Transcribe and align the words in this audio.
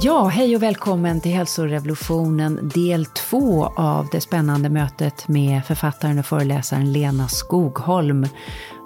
Ja, 0.00 0.24
hej 0.24 0.56
och 0.56 0.62
välkommen 0.62 1.20
till 1.20 1.32
Hälsorevolutionen 1.32 2.70
del 2.74 3.06
två 3.06 3.66
av 3.66 4.08
det 4.12 4.20
spännande 4.20 4.68
mötet 4.68 5.28
med 5.28 5.64
författaren 5.64 6.18
och 6.18 6.26
föreläsaren 6.26 6.92
Lena 6.92 7.28
Skogholm 7.28 8.26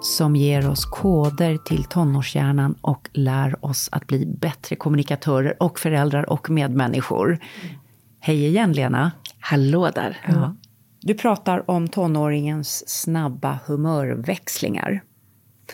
som 0.01 0.35
ger 0.35 0.69
oss 0.69 0.85
koder 0.85 1.57
till 1.57 1.83
tonårshjärnan 1.83 2.75
och 2.81 3.09
lär 3.13 3.65
oss 3.65 3.89
att 3.91 4.07
bli 4.07 4.25
bättre 4.25 4.75
kommunikatörer 4.75 5.63
och 5.63 5.79
föräldrar 5.79 6.29
och 6.29 6.49
medmänniskor. 6.49 7.39
Hej 8.19 8.45
igen 8.45 8.73
Lena! 8.73 9.11
Hallå 9.39 9.89
där! 9.95 10.17
Ja. 10.27 10.55
Du 11.01 11.13
pratar 11.13 11.71
om 11.71 11.87
tonåringens 11.87 12.89
snabba 12.89 13.59
humörväxlingar. 13.65 15.01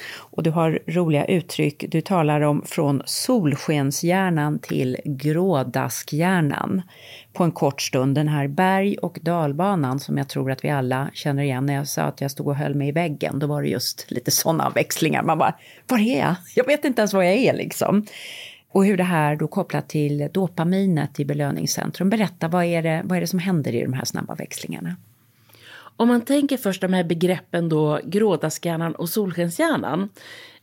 Och 0.08 0.44
du 0.44 0.50
har 0.50 0.80
roliga 0.88 1.26
uttryck. 1.26 1.86
Du 1.88 2.02
talar 2.02 2.42
om 2.42 2.62
från 2.66 3.02
solskenshjärnan 3.06 4.60
till 4.60 4.98
grådaskhjärnan 5.06 6.82
på 7.34 7.44
en 7.44 7.52
kort 7.52 7.82
stund. 7.82 8.16
Den 8.16 8.28
här 8.28 8.48
berg 8.48 8.98
och 8.98 9.20
dalbanan 9.22 10.00
som 10.00 10.18
jag 10.18 10.30
tror 10.30 10.52
att 10.52 10.64
vi 10.64 10.70
alla 10.70 11.10
känner 11.14 11.44
igen. 11.44 11.66
När 11.66 11.74
jag 11.74 11.88
sa 11.88 12.02
att 12.02 12.22
jag 12.22 12.32
stod 12.32 12.48
och 12.48 12.56
höll 12.56 12.76
mig 12.76 12.88
i 12.88 12.92
väggen, 12.92 13.40
då 13.40 13.48
var 13.48 13.62
det 13.62 13.68
just 13.68 14.12
lite 14.12 14.32
sådana 14.32 14.70
växlingar. 14.70 15.24
Man 15.24 15.38
bara, 15.38 15.56
var 15.88 16.00
är 16.00 16.20
jag? 16.20 16.36
Jag 16.56 16.66
vet 16.66 16.86
inte 16.86 17.02
ens 17.02 17.14
var 17.14 17.24
jag 17.24 17.34
är 17.34 17.54
liksom. 17.54 18.06
Och 18.72 18.86
hur 18.86 18.98
det 18.98 19.04
här 19.04 19.36
då 19.36 19.48
kopplat 19.48 19.90
till 19.90 20.30
dopaminet 20.34 21.20
i 21.20 21.26
belöningscentrum. 21.26 22.10
Berätta, 22.10 22.48
vad 22.48 22.66
är, 22.66 22.84
det, 22.84 23.02
vad 23.06 23.18
är 23.18 23.22
det 23.22 23.28
som 23.28 23.40
händer 23.40 23.76
i 23.76 23.82
de 23.82 23.94
här 23.94 24.06
snabba 24.06 24.36
växlingarna? 24.36 24.96
Om 25.98 26.08
man 26.08 26.22
tänker 26.22 26.58
först 26.58 26.82
de 26.82 26.94
här 26.94 27.04
begreppen 27.04 27.70
då 27.70 28.00
grådaskhjärnan 28.04 28.96
och 28.96 29.10
solskenshjärnan. 29.10 30.10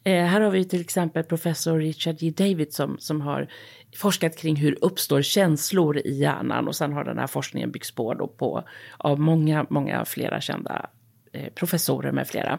Eh, 0.05 0.25
här 0.25 0.41
har 0.41 0.51
vi 0.51 0.65
till 0.65 0.81
exempel 0.81 1.25
professor 1.25 1.79
Richard 1.79 2.23
J. 2.23 2.31
Davidson 2.31 2.97
som 2.99 3.21
har 3.21 3.49
forskat 3.97 4.37
kring 4.37 4.57
hur 4.57 4.79
uppstår 4.85 5.23
känslor 5.23 5.99
i 5.99 6.13
hjärnan 6.21 6.69
och 6.69 6.77
sen 6.77 6.93
har 6.93 7.05
den 7.05 7.19
här 7.19 7.27
forskningen 7.27 7.71
byggts 7.71 7.95
på 7.95 8.15
då 8.15 8.27
på 8.27 8.65
av 8.97 9.21
många, 9.21 9.67
många 9.71 10.05
flera 10.05 10.41
kända 10.41 10.91
eh, 11.33 11.53
professorer 11.55 12.13
med 12.13 12.29
flera. 12.29 12.59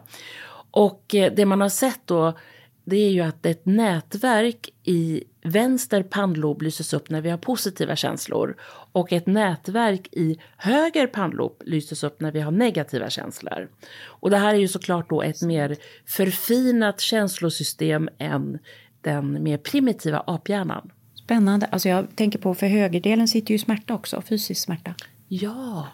Och 0.72 1.16
eh, 1.16 1.34
det 1.34 1.46
man 1.46 1.62
har 1.62 1.70
sett 1.70 2.02
då 2.06 2.38
det 2.86 2.98
är 2.98 3.10
ju 3.10 3.22
att 3.22 3.46
ett 3.46 3.66
nätverk 3.66 4.70
i 4.84 5.24
vänster 5.44 6.04
pannlob 6.04 6.62
lyses 6.62 6.94
upp 6.94 7.10
när 7.10 7.22
vi 7.22 7.30
har 7.30 7.38
positiva 7.38 7.96
känslor 7.96 8.56
och 8.92 9.14
ett 9.14 9.28
nätverk 9.28 10.08
i 10.12 10.40
höger 10.58 11.08
pannlob 11.08 11.62
lyses 11.66 12.04
upp 12.04 12.22
när 12.22 12.32
vi 12.32 12.42
har 12.42 12.52
negativa 12.52 13.10
känslor. 13.10 13.70
Och 14.06 14.30
det 14.30 14.38
här 14.38 14.54
är 14.54 14.60
ju 14.60 14.68
såklart 14.68 15.10
då 15.10 15.22
ett 15.22 15.42
mer 15.42 15.76
förfinat 16.06 17.00
känslosystem 17.00 18.10
än 18.18 18.60
den 19.02 19.44
mer 19.44 19.58
primitiva 19.58 20.20
aphjärnan. 20.28 20.92
Spännande. 21.16 21.66
Alltså 21.66 21.90
jag 21.90 22.16
tänker 22.16 22.40
på, 22.40 22.56
för 22.56 22.68
högerdelen 22.68 23.28
sitter 23.28 23.52
ju 23.52 23.58
smärta 23.58 23.94
också, 23.94 24.22
fysisk 24.22 24.62
smärta. 24.62 24.96
Ja. 25.28 25.88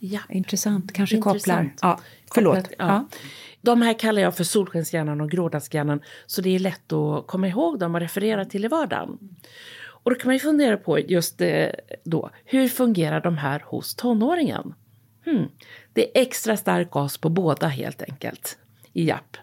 Ja. 0.00 0.20
Intressant, 0.28 0.92
kanske 0.92 1.16
Intressant. 1.16 1.42
kopplar. 1.42 1.72
Ja, 1.80 2.00
förlåt. 2.34 2.56
Kopplat, 2.56 2.74
ja. 2.78 2.86
ja. 2.86 3.08
De 3.60 3.82
här 3.82 3.98
kallar 3.98 4.22
jag 4.22 4.36
för 4.36 4.44
solskenshjärnan 4.44 5.20
och 5.20 5.30
grådaskhjärnan 5.30 6.00
så 6.26 6.40
det 6.40 6.54
är 6.54 6.58
lätt 6.58 6.92
att 6.92 7.26
komma 7.26 7.48
ihåg 7.48 7.78
dem 7.78 7.94
och 7.94 8.00
referera 8.00 8.44
till 8.44 8.64
i 8.64 8.68
vardagen. 8.68 9.18
Och 10.02 10.10
då 10.10 10.16
kan 10.16 10.28
man 10.28 10.34
ju 10.34 10.40
fundera 10.40 10.76
på 10.76 10.98
just 10.98 11.40
eh, 11.40 11.68
då, 12.04 12.30
hur 12.44 12.68
fungerar 12.68 13.20
de 13.20 13.38
här 13.38 13.62
hos 13.66 13.94
tonåringen? 13.94 14.74
Hmm. 15.24 15.48
Det 15.92 16.18
är 16.18 16.22
extra 16.22 16.56
stark 16.56 16.90
gas 16.90 17.18
på 17.18 17.28
båda 17.28 17.66
helt 17.66 18.02
enkelt. 18.02 18.58
Japp, 18.92 19.36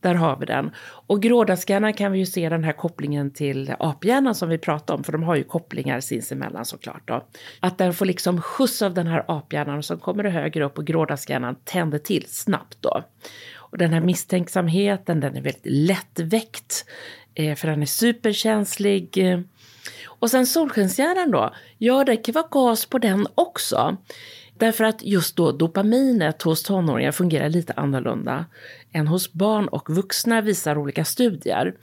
där 0.00 0.14
har 0.14 0.36
vi 0.36 0.46
den. 0.46 0.70
Och 0.80 1.22
grådaskhjärnan 1.22 1.94
kan 1.94 2.12
vi 2.12 2.18
ju 2.18 2.26
se 2.26 2.48
den 2.48 2.64
här 2.64 2.72
kopplingen 2.72 3.30
till 3.30 3.74
aphjärnan 3.78 4.34
som 4.34 4.48
vi 4.48 4.58
pratade 4.58 4.96
om, 4.96 5.04
för 5.04 5.12
de 5.12 5.22
har 5.22 5.36
ju 5.36 5.44
kopplingar 5.44 6.00
sinsemellan 6.00 6.64
såklart. 6.64 7.02
Då. 7.04 7.24
Att 7.60 7.78
den 7.78 7.94
får 7.94 8.06
liksom 8.06 8.40
skjuts 8.40 8.82
av 8.82 8.94
den 8.94 9.06
här 9.06 9.24
aphjärnan 9.28 9.78
och 9.78 9.84
så 9.84 9.96
kommer 9.96 10.22
det 10.22 10.30
högre 10.30 10.64
upp 10.64 10.78
och 10.78 10.86
grådaskhjärnan 10.86 11.56
tänder 11.64 11.98
till 11.98 12.24
snabbt 12.28 12.76
då. 12.80 13.04
Och 13.56 13.78
den 13.78 13.92
här 13.92 14.00
misstänksamheten, 14.00 15.20
den 15.20 15.36
är 15.36 15.42
väldigt 15.42 15.66
lättväckt, 15.66 16.84
eh, 17.34 17.54
för 17.54 17.68
den 17.68 17.82
är 17.82 17.86
superkänslig. 17.86 19.18
Och 20.04 20.30
sen 20.30 20.46
solskenshjärnan 20.46 21.30
då, 21.30 21.54
ja 21.78 22.04
det 22.04 22.16
kan 22.16 22.32
vara 22.32 22.48
gas 22.50 22.86
på 22.86 22.98
den 22.98 23.26
också. 23.34 23.96
Därför 24.58 24.84
att 24.84 25.02
just 25.02 25.36
då 25.36 25.52
dopaminet 25.52 26.42
hos 26.42 26.62
tonåringar 26.62 27.12
fungerar 27.12 27.48
lite 27.48 27.72
annorlunda 27.72 28.46
än 28.92 29.06
hos 29.06 29.32
barn 29.32 29.68
och 29.68 29.90
vuxna 29.90 30.40
visar 30.40 30.78
olika 30.78 31.04
studier. 31.04 31.74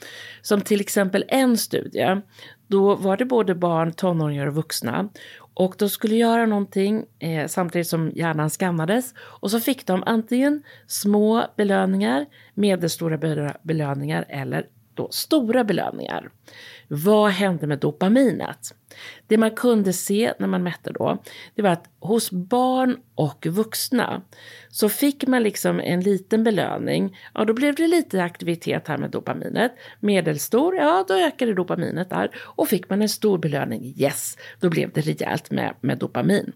Som 0.42 0.62
till 0.62 0.82
exempel 0.82 1.26
en 1.28 1.58
studie, 1.58 2.22
då 2.68 2.96
var 2.96 3.18
det 3.18 3.26
både 3.26 3.56
barn, 3.56 3.94
tonåringar 3.94 4.48
och 4.48 4.56
vuxna 4.56 5.10
och 5.56 5.76
de 5.78 5.90
skulle 5.90 6.16
göra 6.16 6.46
någonting 6.46 7.06
eh, 7.20 7.48
samtidigt 7.48 7.88
som 7.88 8.12
hjärnan 8.16 8.50
skannades 8.50 9.14
och 9.18 9.52
så 9.52 9.60
fick 9.60 9.86
de 9.86 10.04
antingen 10.06 10.64
små 10.88 11.46
belöningar, 11.58 12.26
medelstora 12.54 13.18
belöningar 13.64 14.26
eller 14.30 14.68
då 14.94 15.08
stora 15.12 15.64
belöningar. 15.64 16.30
Vad 16.88 17.31
hände 17.31 17.68
med 17.68 17.79
dopaminet? 17.79 18.75
Det 19.28 19.38
man 19.38 19.51
kunde 19.51 19.94
se 19.94 20.34
när 20.40 20.47
man 20.47 20.63
mätte 20.63 20.91
då, 20.91 21.23
det 21.56 21.62
var 21.62 21.69
att 21.69 21.90
hos 22.00 22.31
barn 22.31 22.97
och 23.16 23.46
vuxna 23.46 24.22
så 24.69 24.90
fick 24.90 25.28
man 25.28 25.44
liksom 25.44 25.79
en 25.79 26.01
liten 26.01 26.44
belöning, 26.44 27.18
ja 27.34 27.46
då 27.46 27.53
blev 27.53 27.75
det 27.75 27.88
lite 27.88 28.23
aktivitet 28.23 28.88
här 28.88 28.97
med 28.97 29.12
dopaminet. 29.12 29.72
Medelstor, 30.00 30.75
ja 30.75 31.06
då 31.07 31.13
ökade 31.13 31.53
dopaminet 31.53 32.09
där. 32.09 32.29
Och 32.35 32.68
fick 32.68 32.90
man 32.90 33.02
en 33.02 33.09
stor 33.09 33.38
belöning, 33.38 33.94
yes, 33.97 34.38
då 34.59 34.69
blev 34.69 34.91
det 34.94 35.02
rejält 35.02 35.52
med, 35.52 35.75
med 35.81 35.97
dopamin. 35.97 36.52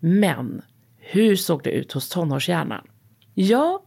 Men 0.00 0.62
hur 0.98 1.36
såg 1.36 1.62
det 1.62 1.70
ut 1.70 1.92
hos 1.92 2.08
tonårshjärnan? 2.08 2.86
Ja, 3.34 3.82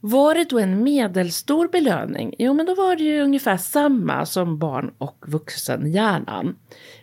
var 0.00 0.34
det 0.34 0.44
då 0.44 0.58
en 0.58 0.82
medelstor 0.82 1.68
belöning? 1.68 2.34
Jo, 2.38 2.54
men 2.54 2.66
då 2.66 2.74
var 2.74 2.96
det 2.96 3.04
ju 3.04 3.20
ungefär 3.20 3.56
samma 3.56 4.26
som 4.26 4.58
barn 4.58 4.94
och 4.98 5.24
vuxenhjärnan. 5.26 6.56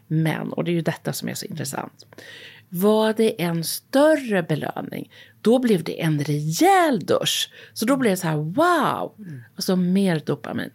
Men, 0.08 0.54
och 0.54 0.64
det 0.64 0.72
är 0.72 0.74
ju 0.74 0.82
detta 0.82 1.14
som 1.14 1.30
är 1.30 1.34
så 1.34 1.46
intressant, 1.46 2.06
var 2.70 3.14
det 3.14 3.42
en 3.42 3.64
större 3.64 4.44
belöning, 4.44 5.12
då 5.42 5.60
blev 5.60 5.84
det 5.84 6.02
en 6.02 6.24
rejäl 6.24 7.00
dusch. 7.00 7.52
Så 7.74 7.86
då 7.86 7.98
blev 7.98 8.12
det 8.12 8.18
så 8.18 8.28
här 8.28 8.38
wow, 8.38 9.16
alltså 9.56 9.76
mer 9.76 10.22
dopamin. 10.26 10.72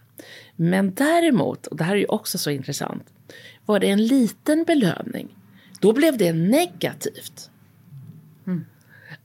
Men 0.56 0.94
däremot, 0.94 1.66
och 1.66 1.76
det 1.76 1.84
här 1.84 1.92
är 1.92 2.00
ju 2.00 2.06
också 2.06 2.38
så 2.38 2.50
intressant, 2.50 3.04
var 3.66 3.80
det 3.80 3.90
en 3.90 4.06
liten 4.06 4.64
belöning, 4.64 5.36
då 5.80 5.92
blev 5.92 6.18
det 6.18 6.32
negativt. 6.32 7.50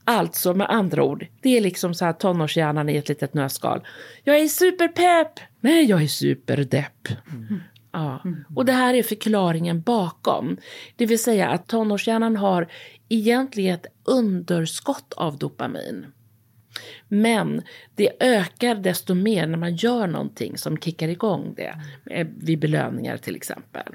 Mm. 0.06 0.20
Alltså 0.20 0.54
med 0.54 0.70
andra 0.70 1.02
ord, 1.02 1.26
det 1.40 1.56
är 1.56 1.60
liksom 1.60 1.94
så 1.94 2.04
här 2.04 2.12
tonårshjärnan 2.12 2.88
i 2.88 2.96
ett 2.96 3.08
litet 3.08 3.34
nötskal. 3.34 3.86
Jag 4.24 4.38
är 4.38 4.48
superpepp! 4.48 5.40
Nej, 5.60 5.84
jag 5.84 6.02
är 6.02 6.06
superdepp. 6.06 7.08
Mm. 7.32 7.60
Ja. 7.92 8.22
Och 8.54 8.64
det 8.64 8.72
här 8.72 8.94
är 8.94 9.02
förklaringen 9.02 9.80
bakom. 9.80 10.56
Det 10.96 11.06
vill 11.06 11.22
säga 11.22 11.48
att 11.48 11.66
tonårshjärnan 11.66 12.36
har 12.36 12.68
egentligen 13.08 13.74
ett 13.74 13.86
underskott 14.04 15.12
av 15.16 15.38
dopamin. 15.38 16.06
Men 17.08 17.62
det 17.94 18.10
ökar 18.20 18.74
desto 18.74 19.14
mer 19.14 19.46
när 19.46 19.58
man 19.58 19.76
gör 19.76 20.06
någonting 20.06 20.58
som 20.58 20.78
kickar 20.78 21.08
igång 21.08 21.54
det, 21.56 21.80
vid 22.36 22.58
belöningar 22.58 23.16
till 23.16 23.36
exempel. 23.36 23.92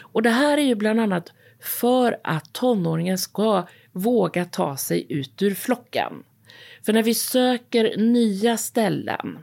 Och 0.00 0.22
det 0.22 0.30
här 0.30 0.58
är 0.58 0.62
ju 0.62 0.74
bland 0.74 1.00
annat 1.00 1.32
för 1.60 2.16
att 2.24 2.52
tonåringen 2.52 3.18
ska 3.18 3.66
våga 3.92 4.44
ta 4.44 4.76
sig 4.76 5.06
ut 5.08 5.42
ur 5.42 5.54
flocken. 5.54 6.12
För 6.82 6.92
när 6.92 7.02
vi 7.02 7.14
söker 7.14 7.96
nya 7.96 8.56
ställen, 8.56 9.38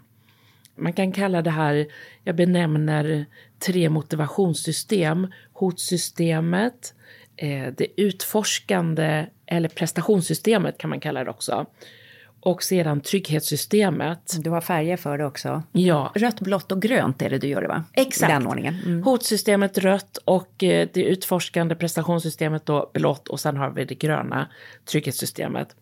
man 0.75 0.94
kan 0.94 1.12
kalla 1.12 1.41
det 1.41 1.52
här, 1.52 1.88
jag 2.24 2.35
benämner 2.35 3.25
tre 3.60 3.89
motivationssystem, 3.89 5.27
hotsystemet, 5.54 6.94
eh, 7.36 7.68
det 7.77 8.01
utforskande 8.01 9.25
eller 9.45 9.69
prestationssystemet 9.69 10.77
kan 10.77 10.89
man 10.89 11.00
kalla 11.00 11.24
det 11.24 11.30
också. 11.30 11.66
Och 12.47 12.63
sedan 12.63 13.01
trygghetssystemet. 13.01 14.35
Du 14.39 14.49
har 14.49 14.61
färger 14.61 14.97
för 14.97 15.17
det 15.17 15.25
också. 15.25 15.63
Ja. 15.71 16.11
Rött, 16.15 16.39
blått 16.39 16.71
och 16.71 16.81
grönt 16.81 17.21
är 17.21 17.29
det 17.29 17.38
du 17.38 17.47
gör 17.47 17.61
det 17.61 17.67
va? 17.67 17.83
Exakt. 17.94 18.33
Den 18.33 18.47
ordningen. 18.47 18.75
Mm. 18.85 19.03
Hotsystemet 19.03 19.77
rött 19.77 20.17
och 20.25 20.63
eh, 20.63 20.88
det 20.94 21.03
utforskande 21.03 21.75
prestationssystemet 21.75 22.65
då 22.65 22.91
blått 22.94 23.27
och 23.27 23.39
sen 23.39 23.57
har 23.57 23.69
vi 23.69 23.85
det 23.85 23.95
gröna 23.95 24.47
trygghetssystemet. 24.85 25.75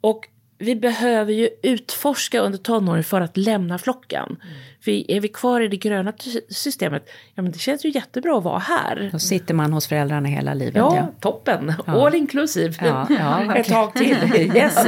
Och 0.00 0.28
vi 0.58 0.76
behöver 0.76 1.32
ju 1.32 1.48
utforska 1.62 2.40
under 2.40 2.58
tonåren 2.58 3.04
för 3.04 3.20
att 3.20 3.36
lämna 3.36 3.78
flocken. 3.78 4.24
Mm. 4.24 4.38
För 4.80 5.10
är 5.10 5.20
vi 5.20 5.28
kvar 5.28 5.60
i 5.60 5.68
det 5.68 5.76
gröna 5.76 6.12
systemet, 6.48 7.08
ja 7.34 7.42
men 7.42 7.52
det 7.52 7.58
känns 7.58 7.84
ju 7.84 7.90
jättebra 7.90 8.38
att 8.38 8.44
vara 8.44 8.58
här. 8.58 9.08
Då 9.12 9.18
sitter 9.18 9.54
man 9.54 9.72
hos 9.72 9.86
föräldrarna 9.86 10.28
hela 10.28 10.54
livet. 10.54 10.76
Ja, 10.76 10.96
ja. 10.96 11.08
toppen! 11.20 11.74
Ja. 11.86 12.06
All 12.06 12.14
inclusive. 12.14 12.74
Ja, 12.80 13.06
ja, 13.10 13.54
Ett 13.56 13.68
tag 13.68 13.94
till. 13.94 14.16
Yes. 14.56 14.86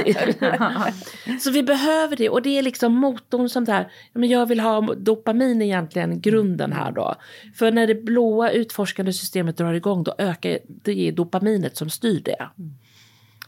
Så 1.44 1.50
vi 1.50 1.62
behöver 1.62 2.16
det 2.16 2.28
och 2.28 2.42
det 2.42 2.58
är 2.58 2.62
liksom 2.62 2.94
motorn 2.94 3.48
som 3.48 3.64
där, 3.64 3.90
men 4.12 4.28
jag 4.28 4.46
vill 4.46 4.60
ha 4.60 4.94
dopamin 4.94 5.62
egentligen, 5.62 6.20
grunden 6.20 6.72
här 6.72 6.92
då. 6.92 7.14
För 7.54 7.70
när 7.70 7.86
det 7.86 7.94
blåa 7.94 8.50
utforskande 8.50 9.12
systemet 9.12 9.56
drar 9.56 9.72
igång 9.72 10.02
då 10.02 10.14
ökar 10.18 10.58
det 10.66 11.10
dopaminet 11.10 11.76
som 11.76 11.90
styr 11.90 12.20
det. 12.24 12.48
Mm. 12.58 12.74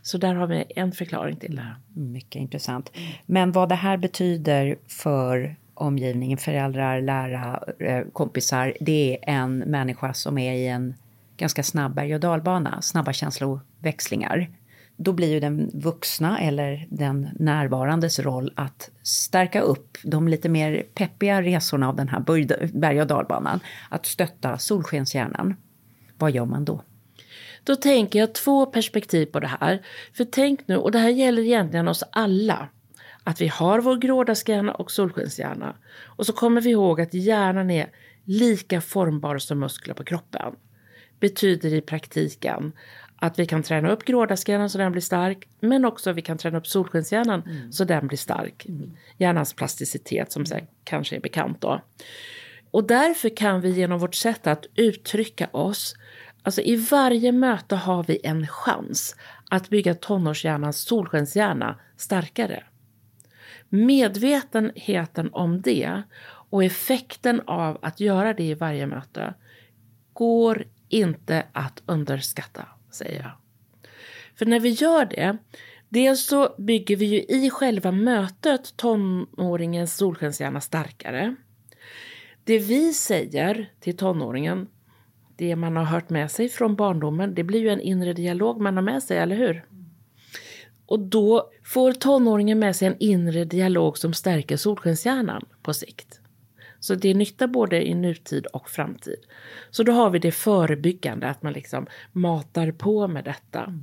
Så 0.02 0.18
där 0.18 0.34
har 0.34 0.46
vi 0.46 0.64
en 0.76 0.92
förklaring 0.92 1.36
till 1.36 1.56
det. 1.56 1.76
Mycket 1.94 2.40
intressant. 2.40 2.92
Men 3.26 3.52
vad 3.52 3.68
det 3.68 3.74
här 3.74 3.96
betyder 3.96 4.76
för 4.86 5.56
omgivningen, 5.74 6.38
föräldrar, 6.38 7.00
lärare, 7.00 7.72
eh, 7.78 8.04
kompisar, 8.12 8.76
det 8.80 9.18
är 9.22 9.34
en 9.34 9.58
människa 9.58 10.14
som 10.14 10.38
är 10.38 10.52
i 10.52 10.66
en 10.66 10.94
ganska 11.36 11.62
snabb 11.62 11.94
berg 11.94 12.14
och 12.14 12.20
dalbana, 12.20 12.82
snabba 12.82 13.12
känsloväxlingar. 13.12 14.50
Då 14.96 15.12
blir 15.12 15.32
ju 15.32 15.40
den 15.40 15.70
vuxna 15.74 16.40
eller 16.40 16.86
den 16.90 17.28
närvarandes 17.38 18.18
roll 18.18 18.52
att 18.56 18.90
stärka 19.02 19.60
upp 19.60 19.98
de 20.04 20.28
lite 20.28 20.48
mer 20.48 20.82
peppiga 20.94 21.42
resorna 21.42 21.88
av 21.88 21.96
den 21.96 22.08
här 22.08 22.20
berg 22.72 23.00
och 23.00 23.06
dalbanan, 23.06 23.60
att 23.88 24.06
stötta 24.06 24.58
solskenshjärnan. 24.58 25.56
Vad 26.18 26.30
gör 26.30 26.44
man 26.44 26.64
då? 26.64 26.82
Då 27.70 27.76
tänker 27.76 28.18
jag 28.18 28.34
två 28.34 28.66
perspektiv 28.66 29.26
på 29.26 29.40
det 29.40 29.46
här. 29.60 29.82
För 30.12 30.24
tänk 30.24 30.68
nu, 30.68 30.76
och 30.76 30.90
det 30.92 30.98
här 30.98 31.08
gäller 31.08 31.42
egentligen 31.42 31.88
oss 31.88 32.04
alla, 32.12 32.68
att 33.24 33.40
vi 33.40 33.48
har 33.48 33.80
vår 33.80 33.96
grådaskhjärna 33.96 34.74
och 34.74 34.90
solskenshjärna. 34.90 35.76
Och 36.04 36.26
så 36.26 36.32
kommer 36.32 36.60
vi 36.60 36.70
ihåg 36.70 37.00
att 37.00 37.14
hjärnan 37.14 37.70
är 37.70 37.90
lika 38.24 38.80
formbar 38.80 39.38
som 39.38 39.58
muskler 39.60 39.94
på 39.94 40.04
kroppen. 40.04 40.54
Betyder 41.20 41.74
i 41.74 41.80
praktiken 41.80 42.72
att 43.16 43.38
vi 43.38 43.46
kan 43.46 43.62
träna 43.62 43.90
upp 43.90 44.04
grådaskhjärnan 44.04 44.70
så 44.70 44.78
den 44.78 44.92
blir 44.92 45.02
stark, 45.02 45.48
men 45.60 45.84
också 45.84 46.12
vi 46.12 46.22
kan 46.22 46.38
träna 46.38 46.58
upp 46.58 46.66
solskenshjärnan 46.66 47.42
mm. 47.42 47.72
så 47.72 47.84
den 47.84 48.06
blir 48.06 48.18
stark. 48.18 48.66
Mm. 48.66 48.90
Hjärnans 49.18 49.54
plasticitet 49.54 50.32
som 50.32 50.44
mm. 50.44 50.66
kanske 50.84 51.16
är 51.16 51.20
bekant 51.20 51.60
då. 51.60 51.80
Och 52.70 52.84
därför 52.86 53.36
kan 53.36 53.60
vi 53.60 53.70
genom 53.70 53.98
vårt 53.98 54.14
sätt 54.14 54.46
att 54.46 54.66
uttrycka 54.74 55.48
oss 55.52 55.94
Alltså 56.42 56.60
i 56.60 56.76
varje 56.76 57.32
möte 57.32 57.76
har 57.76 58.04
vi 58.04 58.20
en 58.22 58.46
chans 58.46 59.16
att 59.50 59.68
bygga 59.68 59.94
tonårshjärnans 59.94 60.80
solskenshjärna 60.80 61.80
starkare. 61.96 62.64
Medvetenheten 63.68 65.30
om 65.32 65.60
det 65.60 66.02
och 66.22 66.64
effekten 66.64 67.40
av 67.46 67.78
att 67.82 68.00
göra 68.00 68.34
det 68.34 68.42
i 68.42 68.54
varje 68.54 68.86
möte 68.86 69.34
går 70.12 70.64
inte 70.88 71.46
att 71.52 71.82
underskatta, 71.86 72.68
säger 72.90 73.22
jag. 73.22 73.32
För 74.34 74.46
när 74.46 74.60
vi 74.60 74.68
gör 74.68 75.04
det, 75.04 75.36
dels 75.88 76.26
så 76.26 76.54
bygger 76.58 76.96
vi 76.96 77.06
ju 77.06 77.20
i 77.20 77.50
själva 77.50 77.92
mötet 77.92 78.76
tonåringens 78.76 79.96
solskenshjärna 79.96 80.60
starkare. 80.60 81.36
Det 82.44 82.58
vi 82.58 82.92
säger 82.92 83.72
till 83.80 83.96
tonåringen 83.96 84.68
det 85.40 85.56
man 85.56 85.76
har 85.76 85.84
hört 85.84 86.10
med 86.10 86.30
sig 86.30 86.48
från 86.48 86.76
barndomen, 86.76 87.34
det 87.34 87.44
blir 87.44 87.60
ju 87.60 87.68
en 87.68 87.80
inre 87.80 88.12
dialog 88.12 88.60
man 88.60 88.76
har 88.76 88.82
med 88.82 89.02
sig, 89.02 89.18
eller 89.18 89.36
hur? 89.36 89.64
Och 90.86 91.00
då 91.00 91.50
får 91.64 91.92
tonåringen 91.92 92.58
med 92.58 92.76
sig 92.76 92.88
en 92.88 92.96
inre 92.98 93.44
dialog 93.44 93.98
som 93.98 94.14
stärker 94.14 94.56
solskenshjärnan 94.56 95.46
på 95.62 95.74
sikt. 95.74 96.20
Så 96.80 96.94
det 96.94 97.08
är 97.08 97.14
nytta 97.14 97.48
både 97.48 97.86
i 97.86 97.94
nutid 97.94 98.46
och 98.46 98.70
framtid. 98.70 99.18
Så 99.70 99.82
då 99.82 99.92
har 99.92 100.10
vi 100.10 100.18
det 100.18 100.32
förebyggande, 100.32 101.26
att 101.26 101.42
man 101.42 101.52
liksom 101.52 101.86
matar 102.12 102.72
på 102.72 103.08
med 103.08 103.24
detta. 103.24 103.74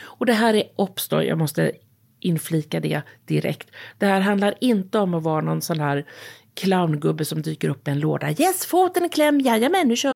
Och 0.00 0.26
det 0.26 0.32
här 0.32 0.54
är 0.54 0.64
uppstår, 0.76 1.22
jag 1.22 1.38
måste 1.38 1.72
inflika 2.20 2.80
det 2.80 3.02
direkt. 3.24 3.70
Det 3.98 4.06
här 4.06 4.20
handlar 4.20 4.54
inte 4.60 4.98
om 4.98 5.14
att 5.14 5.22
vara 5.22 5.40
någon 5.40 5.62
sån 5.62 5.80
här 5.80 6.06
clowngubbe 6.54 7.24
som 7.24 7.42
dyker 7.42 7.68
upp 7.68 7.88
i 7.88 7.90
en 7.90 8.00
låda. 8.00 8.30
Yes, 8.30 8.66
foten 8.66 9.04
i 9.04 9.08
kläm, 9.08 9.40
jajamän, 9.40 9.88
nu 9.88 9.96
kör 9.96 10.15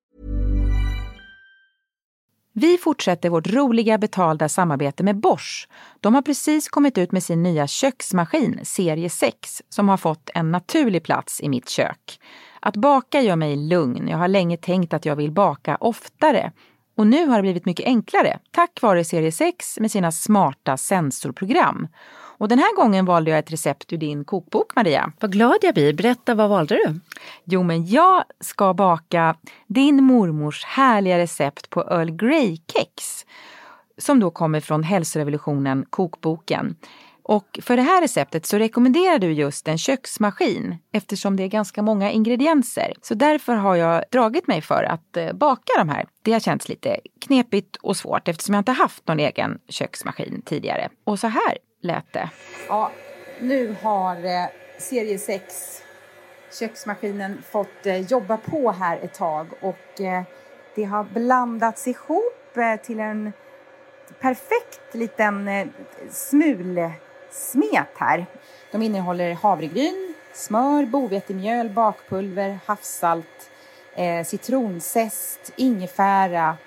Vi 2.53 2.77
fortsätter 2.77 3.29
vårt 3.29 3.47
roliga 3.47 3.97
betalda 3.97 4.49
samarbete 4.49 5.03
med 5.03 5.19
Bosch. 5.19 5.67
De 5.99 6.15
har 6.15 6.21
precis 6.21 6.69
kommit 6.69 6.97
ut 6.97 7.11
med 7.11 7.23
sin 7.23 7.43
nya 7.43 7.67
köksmaskin, 7.67 8.59
serie 8.63 9.09
6, 9.09 9.61
som 9.69 9.89
har 9.89 9.97
fått 9.97 10.29
en 10.33 10.51
naturlig 10.51 11.03
plats 11.03 11.41
i 11.41 11.49
mitt 11.49 11.69
kök. 11.69 12.19
Att 12.59 12.75
baka 12.75 13.21
gör 13.21 13.35
mig 13.35 13.55
lugn. 13.55 14.07
Jag 14.07 14.17
har 14.17 14.27
länge 14.27 14.57
tänkt 14.57 14.93
att 14.93 15.05
jag 15.05 15.15
vill 15.15 15.31
baka 15.31 15.75
oftare. 15.75 16.51
Och 16.97 17.07
nu 17.07 17.25
har 17.25 17.35
det 17.35 17.41
blivit 17.41 17.65
mycket 17.65 17.85
enklare, 17.85 18.39
tack 18.51 18.81
vare 18.81 19.03
serie 19.03 19.31
6 19.31 19.79
med 19.79 19.91
sina 19.91 20.11
smarta 20.11 20.77
sensorprogram. 20.77 21.87
Och 22.41 22.47
den 22.47 22.59
här 22.59 22.75
gången 22.75 23.05
valde 23.05 23.31
jag 23.31 23.39
ett 23.39 23.51
recept 23.51 23.93
ur 23.93 23.97
din 23.97 24.25
kokbok, 24.25 24.75
Maria. 24.75 25.11
Vad 25.19 25.31
glad 25.31 25.57
jag 25.61 25.73
blir. 25.73 25.93
Berätta, 25.93 26.35
vad 26.35 26.49
valde 26.49 26.75
du? 26.75 26.99
Jo, 27.43 27.63
men 27.63 27.87
jag 27.87 28.23
ska 28.39 28.73
baka 28.73 29.35
din 29.67 30.03
mormors 30.03 30.65
härliga 30.65 31.17
recept 31.17 31.69
på 31.69 31.81
Earl 31.81 32.09
Grey-kex. 32.09 33.25
Som 33.97 34.19
då 34.19 34.31
kommer 34.31 34.59
från 34.59 34.83
Hälsorevolutionen, 34.83 35.85
kokboken. 35.89 36.75
Och 37.23 37.59
för 37.61 37.75
det 37.77 37.83
här 37.83 38.01
receptet 38.01 38.45
så 38.45 38.57
rekommenderar 38.57 39.19
du 39.19 39.31
just 39.31 39.67
en 39.67 39.77
köksmaskin 39.77 40.77
eftersom 40.93 41.35
det 41.35 41.43
är 41.43 41.47
ganska 41.47 41.81
många 41.81 42.11
ingredienser. 42.11 42.93
Så 43.01 43.13
därför 43.13 43.53
har 43.53 43.75
jag 43.75 44.03
dragit 44.11 44.47
mig 44.47 44.61
för 44.61 44.83
att 44.83 45.17
eh, 45.17 45.33
baka 45.33 45.73
de 45.77 45.89
här. 45.89 46.05
Det 46.21 46.33
har 46.33 46.39
känts 46.39 46.69
lite 46.69 46.99
knepigt 47.25 47.75
och 47.75 47.97
svårt 47.97 48.27
eftersom 48.27 48.55
jag 48.55 48.61
inte 48.61 48.71
haft 48.71 49.07
någon 49.07 49.19
egen 49.19 49.59
köksmaskin 49.69 50.41
tidigare. 50.45 50.89
Och 51.03 51.19
så 51.19 51.27
här 51.27 51.57
lät 51.81 52.13
det. 52.13 52.29
Ja, 52.67 52.91
nu 53.39 53.75
har 53.81 54.15
eh, 54.15 54.45
serie 54.77 55.17
6 55.17 55.83
köksmaskinen 56.59 57.43
fått 57.49 57.85
eh, 57.85 57.97
jobba 57.97 58.37
på 58.37 58.71
här 58.71 58.99
ett 59.03 59.13
tag 59.13 59.47
och 59.59 60.01
eh, 60.01 60.23
det 60.75 60.83
har 60.83 61.03
blandats 61.03 61.87
ihop 61.87 62.57
eh, 62.57 62.75
till 62.75 62.99
en 62.99 63.33
perfekt 64.19 64.93
liten 64.93 65.47
eh, 65.47 65.67
smulsmet 66.09 67.89
här. 67.95 68.25
De 68.71 68.81
innehåller 68.81 69.33
havregryn, 69.33 70.13
smör, 70.33 70.85
bovetemjöl, 70.85 71.69
bakpulver, 71.69 72.59
havssalt, 72.65 73.51
eh, 73.95 74.25
citronzest, 74.25 75.53
ingefära 75.55 76.57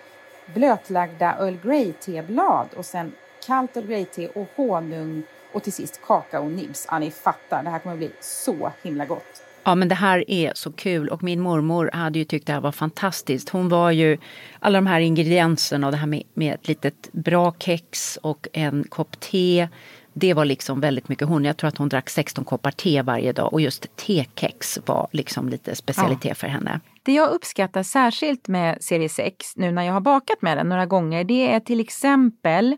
blötlagda 0.46 1.36
Earl 1.40 1.56
Grey-teblad 1.62 2.68
och 2.76 2.86
sen 2.86 3.12
kallt 3.46 3.76
Earl 3.76 3.86
Grey-te 3.86 4.28
och 4.28 4.48
honung 4.56 5.22
och 5.52 5.62
till 5.62 5.72
sist 5.72 6.00
kakao-nibs. 6.02 6.86
Ja, 6.90 6.98
ni 6.98 7.10
fattar, 7.10 7.62
det 7.62 7.70
här 7.70 7.78
kommer 7.78 7.94
att 7.94 7.98
bli 7.98 8.10
så 8.20 8.72
himla 8.82 9.06
gott. 9.06 9.42
Ja, 9.64 9.74
men 9.74 9.88
det 9.88 9.94
här 9.94 10.30
är 10.30 10.52
så 10.54 10.72
kul 10.72 11.08
och 11.08 11.22
min 11.22 11.40
mormor 11.40 11.90
hade 11.92 12.18
ju 12.18 12.24
tyckt 12.24 12.46
det 12.46 12.52
här 12.52 12.60
var 12.60 12.72
fantastiskt. 12.72 13.48
Hon 13.48 13.68
var 13.68 13.90
ju 13.90 14.18
alla 14.60 14.78
de 14.78 14.86
här 14.86 15.00
ingredienserna 15.00 15.86
och 15.86 15.92
det 15.92 15.98
här 15.98 16.06
med, 16.06 16.22
med 16.34 16.54
ett 16.54 16.68
litet 16.68 17.12
bra 17.12 17.54
kex 17.58 18.18
och 18.22 18.48
en 18.52 18.84
kopp 18.88 19.20
te. 19.20 19.68
Det 20.12 20.34
var 20.34 20.44
liksom 20.44 20.80
väldigt 20.80 21.08
mycket 21.08 21.28
hon. 21.28 21.44
Jag 21.44 21.56
tror 21.56 21.68
att 21.68 21.78
hon 21.78 21.88
drack 21.88 22.10
16 22.10 22.44
koppar 22.44 22.70
te 22.70 23.02
varje 23.02 23.32
dag 23.32 23.52
och 23.52 23.60
just 23.60 23.96
tekex 23.96 24.78
var 24.86 25.08
liksom 25.12 25.48
lite 25.48 25.76
specialitet 25.76 26.24
ja. 26.24 26.34
för 26.34 26.46
henne. 26.46 26.80
Det 27.02 27.12
jag 27.12 27.30
uppskattar 27.30 27.82
särskilt 27.82 28.48
med 28.48 28.82
serie 28.82 29.08
6 29.08 29.56
nu 29.56 29.72
när 29.72 29.82
jag 29.82 29.92
har 29.92 30.00
bakat 30.00 30.42
med 30.42 30.58
den 30.58 30.68
några 30.68 30.86
gånger 30.86 31.24
det 31.24 31.52
är 31.52 31.60
till 31.60 31.80
exempel 31.80 32.76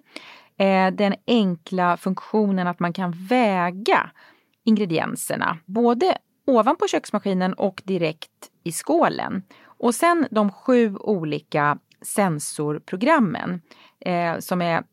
eh, 0.59 0.91
den 0.91 1.15
enkla 1.27 1.97
funktionen 1.97 2.67
att 2.67 2.81
man 2.81 2.93
kan 2.93 3.13
väga 3.29 4.11
ingredienserna. 4.65 5.59
Både 5.65 6.19
ovanpå 6.47 6.89
köksmaskinen 6.89 7.55
och 7.55 7.83
direkt 7.85 8.51
i 8.65 8.73
skålen. 8.73 9.43
Och 9.65 9.95
sen 9.95 10.27
de 10.31 10.53
sju 10.53 10.97
olika 10.97 11.79
sensorprogrammen 12.03 13.61
eh, 14.01 14.39
som 14.39 14.63
är, 14.63 14.85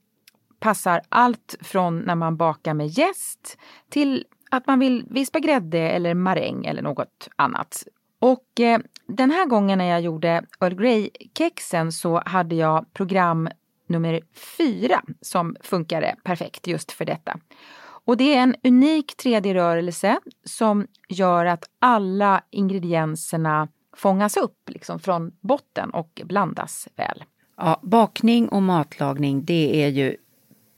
passar 0.60 1.02
allt 1.10 1.56
från 1.62 2.00
när 2.00 2.16
man 2.16 2.38
bakar 2.38 2.74
med 2.74 2.88
jäst 2.88 3.58
till 3.90 4.26
att 4.52 4.68
man 4.68 4.80
vill 4.80 5.06
vispa 5.10 5.40
grädde 5.40 5.80
eller 5.80 6.14
maräng 6.14 6.66
eller 6.66 6.82
något 6.82 7.30
annat. 7.36 7.84
Och 8.20 8.60
eh, 8.60 8.80
den 9.08 9.32
här 9.32 9.46
gången 9.46 9.78
när 9.78 9.86
jag 9.86 10.02
gjorde 10.02 10.46
Earl 10.60 10.76
Grey-kexen 10.76 11.92
så 11.92 12.22
hade 12.26 12.56
jag 12.56 12.94
program 12.94 13.50
nummer 13.94 14.22
fyra 14.58 15.02
som 15.22 15.56
funkade 15.62 16.16
perfekt 16.24 16.68
just 16.68 16.92
för 16.92 17.06
detta. 17.06 17.40
Och 18.06 18.18
det 18.18 18.36
är 18.36 18.44
en 18.44 18.56
unik 18.64 19.14
3D-rörelse 19.24 20.20
som 20.46 20.88
gör 21.10 21.46
att 21.46 21.64
alla 21.80 22.42
ingredienserna 22.52 23.68
fångas 23.96 24.38
upp 24.38 24.70
liksom 24.70 25.00
från 25.00 25.32
botten 25.42 25.90
och 25.90 26.22
blandas 26.26 26.88
väl. 26.96 27.24
Ja, 27.58 27.80
bakning 27.84 28.50
och 28.50 28.64
matlagning 28.64 29.46
det 29.46 29.84
är 29.84 29.88
ju 29.88 30.18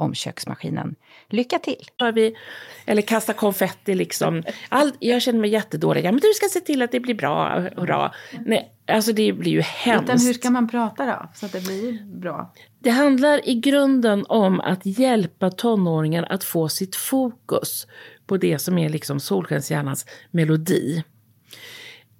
om 0.00 0.14
köksmaskinen. 0.14 0.94
Lycka 1.28 1.58
till! 1.58 1.76
Vi, 2.14 2.34
eller 2.86 3.02
kasta 3.02 3.32
konfetti 3.32 3.94
liksom. 3.94 4.42
All, 4.68 4.92
jag 4.98 5.22
känner 5.22 5.40
mig 5.40 5.50
jättedålig. 5.50 6.04
Ja, 6.04 6.12
men 6.12 6.20
du 6.20 6.32
ska 6.34 6.48
se 6.48 6.60
till 6.60 6.82
att 6.82 6.92
det 6.92 7.00
blir 7.00 7.14
bra, 7.14 7.60
hurra. 7.76 8.12
Nej, 8.46 8.72
alltså 8.86 9.12
det 9.12 9.32
blir 9.32 9.52
ju 9.52 9.60
hemskt. 9.60 10.04
Utan 10.04 10.20
hur 10.20 10.32
ska 10.32 10.50
man 10.50 10.68
prata 10.68 11.06
då, 11.06 11.28
så 11.34 11.46
att 11.46 11.52
det 11.52 11.60
blir 11.64 12.04
bra? 12.20 12.52
Det 12.78 12.90
handlar 12.90 13.48
i 13.48 13.54
grunden 13.54 14.24
om 14.28 14.60
att 14.60 14.86
hjälpa 14.86 15.50
tonåringen 15.50 16.24
att 16.24 16.44
få 16.44 16.68
sitt 16.68 16.96
fokus 16.96 17.86
på 18.26 18.36
det 18.36 18.58
som 18.58 18.78
är 18.78 18.88
liksom 18.88 19.20
solskenshjärnans 19.20 20.06
melodi. 20.30 21.04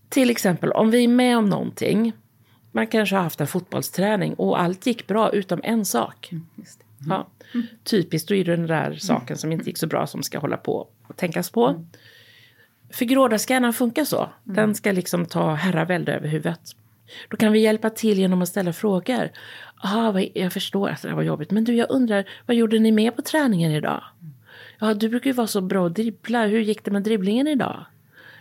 Till 0.09 0.31
exempel 0.31 0.73
om 0.73 0.91
vi 0.91 1.05
är 1.05 1.09
med 1.09 1.39
om 1.39 1.49
någonting. 1.49 2.13
Man 2.73 2.87
kanske 2.87 3.17
har 3.17 3.23
haft 3.23 3.41
en 3.41 3.47
fotbollsträning 3.47 4.35
och 4.35 4.61
allt 4.61 4.87
gick 4.87 5.07
bra 5.07 5.31
utom 5.31 5.61
en 5.65 5.85
sak. 5.85 6.29
Mm, 6.33 6.47
ja. 7.09 7.29
Mm. 7.55 7.67
Typiskt, 7.85 8.29
då 8.29 8.35
är 8.35 8.45
det 8.45 8.57
den 8.57 8.67
där 8.67 8.95
saken 8.95 9.37
som 9.39 9.53
inte 9.53 9.67
gick 9.67 9.79
så 9.79 9.87
bra 9.87 10.07
som 10.07 10.23
ska 10.23 10.39
hålla 10.39 10.57
på 10.57 10.89
och 11.09 11.17
tänkas 11.17 11.51
på. 11.51 11.67
Mm. 11.67 11.87
För 12.93 13.05
grådascanern 13.05 13.73
funkar 13.73 14.05
så. 14.05 14.19
Mm. 14.19 14.57
Den 14.57 14.75
ska 14.75 14.93
liksom 14.93 15.27
ta 15.27 15.55
herravälde 15.55 16.15
över 16.15 16.29
huvudet. 16.29 16.61
Då 17.29 17.37
kan 17.37 17.53
vi 17.53 17.61
hjälpa 17.61 17.91
till 17.91 18.19
genom 18.19 18.43
att 18.43 18.49
ställa 18.49 18.73
frågor. 18.73 19.31
Aha, 19.85 20.21
jag 20.35 20.53
förstår 20.53 20.89
att 20.89 21.03
det 21.03 21.09
här 21.09 21.17
var 21.17 21.23
jobbigt, 21.23 21.51
men 21.51 21.65
du 21.65 21.75
jag 21.75 21.91
undrar, 21.91 22.29
vad 22.47 22.57
gjorde 22.57 22.79
ni 22.79 22.93
med 22.93 23.17
på 23.17 23.23
träningen 23.23 23.73
idag? 23.73 24.03
Ja, 24.79 24.95
du 24.95 25.09
brukar 25.09 25.31
ju 25.31 25.35
vara 25.35 25.47
så 25.47 25.61
bra 25.61 25.87
att 25.87 25.95
dribbla. 25.95 26.47
Hur 26.47 26.61
gick 26.61 26.85
det 26.85 26.91
med 26.91 27.03
dribblingen 27.03 27.49
idag? 27.49 27.87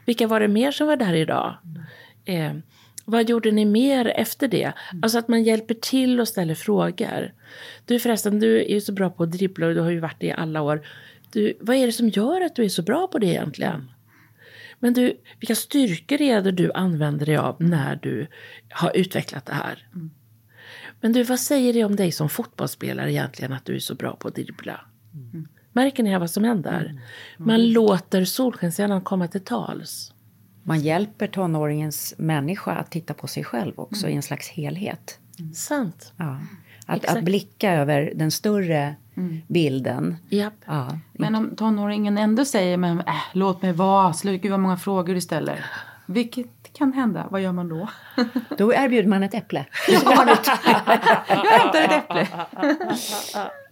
Vilka 0.05 0.27
var 0.27 0.39
det 0.39 0.47
mer 0.47 0.71
som 0.71 0.87
var 0.87 0.95
där 0.95 1.13
idag? 1.13 1.57
Eh, 2.25 2.53
vad 3.09 3.29
gjorde 3.29 3.51
ni 3.51 3.65
mer 3.65 4.07
efter 4.15 4.47
det? 4.47 4.63
Mm. 4.63 5.03
Alltså 5.03 5.19
att 5.19 5.27
man 5.27 5.43
hjälper 5.43 5.73
till 5.73 6.19
och 6.19 6.27
ställer 6.27 6.55
frågor. 6.55 7.33
Du 7.85 7.99
förresten, 7.99 8.39
du 8.39 8.61
är 8.61 8.73
ju 8.73 8.81
så 8.81 8.91
bra 8.91 9.09
på 9.09 9.23
att 9.23 9.31
dribbla 9.31 9.67
och 9.67 9.73
du 9.73 9.79
har 9.79 9.89
ju 9.89 9.99
varit 9.99 10.19
det 10.19 10.27
i 10.27 10.31
alla 10.31 10.61
år. 10.61 10.87
Du, 11.31 11.57
vad 11.59 11.75
är 11.75 11.85
det 11.85 11.91
som 11.91 12.09
gör 12.09 12.41
att 12.41 12.55
du 12.55 12.63
är 12.63 12.69
så 12.69 12.81
bra 12.81 13.07
på 13.07 13.19
det 13.19 13.27
egentligen? 13.27 13.91
Men 14.79 14.93
du, 14.93 15.21
vilka 15.39 15.55
styrkor 15.55 16.21
är 16.21 16.41
det 16.41 16.51
du 16.51 16.71
använder 16.71 17.25
dig 17.25 17.37
av 17.37 17.55
när 17.59 17.95
du 17.95 18.27
har 18.69 18.97
utvecklat 18.97 19.45
det 19.45 19.53
här? 19.53 19.87
Mm. 19.95 20.11
Men 21.01 21.13
du, 21.13 21.23
vad 21.23 21.39
säger 21.39 21.73
det 21.73 21.83
om 21.83 21.95
dig 21.95 22.11
som 22.11 22.29
fotbollsspelare 22.29 23.11
egentligen 23.11 23.53
att 23.53 23.65
du 23.65 23.75
är 23.75 23.79
så 23.79 23.95
bra 23.95 24.15
på 24.15 24.27
att 24.27 24.35
dribbla? 24.35 24.81
Mm. 25.13 25.47
Märker 25.73 26.03
ni 26.03 26.17
vad 26.17 26.31
som 26.31 26.43
händer? 26.43 26.85
Mm. 26.85 27.01
Man 27.37 27.71
låter 27.71 28.25
solskenshjärnan 28.25 29.01
komma 29.01 29.27
till 29.27 29.43
tals 29.43 30.13
man 30.63 30.79
hjälper 30.79 31.27
tonåringens 31.27 32.13
människa 32.17 32.71
att 32.71 32.91
titta 32.91 33.13
på 33.13 33.27
sig 33.27 33.43
själv 33.43 33.73
också 33.75 34.05
mm. 34.05 34.13
i 34.13 34.15
en 34.15 34.21
slags 34.21 34.49
helhet. 34.49 35.19
Mm. 35.39 35.53
Sant. 35.53 36.13
Ja. 36.17 36.39
Att, 36.85 37.05
att, 37.05 37.23
blicka 37.23 37.73
över 37.73 38.11
den 38.15 38.31
större 38.31 38.95
mm. 39.15 39.41
bilden. 39.47 40.17
Yep. 40.29 40.53
Ja. 40.65 40.97
Men 41.13 41.35
om 41.35 41.55
tonåringen 41.55 42.17
ändå 42.17 42.45
säger 42.45 42.77
men, 42.77 42.99
äh, 42.99 43.13
låt 43.33 43.61
mig 43.61 43.73
vara, 43.73 44.13
sluta 44.13 44.49
vad 44.49 44.59
många 44.59 44.77
frågor 44.77 45.13
du 45.13 45.21
ställer. 45.21 45.65
Vilket 46.05 46.73
kan 46.73 46.93
hända, 46.93 47.27
vad 47.31 47.41
gör 47.41 47.51
man 47.51 47.69
då? 47.69 47.89
Då 48.57 48.73
erbjuder 48.73 49.09
man 49.09 49.23
ett 49.23 49.33
äpple. 49.33 49.65
jag 49.87 49.99
hämtar 51.35 51.81
ett 51.81 51.91
äpple. 51.91 52.27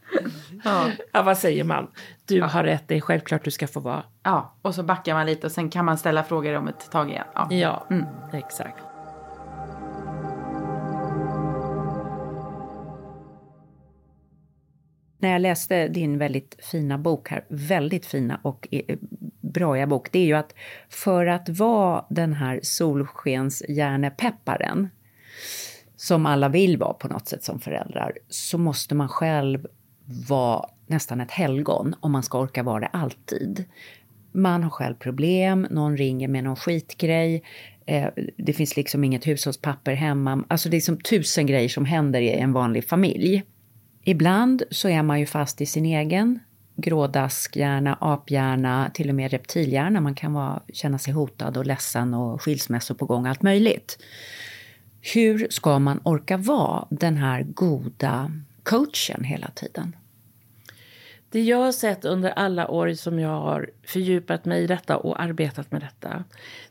ja. 0.64 0.92
ja, 1.12 1.22
vad 1.22 1.38
säger 1.38 1.64
man? 1.64 1.92
Du 2.26 2.42
har 2.42 2.64
rätt, 2.64 2.84
det 2.88 2.96
är 2.96 3.02
självklart 3.02 3.44
du 3.44 3.52
ska 3.52 3.68
få 3.68 3.80
vara. 3.80 4.04
Ja, 4.24 4.56
och 4.62 4.76
så 4.76 4.84
backar 4.84 5.14
man 5.14 5.26
lite 5.26 5.48
och 5.48 5.52
sen 5.52 5.70
kan 5.70 5.86
man 5.86 5.98
ställa 5.98 6.24
frågor 6.24 6.54
om 6.54 6.68
ett 6.68 6.92
tag 6.92 7.10
igen. 7.10 7.26
Ja, 7.36 7.48
ja 7.52 7.88
mm. 7.90 8.06
exakt. 8.34 8.84
När 15.20 15.32
jag 15.32 15.42
läste 15.42 15.88
din 15.88 16.18
väldigt 16.18 16.58
fina 16.72 16.98
bok 16.98 17.30
här, 17.30 17.46
väldigt 17.50 18.06
fina 18.06 18.40
och 18.44 18.68
eh, 18.72 18.98
bra 19.42 19.86
bok, 19.86 20.12
det 20.12 20.20
är 20.20 20.26
ju 20.26 20.34
att 20.34 20.54
för 20.90 21.26
att 21.26 21.50
vara 21.50 22.06
den 22.10 22.34
här 22.34 22.60
solskenshjärnepepparen 22.64 24.90
som 25.96 26.26
alla 26.26 26.50
vill 26.50 26.78
vara 26.78 26.94
på 26.94 27.08
något 27.08 27.28
sätt 27.28 27.44
som 27.44 27.60
föräldrar, 27.60 28.18
så 28.30 28.58
måste 28.58 28.96
man 28.96 29.10
själv 29.10 29.68
vara 30.28 30.70
nästan 30.88 31.22
ett 31.22 31.32
helgon 31.32 31.96
om 32.00 32.12
man 32.12 32.24
ska 32.24 32.40
orka 32.40 32.64
vara 32.64 32.80
det 32.80 32.88
alltid. 32.88 33.66
Man 34.32 34.64
har 34.64 34.70
själv 34.70 34.96
problem, 34.96 35.68
någon 35.72 35.98
ringer 35.98 36.28
med 36.28 36.44
någon 36.44 36.56
skitgrej, 36.56 37.44
eh, 37.86 38.08
det 38.38 38.54
finns 38.54 38.76
liksom 38.76 39.04
inget 39.04 39.28
hushållspapper 39.28 39.94
hemma. 39.94 40.44
Alltså 40.48 40.70
det 40.70 40.78
är 40.78 40.82
som 40.82 40.98
tusen 40.98 41.46
grejer 41.46 41.70
som 41.70 41.86
händer 41.86 42.22
i 42.22 42.30
en 42.30 42.54
vanlig 42.54 42.86
familj. 42.86 43.44
Ibland 44.04 44.64
så 44.72 44.90
är 44.90 45.04
man 45.04 45.20
ju 45.20 45.26
fast 45.26 45.62
i 45.62 45.66
sin 45.66 45.86
egen 45.86 46.40
grådaskhjärna, 46.76 47.98
aphjärna, 48.02 48.92
till 48.94 49.10
och 49.10 49.16
med 49.16 49.32
reptilhjärna. 49.32 50.02
Man 50.02 50.16
kan 50.16 50.34
vara, 50.34 50.62
känna 50.74 50.98
sig 50.98 51.14
hotad 51.14 51.58
och 51.58 51.66
ledsen 51.66 52.14
och 52.14 52.42
skilsmässor 52.42 52.96
på 52.96 53.06
gång, 53.06 53.26
allt 53.26 53.42
möjligt. 53.42 53.98
Hur 55.14 55.48
ska 55.50 55.80
man 55.80 56.00
orka 56.04 56.38
vara 56.38 56.88
den 56.90 57.18
här 57.18 57.44
goda 57.44 58.32
coachen 58.70 59.24
hela 59.24 59.48
tiden? 59.48 59.96
Det 61.30 61.42
jag 61.42 61.58
har 61.58 61.72
sett 61.72 62.06
under 62.06 62.30
alla 62.30 62.68
år 62.68 62.94
som 62.94 63.20
jag 63.20 63.42
har 63.42 63.70
fördjupat 63.84 64.46
mig 64.46 64.64
i 64.64 64.68
detta 64.68 64.98
och 64.98 65.22
arbetat 65.22 65.72
med 65.72 65.82
detta, 65.82 66.24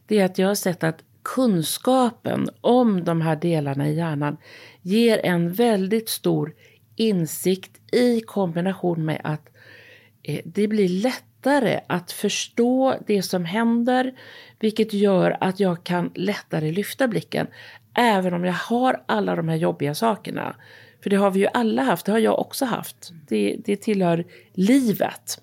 det 0.06 0.18
är 0.18 0.24
att 0.24 0.38
jag 0.38 0.48
har 0.48 0.54
sett 0.54 0.84
att 0.84 1.04
kunskapen 1.22 2.48
om 2.60 3.04
de 3.04 3.20
här 3.20 3.36
delarna 3.36 3.88
i 3.88 3.94
hjärnan 3.94 4.36
ger 4.82 5.26
en 5.26 5.52
väldigt 5.52 6.08
stor 6.08 6.54
insikt 6.96 7.94
i 7.94 8.20
kombination 8.20 9.04
med 9.04 9.20
att 9.24 9.48
eh, 10.22 10.40
det 10.44 10.68
blir 10.68 10.88
lättare 10.88 11.80
att 11.86 12.12
förstå 12.12 12.94
det 13.06 13.22
som 13.22 13.44
händer, 13.44 14.18
vilket 14.58 14.92
gör 14.92 15.36
att 15.40 15.60
jag 15.60 15.84
kan 15.84 16.10
lättare 16.14 16.72
lyfta 16.72 17.08
blicken, 17.08 17.46
även 17.94 18.34
om 18.34 18.44
jag 18.44 18.52
har 18.52 19.02
alla 19.06 19.36
de 19.36 19.48
här 19.48 19.56
jobbiga 19.56 19.94
sakerna. 19.94 20.56
För 21.06 21.10
det 21.10 21.16
har 21.16 21.30
vi 21.30 21.40
ju 21.40 21.46
alla 21.54 21.82
haft, 21.82 22.06
det 22.06 22.12
har 22.12 22.18
jag 22.18 22.38
också 22.38 22.64
haft. 22.64 23.12
Det, 23.28 23.56
det 23.64 23.76
tillhör 23.76 24.24
livet. 24.52 25.40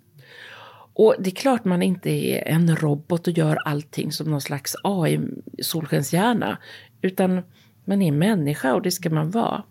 Och 0.94 1.16
det 1.20 1.30
är 1.30 1.36
klart 1.36 1.66
man 1.66 1.82
inte 1.82 2.10
är 2.10 2.48
en 2.48 2.76
robot 2.76 3.28
och 3.28 3.38
gör 3.38 3.58
allting 3.66 4.12
som 4.12 4.32
någon 4.32 4.42
slags 4.42 4.76
AI-solskenshjärna. 4.84 6.58
Utan 7.02 7.42
man 7.86 8.02
är 8.02 8.12
människa 8.12 8.74
och 8.74 8.82
det 8.82 8.92
ska 8.92 9.10
man 9.10 9.32
vara. 9.32 9.64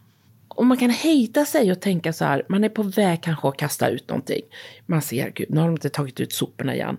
Och 0.48 0.66
man 0.66 0.76
kan 0.76 0.90
hejda 0.90 1.44
sig 1.44 1.72
och 1.72 1.80
tänka 1.80 2.12
så 2.12 2.24
här, 2.24 2.44
man 2.48 2.64
är 2.64 2.68
på 2.68 2.82
väg 2.82 3.22
kanske 3.22 3.48
att 3.48 3.56
kasta 3.56 3.88
ut 3.88 4.08
någonting. 4.08 4.42
Man 4.86 5.02
ser, 5.02 5.30
gud, 5.30 5.50
nu 5.50 5.60
har 5.60 5.66
de 5.66 5.72
inte 5.72 5.90
tagit 5.90 6.20
ut 6.20 6.32
soporna 6.32 6.74
igen. 6.74 6.96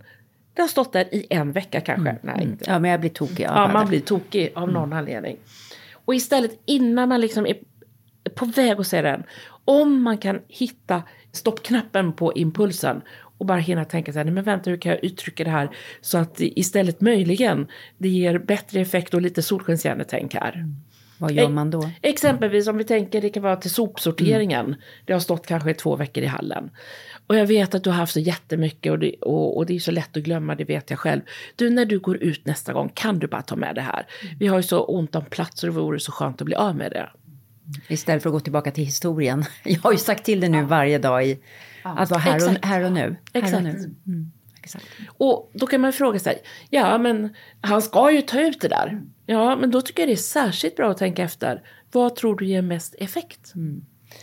Det 0.53 0.61
har 0.61 0.69
stått 0.69 0.93
där 0.93 1.13
i 1.15 1.27
en 1.29 1.51
vecka 1.51 1.81
kanske. 1.81 2.09
Mm. 2.09 2.21
Nej, 2.21 2.43
inte. 2.43 2.65
Ja, 2.67 2.79
men 2.79 2.91
jag 2.91 2.99
blir 2.99 3.09
tokig. 3.09 3.43
Ja, 3.43 3.69
man 3.73 3.87
blir 3.87 3.99
tokig 3.99 4.51
av 4.55 4.71
någon 4.71 4.83
Mm. 4.83 4.97
anledning. 4.97 5.37
Och 6.05 6.15
istället 6.15 6.59
innan 6.65 7.09
man 7.09 7.21
liksom 7.21 7.45
är 7.45 7.57
på 8.35 8.45
väg 8.45 8.79
att 8.79 8.87
säga 8.87 9.01
den, 9.01 9.23
om 9.65 10.01
man 10.01 10.17
kan 10.17 10.39
hitta 10.47 11.03
stoppknappen 11.31 12.13
på 12.13 12.33
impulsen 12.33 13.01
och 13.37 13.45
bara 13.45 13.57
hinna 13.57 13.85
tänka 13.85 14.13
så 14.13 14.19
här, 14.19 14.25
nej 14.25 14.33
men 14.33 14.43
vänta 14.43 14.69
hur 14.69 14.77
kan 14.77 14.91
jag 14.91 15.03
uttrycka 15.03 15.43
det 15.43 15.49
här 15.49 15.69
så 16.01 16.17
att 16.17 16.35
istället 16.37 17.01
möjligen 17.01 17.67
det 17.97 18.09
ger 18.09 18.37
bättre 18.37 18.79
effekt 18.79 19.13
och 19.13 19.21
lite 19.21 19.41
solskenshjärnetänk 19.41 20.33
här. 20.33 20.65
Vad 21.17 21.31
gör 21.31 21.49
man 21.49 21.71
då? 21.71 21.89
Exempelvis 22.01 22.67
om 22.67 22.77
vi 22.77 22.83
tänker 22.83 23.21
det 23.21 23.29
kan 23.29 23.43
vara 23.43 23.55
till 23.55 23.71
sopsorteringen. 23.71 24.75
Det 25.05 25.13
har 25.13 25.19
stått 25.19 25.47
kanske 25.47 25.73
två 25.73 25.95
veckor 25.95 26.23
i 26.23 26.27
hallen. 26.27 26.69
Och 27.27 27.35
jag 27.35 27.45
vet 27.45 27.75
att 27.75 27.83
du 27.83 27.89
har 27.89 27.97
haft 27.97 28.13
så 28.13 28.19
jättemycket 28.19 28.91
och 28.91 28.99
det, 28.99 29.15
och, 29.21 29.57
och 29.57 29.65
det 29.65 29.75
är 29.75 29.79
så 29.79 29.91
lätt 29.91 30.17
att 30.17 30.23
glömma, 30.23 30.55
det 30.55 30.63
vet 30.63 30.89
jag 30.89 30.99
själv. 30.99 31.21
Du, 31.55 31.69
när 31.69 31.85
du 31.85 31.99
går 31.99 32.17
ut 32.17 32.45
nästa 32.45 32.73
gång, 32.73 32.91
kan 32.93 33.19
du 33.19 33.27
bara 33.27 33.41
ta 33.41 33.55
med 33.55 33.75
det 33.75 33.81
här? 33.81 34.07
Vi 34.39 34.47
har 34.47 34.57
ju 34.57 34.63
så 34.63 34.83
ont 34.83 35.15
om 35.15 35.25
plats 35.25 35.63
och 35.63 35.69
det 35.69 35.75
vore 35.75 35.99
så 35.99 36.11
skönt 36.11 36.41
att 36.41 36.45
bli 36.45 36.55
av 36.55 36.75
med 36.75 36.91
det. 36.91 37.09
Istället 37.87 38.23
för 38.23 38.29
att 38.29 38.33
gå 38.33 38.39
tillbaka 38.39 38.71
till 38.71 38.85
historien. 38.85 39.45
Jag 39.63 39.79
har 39.79 39.91
ju 39.91 39.97
sagt 39.97 40.23
till 40.25 40.39
det 40.39 40.49
nu 40.49 40.63
varje 40.63 40.97
dag 40.97 41.25
i 41.27 41.39
att 41.83 42.09
vara 42.09 42.19
här 42.19 42.35
och, 42.35 42.41
Exakt. 42.51 42.65
här 42.65 42.83
och 42.83 42.91
nu. 42.91 42.99
Här 43.01 43.17
och 43.33 43.43
Exakt. 43.43 43.63
nu. 43.63 43.69
Mm. 44.07 44.31
Exakt. 44.61 44.85
Och 45.07 45.51
då 45.53 45.67
kan 45.67 45.81
man 45.81 45.93
fråga 45.93 46.19
sig, 46.19 46.41
ja 46.69 46.97
men 46.97 47.35
han 47.61 47.81
ska 47.81 48.11
ju 48.11 48.21
ta 48.21 48.41
ut 48.41 48.61
det 48.61 48.67
där. 48.67 49.01
Ja, 49.25 49.55
men 49.55 49.71
då 49.71 49.81
tycker 49.81 50.01
jag 50.01 50.09
det 50.09 50.13
är 50.13 50.15
särskilt 50.15 50.75
bra 50.75 50.91
att 50.91 50.97
tänka 50.97 51.23
efter. 51.23 51.61
Vad 51.91 52.15
tror 52.15 52.35
du 52.35 52.45
ger 52.45 52.61
mest 52.61 52.95
effekt? 52.99 53.53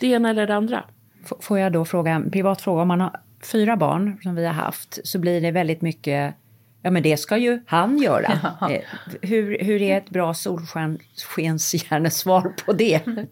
Det 0.01 0.07
ena 0.07 0.31
eller 0.31 0.47
det 0.47 0.55
andra? 0.55 0.85
F- 1.25 1.33
Får 1.41 1.59
jag 1.59 1.73
då 1.73 1.85
fråga 1.85 2.11
en 2.13 2.31
privat 2.31 2.61
fråga? 2.61 2.83
Om 2.83 2.89
man 2.89 3.01
har 3.01 3.21
fyra 3.43 3.77
barn 3.77 4.19
som 4.23 4.35
vi 4.35 4.47
har 4.47 4.53
haft 4.53 4.99
så 5.05 5.19
blir 5.19 5.41
det 5.41 5.51
väldigt 5.51 5.83
mycket 5.83 6.35
Ja 6.83 6.91
men 6.91 7.03
det 7.03 7.17
ska 7.17 7.37
ju 7.37 7.61
han 7.67 7.99
göra. 7.99 8.33
Eh, 8.71 8.81
Hur, 9.23 9.59
hur 9.65 9.83
är 9.83 9.97
ett 9.99 10.11
bra 10.11 10.35
solskenshjärnesvar 10.35 12.53
på 12.67 12.73
det? 12.73 13.01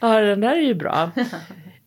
Ja, 0.00 0.20
den 0.20 0.40
där 0.40 0.56
är 0.56 0.60
ju 0.60 0.74
bra. 0.74 1.10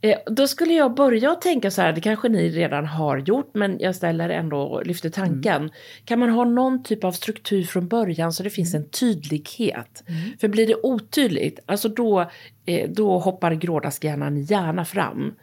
Eh, 0.03 0.17
då 0.25 0.47
skulle 0.47 0.73
jag 0.73 0.95
börja 0.95 1.35
tänka 1.35 1.71
så 1.71 1.81
här, 1.81 1.93
det 1.93 2.01
kanske 2.01 2.29
ni 2.29 2.49
redan 2.49 2.85
har 2.85 3.17
gjort, 3.17 3.49
men 3.53 3.79
jag 3.79 3.95
ställer 3.95 4.29
ändå 4.29 4.61
och 4.61 4.85
lyfter 4.85 5.09
tanken. 5.09 5.71
Kan 6.05 6.19
man 6.19 6.29
ha 6.29 6.45
någon 6.45 6.83
typ 6.83 7.03
av 7.03 7.11
struktur 7.11 7.63
från 7.63 7.87
början 7.87 8.33
så 8.33 8.43
det 8.43 8.49
finns 8.49 8.73
en 8.73 8.89
tydlighet? 8.89 10.03
För 10.41 10.47
blir 10.47 10.67
det 10.67 10.75
otydligt, 10.83 11.59
alltså 11.65 11.89
då, 11.89 12.29
eh, 12.65 12.89
då 12.89 13.19
hoppar 13.19 13.51
grådaskhjärnan 13.53 14.41
gärna 14.41 14.85
fram. 14.85 15.33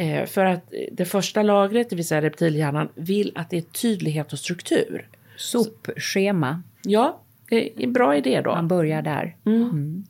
Eh, 0.00 0.26
för 0.26 0.44
att 0.44 0.72
det 0.92 1.04
första 1.04 1.42
lagret, 1.42 1.90
det 1.90 1.96
vill 1.96 2.06
säga 2.06 2.22
reptilhjärnan, 2.22 2.88
vill 2.94 3.32
att 3.34 3.50
det 3.50 3.56
är 3.56 3.62
tydlighet 3.62 4.32
och 4.32 4.38
struktur. 4.38 5.08
Sopschema, 5.36 6.62
Ja, 6.82 7.20
det 7.48 7.66
är 7.66 7.84
en 7.84 7.92
bra 7.92 8.16
idé 8.16 8.40
då. 8.40 8.54
man 8.54 8.68
börjar 8.68 9.02
där. 9.02 9.36
Mm. 9.46 10.04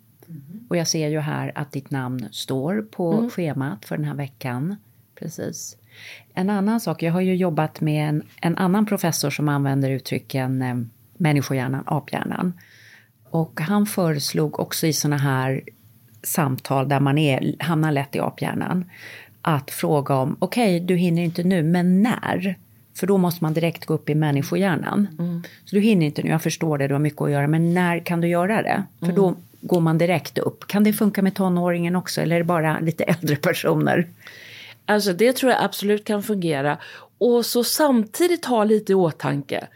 Och 0.68 0.76
jag 0.76 0.88
ser 0.88 1.08
ju 1.08 1.18
här 1.18 1.52
att 1.54 1.72
ditt 1.72 1.90
namn 1.90 2.28
står 2.32 2.82
på 2.82 3.30
schemat 3.32 3.84
för 3.84 3.96
den 3.96 4.04
här 4.04 4.14
veckan. 4.14 4.76
Precis. 5.18 5.76
En 6.34 6.50
annan 6.50 6.80
sak, 6.80 7.02
jag 7.02 7.12
har 7.12 7.20
ju 7.20 7.34
jobbat 7.34 7.80
med 7.80 8.08
en, 8.08 8.22
en 8.40 8.56
annan 8.56 8.86
professor 8.86 9.30
som 9.30 9.48
använder 9.48 9.90
uttrycken 9.90 10.62
eh, 10.62 10.76
människohjärnan, 11.16 11.82
aphjärnan. 11.86 12.52
Och 13.30 13.60
han 13.60 13.86
föreslog 13.86 14.60
också 14.60 14.86
i 14.86 14.92
såna 14.92 15.16
här 15.16 15.62
samtal 16.22 16.88
där 16.88 17.00
man 17.00 17.18
är, 17.18 17.54
hamnar 17.58 17.92
lätt 17.92 18.16
i 18.16 18.20
aphjärnan 18.20 18.84
att 19.42 19.70
fråga 19.70 20.14
om, 20.14 20.36
okej, 20.38 20.80
du 20.80 20.96
hinner 20.96 21.22
inte 21.22 21.42
nu, 21.42 21.62
men 21.62 22.02
när? 22.02 22.56
För 22.94 23.06
då 23.06 23.18
måste 23.18 23.44
man 23.44 23.54
direkt 23.54 23.86
gå 23.86 23.94
upp 23.94 24.10
i 24.10 24.14
människohjärnan. 24.14 25.06
Så 25.64 25.76
du 25.76 25.82
hinner 25.82 26.06
inte 26.06 26.22
nu, 26.22 26.28
jag 26.30 26.42
förstår 26.42 26.78
det, 26.78 26.88
du 26.88 26.94
har 26.94 26.98
mycket 26.98 27.22
att 27.22 27.30
göra, 27.30 27.48
men 27.48 27.74
när 27.74 27.98
kan 27.98 28.20
du 28.20 28.28
göra 28.28 28.62
det? 28.62 28.82
För 29.00 29.12
då 29.12 29.34
går 29.60 29.80
man 29.80 29.98
direkt 29.98 30.38
upp. 30.38 30.66
Kan 30.66 30.84
det 30.84 30.92
funka 30.92 31.22
med 31.22 31.34
tonåringen 31.34 31.96
också, 31.96 32.20
eller 32.20 32.36
är 32.36 32.40
det 32.40 32.44
bara 32.44 32.80
lite 32.80 33.04
äldre 33.20 33.36
personer? 33.36 34.06
Alltså 34.86 35.12
det 35.12 35.32
tror 35.32 35.52
jag 35.52 35.64
absolut 35.64 36.04
kan 36.04 36.22
fungera. 36.22 36.78
Och 37.18 37.46
så 37.46 37.64
samtidigt 37.64 38.44
ha 38.44 38.64
lite 38.64 38.92
i 38.92 38.94
åtanke. 38.94 39.66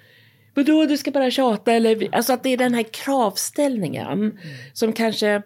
Vadå, 0.55 0.87
du 0.87 0.97
ska 0.97 1.11
bara 1.11 1.31
tjata 1.31 1.73
eller? 1.73 2.09
Alltså 2.13 2.33
att 2.33 2.43
det 2.43 2.49
är 2.49 2.57
den 2.57 2.75
här 2.75 2.83
kravställningen 2.83 4.39
som 4.73 4.93
kanske 4.93 5.43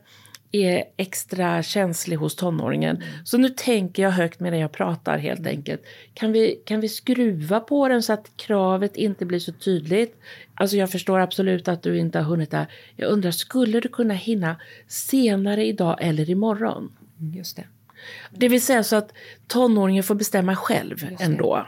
är 0.53 0.85
extra 0.97 1.63
känslig 1.63 2.17
hos 2.17 2.37
tonåringen. 2.37 3.03
Så 3.25 3.39
nu 3.39 3.49
tänker 3.49 4.03
jag 4.03 4.11
högt 4.11 4.41
medan 4.41 4.59
jag 4.59 4.73
pratar 4.73 5.19
helt 5.19 5.47
enkelt. 5.47 5.83
Kan 6.15 6.33
vi, 6.33 6.63
kan 6.65 6.81
vi 6.81 6.89
skruva 6.89 7.61
på 7.61 7.89
den 7.89 8.03
så 8.03 8.13
att 8.13 8.31
kravet 8.37 8.97
inte 8.97 9.27
blir 9.27 9.39
så 9.39 9.53
tydligt? 9.53 10.21
Alltså 10.55 10.77
jag 10.77 10.91
förstår 10.91 11.19
absolut 11.19 11.69
att 11.69 11.83
du 11.83 11.99
inte 11.99 12.19
har 12.19 12.25
hunnit 12.25 12.51
där. 12.51 12.67
Jag 12.97 13.11
undrar, 13.11 13.31
skulle 13.31 13.81
du 13.81 13.89
kunna 13.89 14.15
hinna 14.15 14.57
senare 14.87 15.67
idag 15.67 15.97
eller 16.01 16.31
imorgon? 16.31 16.93
Just 17.35 17.57
det. 17.57 17.65
Det 18.31 18.49
vill 18.49 18.63
säga 18.63 18.83
så 18.85 18.97
att 18.97 19.13
tonåringen 19.47 20.05
får 20.05 20.15
bestämma 20.15 20.57
själv 20.57 21.07
ändå. 21.19 21.67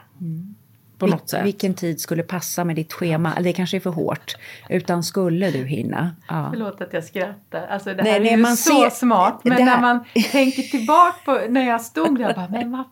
På 1.01 1.07
något 1.07 1.29
sätt. 1.29 1.47
Vilken 1.47 1.75
tid 1.75 2.01
skulle 2.01 2.23
passa 2.23 2.65
med 2.65 2.77
ditt 2.77 2.93
schema? 2.93 3.33
Det 3.41 3.53
kanske 3.53 3.77
är 3.77 3.81
för 3.81 3.91
hårt. 3.91 4.35
Utan 4.69 5.03
skulle 5.03 5.51
du 5.51 5.65
hinna? 5.65 6.11
Ja. 6.29 6.49
Förlåt 6.53 6.81
att 6.81 6.93
jag 6.93 7.05
skrattar. 7.05 7.67
Alltså 7.67 7.95
det 7.95 8.03
Nej, 8.03 8.13
här 8.13 8.21
nej, 8.21 8.29
är 8.29 8.37
ju 8.37 8.43
man 8.43 8.57
så 8.57 8.83
ser- 8.83 8.91
smart. 8.91 9.41
Men 9.45 9.65
när 9.65 9.81
man 9.81 10.05
tänker 10.33 10.63
tillbaka 10.63 11.17
på 11.25 11.41
när 11.49 11.69
jag 11.69 11.81
stod 11.81 12.19
där. 12.19 12.35
Bara, 12.35 12.49
men 12.49 12.71
vad, 12.73 12.85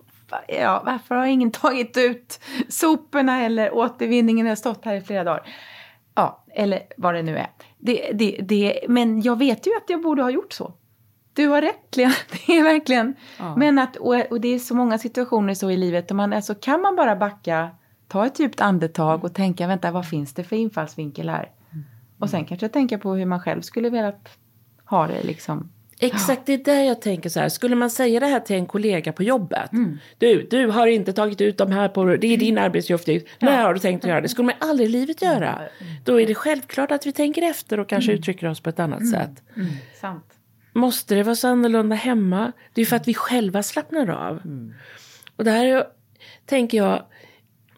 ja, 0.48 0.82
varför 0.86 1.14
har 1.14 1.26
ingen 1.26 1.50
tagit 1.62 1.96
ut 1.96 2.40
soporna 2.68 3.44
eller 3.44 3.74
återvinningen? 3.74 4.46
Jag 4.46 4.50
har 4.50 4.56
stått 4.56 4.84
här 4.84 4.94
i 4.94 5.00
flera 5.00 5.24
dagar. 5.24 5.42
Ja, 6.14 6.44
eller 6.54 6.82
vad 6.96 7.14
det 7.14 7.22
nu 7.22 7.36
är. 7.38 7.50
Det, 7.78 8.10
det, 8.14 8.36
det, 8.42 8.80
men 8.88 9.22
jag 9.22 9.38
vet 9.38 9.66
ju 9.66 9.70
att 9.76 9.84
jag 9.90 10.02
borde 10.02 10.22
ha 10.22 10.30
gjort 10.30 10.52
så. 10.52 10.72
Du 11.32 11.46
har 11.48 11.62
rätt, 11.62 11.96
Lea. 11.96 12.12
Det 12.46 12.58
är 12.58 12.62
verkligen... 12.62 13.14
Men 13.56 13.78
att, 13.78 13.96
och, 13.96 14.14
och 14.30 14.40
det 14.40 14.54
är 14.54 14.58
så 14.58 14.74
många 14.74 14.98
situationer 14.98 15.54
så 15.54 15.70
i 15.70 15.76
livet. 15.76 16.10
Och 16.10 16.16
man, 16.16 16.32
alltså, 16.32 16.54
kan 16.54 16.80
man 16.80 16.96
bara 16.96 17.16
backa, 17.16 17.70
ta 18.08 18.26
ett 18.26 18.40
djupt 18.40 18.60
andetag 18.60 19.24
och 19.24 19.34
tänka, 19.34 19.66
vänta, 19.66 19.90
vad 19.90 20.08
finns 20.08 20.34
det 20.34 20.44
för 20.44 20.56
infallsvinkel 20.56 21.28
här? 21.28 21.50
Och 22.18 22.30
sen 22.30 22.44
kanske 22.44 22.68
tänka 22.68 22.98
på 22.98 23.14
hur 23.14 23.26
man 23.26 23.40
själv 23.40 23.60
skulle 23.60 23.90
velat 23.90 24.38
ha 24.84 25.06
det 25.06 25.22
liksom. 25.22 25.70
Exakt, 26.00 26.46
det 26.46 26.52
är 26.52 26.58
där 26.58 26.82
jag 26.82 27.02
tänker 27.02 27.30
så 27.30 27.40
här. 27.40 27.48
Skulle 27.48 27.76
man 27.76 27.90
säga 27.90 28.20
det 28.20 28.26
här 28.26 28.40
till 28.40 28.56
en 28.56 28.66
kollega 28.66 29.12
på 29.12 29.22
jobbet. 29.22 29.72
Mm. 29.72 29.98
Du, 30.18 30.46
du 30.50 30.66
har 30.66 30.86
inte 30.86 31.12
tagit 31.12 31.40
ut 31.40 31.58
de 31.58 31.72
här 31.72 31.88
på... 31.88 32.04
Det 32.04 32.26
är 32.26 32.36
din 32.36 32.58
arbetsuppgift. 32.58 33.26
När 33.40 33.62
har 33.62 33.74
du 33.74 33.80
tänkt 33.80 34.04
att 34.04 34.08
göra 34.08 34.20
det? 34.20 34.28
skulle 34.28 34.46
man 34.46 34.54
aldrig 34.58 34.88
i 34.88 34.92
livet 34.92 35.22
göra. 35.22 35.54
Mm. 35.54 35.92
Då 36.04 36.20
är 36.20 36.26
det 36.26 36.34
självklart 36.34 36.90
att 36.90 37.06
vi 37.06 37.12
tänker 37.12 37.42
efter 37.42 37.80
och 37.80 37.88
kanske 37.88 38.12
uttrycker 38.12 38.46
oss 38.46 38.60
på 38.60 38.70
ett 38.70 38.80
annat 38.80 39.10
sätt. 39.10 39.42
Sant. 40.00 40.24
Måste 40.72 41.14
det 41.14 41.22
vara 41.22 41.36
så 41.36 41.48
annorlunda 41.48 41.96
hemma? 41.96 42.52
Det 42.72 42.80
är 42.80 42.86
för 42.86 42.96
att 42.96 43.08
vi 43.08 43.14
själva 43.14 43.62
slappnar 43.62 44.10
av. 44.10 44.40
Mm. 44.44 44.74
Och 45.36 45.44
det 45.44 45.50
här 45.50 45.66
är, 45.66 45.84
tänker 46.46 46.78
jag, 46.78 47.02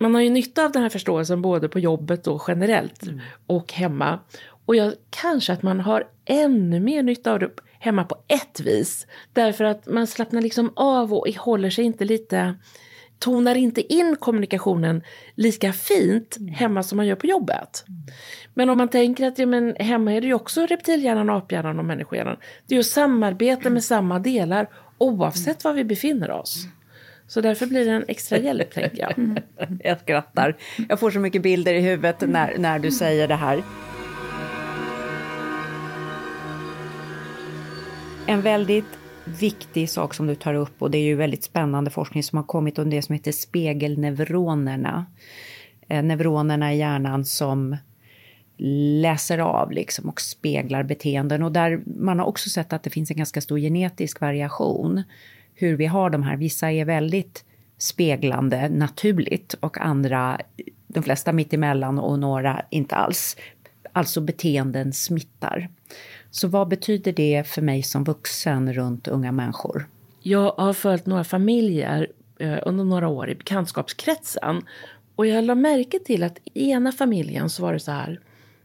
man 0.00 0.14
har 0.14 0.22
ju 0.22 0.30
nytta 0.30 0.64
av 0.64 0.72
den 0.72 0.82
här 0.82 0.88
förståelsen 0.88 1.42
både 1.42 1.68
på 1.68 1.78
jobbet 1.78 2.26
och 2.26 2.42
generellt 2.48 3.02
och 3.46 3.72
hemma. 3.72 4.18
Och 4.66 4.76
jag, 4.76 4.94
kanske 5.10 5.52
att 5.52 5.62
man 5.62 5.80
har 5.80 6.04
ännu 6.24 6.80
mer 6.80 7.02
nytta 7.02 7.32
av 7.32 7.38
det 7.38 7.50
hemma 7.78 8.04
på 8.04 8.16
ett 8.28 8.60
vis. 8.60 9.06
Därför 9.32 9.64
att 9.64 9.86
man 9.86 10.06
slappnar 10.06 10.42
liksom 10.42 10.72
av 10.76 11.14
och 11.14 11.28
håller 11.28 11.70
sig 11.70 11.84
inte 11.84 12.04
lite 12.04 12.54
tonar 13.18 13.54
inte 13.54 13.92
in 13.92 14.16
kommunikationen 14.16 15.02
lika 15.34 15.72
fint 15.72 16.36
hemma 16.52 16.82
som 16.82 16.96
man 16.96 17.06
gör 17.06 17.16
på 17.16 17.26
jobbet. 17.26 17.84
Men 18.54 18.70
om 18.70 18.78
man 18.78 18.88
tänker 18.88 19.26
att 19.26 19.38
ja, 19.38 19.46
men 19.46 19.76
hemma 19.76 20.12
är 20.12 20.20
det 20.20 20.26
ju 20.26 20.34
också 20.34 20.66
reptilhjärnan, 20.66 21.30
aphjärnan 21.30 21.78
och 21.78 21.84
människohjärnan. 21.84 22.36
Det 22.66 22.74
är 22.74 22.76
ju 22.76 22.84
samarbete 22.84 23.70
med 23.70 23.84
samma 23.84 24.18
delar 24.18 24.68
oavsett 24.98 25.64
var 25.64 25.72
vi 25.72 25.84
befinner 25.84 26.30
oss. 26.30 26.66
Så 27.30 27.40
därför 27.40 27.66
blir 27.66 27.84
det 27.84 27.90
en 27.90 28.04
extra 28.08 28.38
hjälp, 28.38 28.70
tänker 28.70 28.98
jag. 28.98 29.18
Mm. 29.18 29.36
Jag 29.84 30.00
skrattar. 30.00 30.56
Jag 30.88 31.00
får 31.00 31.10
så 31.10 31.18
mycket 31.18 31.42
bilder 31.42 31.74
i 31.74 31.80
huvudet 31.80 32.20
när, 32.20 32.58
när 32.58 32.78
du 32.78 32.90
säger 32.90 33.28
det 33.28 33.34
här. 33.34 33.62
En 38.26 38.40
väldigt 38.40 38.98
viktig 39.24 39.90
sak 39.90 40.14
som 40.14 40.26
du 40.26 40.34
tar 40.34 40.54
upp 40.54 40.82
och 40.82 40.90
det 40.90 40.98
är 40.98 41.02
ju 41.02 41.14
väldigt 41.14 41.44
spännande 41.44 41.90
forskning 41.90 42.22
som 42.22 42.36
har 42.36 42.44
kommit 42.44 42.78
om 42.78 42.90
det 42.90 43.02
som 43.02 43.12
heter 43.12 43.32
spegelneuronerna. 43.32 45.06
Eh, 45.88 46.02
neuronerna 46.02 46.74
i 46.74 46.78
hjärnan 46.78 47.24
som 47.24 47.76
läser 49.02 49.38
av 49.38 49.72
liksom 49.72 50.08
och 50.08 50.20
speglar 50.20 50.82
beteenden. 50.82 51.42
Och 51.42 51.52
där 51.52 51.80
man 51.86 52.18
har 52.18 52.26
också 52.26 52.50
sett 52.50 52.72
att 52.72 52.82
det 52.82 52.90
finns 52.90 53.10
en 53.10 53.16
ganska 53.16 53.40
stor 53.40 53.58
genetisk 53.58 54.20
variation 54.20 55.02
hur 55.60 55.76
vi 55.76 55.86
har 55.86 56.10
de 56.10 56.22
här. 56.22 56.36
Vissa 56.36 56.70
är 56.70 56.84
väldigt 56.84 57.44
speglande 57.78 58.68
naturligt 58.68 59.54
och 59.60 59.78
andra, 59.78 60.40
de 60.86 61.02
flesta 61.02 61.32
mittemellan 61.32 61.98
och 61.98 62.18
några 62.18 62.62
inte 62.70 62.94
alls. 62.94 63.36
Alltså 63.92 64.20
beteenden 64.20 64.92
smittar. 64.92 65.68
Så 66.30 66.48
vad 66.48 66.68
betyder 66.68 67.12
det 67.12 67.46
för 67.46 67.62
mig 67.62 67.82
som 67.82 68.04
vuxen 68.04 68.72
runt 68.72 69.08
unga 69.08 69.32
människor? 69.32 69.88
Jag 70.22 70.52
har 70.52 70.72
följt 70.72 71.06
några 71.06 71.24
familjer 71.24 72.08
eh, 72.38 72.58
under 72.66 72.84
några 72.84 73.08
år 73.08 73.30
i 73.30 73.34
bekantskapskretsen. 73.34 74.62
Och 75.16 75.26
jag 75.26 75.44
lade 75.44 75.60
märke 75.60 75.98
till 75.98 76.22
att 76.22 76.38
i 76.44 76.70
ena 76.70 76.92
familjen 76.92 77.50
så 77.50 77.62
var 77.62 77.72
det 77.72 77.80
så 77.80 77.90
här. 77.90 78.20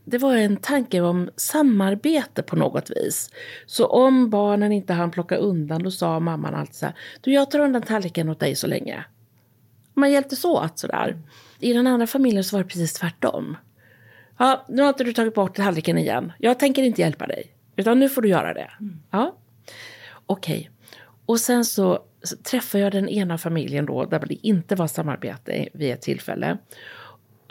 Det 0.06 0.18
var 0.18 0.36
en 0.36 0.58
tanke 0.58 1.02
om 1.02 1.30
samarbete 1.36 2.44
på 2.44 2.56
något 2.56 2.90
vis. 2.90 3.30
Så 3.66 3.86
om 3.86 4.30
barnen 4.30 4.72
inte 4.72 4.94
hann 4.94 5.12
plocka 5.12 5.36
undan 5.36 5.84
då 5.84 5.92
sa 5.92 6.20
mamman 6.20 6.56
alltid 6.56 6.76
så 6.76 6.86
här. 6.86 6.96
Du 7.22 7.34
jag 7.34 7.52
tar 7.52 7.60
undan 7.60 7.82
tallriken 7.82 8.30
åt 8.30 8.40
dig 8.40 8.56
så 8.56 8.68
länge. 8.68 9.06
Man 9.94 10.12
hjälptes 10.12 10.46
åt 10.46 10.80
sådär. 10.80 11.18
I 11.60 11.74
den 11.74 11.88
andra 11.88 12.08
familjen 12.08 12.44
så 12.44 12.56
var 12.56 12.64
det 12.64 12.70
precis 12.70 12.94
tvärtom. 12.94 13.58
Ja, 14.38 14.66
nu 14.70 14.82
har 14.82 14.90
inte 14.90 15.04
du 15.04 15.14
tagit 15.14 15.34
bort 15.34 15.56
tallriken 15.56 15.98
igen. 15.98 16.32
Jag 16.38 16.60
tänker 16.60 16.84
inte 16.84 17.02
hjälpa 17.02 17.28
dig. 17.28 17.52
Utan 17.76 18.00
nu 18.00 18.10
får 18.10 18.22
du 18.22 18.30
göra 18.30 18.54
det. 18.54 18.72
Mm. 18.80 19.00
Ja, 19.12 19.36
okej. 20.26 20.60
Okay. 20.60 20.70
Och 21.26 21.40
sen 21.40 21.66
så 21.66 22.00
träffade 22.44 22.84
jag 22.84 22.92
den 22.92 23.10
ena 23.10 23.38
familjen 23.38 23.86
då, 23.86 24.06
där 24.06 24.20
det 24.20 24.48
inte 24.48 24.76
var 24.76 24.88
samarbete 24.88 25.70
vid 25.74 25.92
ett 25.92 26.02
tillfälle. 26.02 26.58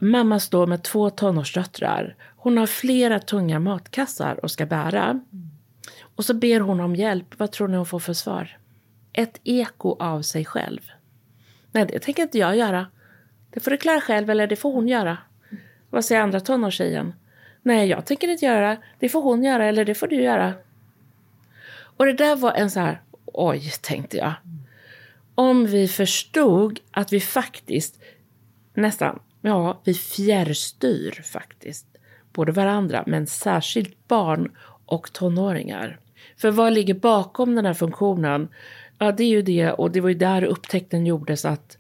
Mamma 0.01 0.41
står 0.41 0.67
med 0.67 0.83
två 0.83 1.11
tonårsdöttrar. 1.11 2.17
Hon 2.45 2.59
har 2.59 2.67
flera 2.67 3.19
tunga 3.19 3.61
matkassar 3.61 4.45
och 4.45 4.51
ska 4.51 4.67
bära. 4.67 5.21
Och 6.17 6.25
så 6.25 6.35
ber 6.35 6.61
hon 6.61 6.81
om 6.81 6.97
hjälp. 6.97 7.27
Vad 7.39 7.53
tror 7.53 7.69
ni 7.69 7.77
hon 7.77 7.87
får 7.87 7.99
för 7.99 8.13
svar? 8.13 8.59
Ett 9.13 9.41
eko 9.45 9.97
av 9.99 10.23
sig 10.23 10.45
själv. 10.45 10.81
Nej, 11.73 11.87
det 11.87 11.99
tänker 11.99 12.23
inte 12.23 12.39
jag 12.39 12.57
göra. 12.57 12.87
Det 13.51 13.61
får 13.61 13.71
du 13.71 13.77
klara 13.77 14.01
själv 14.01 14.31
eller 14.31 14.47
det 14.47 14.57
får 14.57 14.73
hon 14.73 14.89
göra. 14.89 15.19
Vad 15.91 16.05
säger 16.05 16.21
andra 16.21 16.41
tonårstjejen? 16.41 17.15
Nej, 17.63 17.89
jag 17.89 18.07
tänker 18.07 18.29
inte 18.29 18.45
göra 18.45 18.69
det. 18.69 18.79
Det 18.99 19.09
får 19.09 19.23
hon 19.23 19.45
göra 19.45 19.67
eller 19.67 19.85
det 19.85 19.95
får 19.95 20.07
du 20.07 20.23
göra. 20.23 20.53
Och 21.75 22.07
det 22.07 22.13
där 22.13 22.37
var 22.37 22.53
en 22.53 22.71
så 22.71 22.81
här, 22.81 23.03
oj, 23.25 23.71
tänkte 23.81 24.17
jag. 24.17 24.33
Om 25.35 25.67
vi 25.67 25.89
förstod 25.89 26.81
att 26.91 27.13
vi 27.13 27.21
faktiskt 27.21 28.03
nästan, 28.75 29.23
ja, 29.41 29.81
vi 29.85 29.95
fjärrstyr 29.95 31.23
faktiskt 31.23 31.94
både 32.35 32.53
varandra, 32.53 33.05
men 33.07 33.27
särskilt 33.27 34.09
barn 34.09 34.51
och 34.87 35.13
tonåringar. 35.13 35.99
För 36.37 36.51
vad 36.51 36.73
ligger 36.73 36.95
bakom 36.95 37.55
den 37.55 37.67
här 37.67 37.75
funktionen? 37.75 38.49
Ja, 38.99 39.13
det 39.13 39.25
är 39.25 39.29
ju 39.29 39.43
det, 39.43 39.73
och 39.73 39.91
det 39.91 40.01
var 40.01 40.09
ju 40.09 40.15
där 40.15 40.45
upptäckten 40.45 41.07
gjordes 41.07 41.45
att 41.45 41.79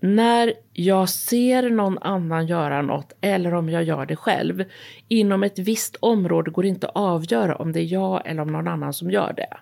när 0.00 0.52
jag 0.72 1.08
ser 1.08 1.70
någon 1.70 1.98
annan 1.98 2.46
göra 2.46 2.82
något 2.82 3.12
eller 3.20 3.54
om 3.54 3.68
jag 3.68 3.84
gör 3.84 4.06
det 4.06 4.16
själv, 4.16 4.64
inom 5.08 5.42
ett 5.42 5.58
visst 5.58 5.96
område 6.00 6.50
går 6.50 6.62
det 6.62 6.68
inte 6.68 6.88
att 6.88 6.96
avgöra 6.96 7.56
om 7.56 7.72
det 7.72 7.80
är 7.80 7.92
jag 7.92 8.22
eller 8.24 8.42
om 8.42 8.52
någon 8.52 8.68
annan 8.68 8.92
som 8.92 9.10
gör 9.10 9.32
det. 9.32 9.56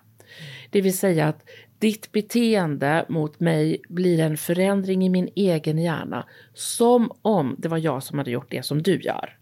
Det 0.69 0.81
vill 0.81 0.97
säga 0.97 1.27
att 1.27 1.49
ditt 1.79 2.11
beteende 2.11 3.05
mot 3.09 3.39
mig 3.39 3.81
blir 3.89 4.19
en 4.19 4.37
förändring 4.37 5.05
i 5.05 5.09
min 5.09 5.29
egen 5.35 5.77
hjärna, 5.77 6.25
som 6.53 7.11
om 7.21 7.55
det 7.57 7.67
var 7.67 7.77
jag 7.77 8.03
som 8.03 8.17
hade 8.17 8.31
gjort 8.31 8.51
det 8.51 8.65
som 8.65 8.81
du 8.81 9.01
gör. 9.01 9.38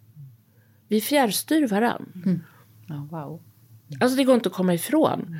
Vi 0.88 1.02
fjärrstyr 1.02 1.68
varandra. 1.68 2.06
Mm. 2.26 2.44
Oh, 2.90 3.10
wow. 3.10 3.42
Alltså 4.00 4.18
det 4.18 4.24
går 4.24 4.36
inte 4.36 4.50
att 4.50 4.56
komma 4.56 4.74
ifrån. 4.74 5.22
Mm. 5.22 5.40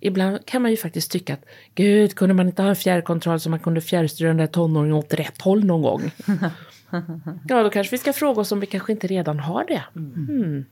Ibland 0.00 0.46
kan 0.46 0.62
man 0.62 0.70
ju 0.70 0.76
faktiskt 0.76 1.10
tycka 1.10 1.34
att 1.34 1.44
gud, 1.74 2.14
kunde 2.14 2.34
man 2.34 2.46
inte 2.46 2.62
ha 2.62 2.68
en 2.68 2.76
fjärrkontroll 2.76 3.40
så 3.40 3.50
man 3.50 3.58
kunde 3.58 3.80
fjärrstyra 3.80 4.28
den 4.28 4.36
där 4.36 4.46
tonåringen 4.46 4.96
åt 4.96 5.14
rätt 5.14 5.42
håll 5.42 5.64
någon 5.64 5.82
gång? 5.82 6.10
ja, 7.48 7.62
då 7.62 7.70
kanske 7.70 7.90
vi 7.90 7.98
ska 7.98 8.12
fråga 8.12 8.40
oss 8.40 8.52
om 8.52 8.60
vi 8.60 8.66
kanske 8.66 8.92
inte 8.92 9.06
redan 9.06 9.38
har 9.40 9.64
det. 9.64 9.84
Mm. 9.96 10.64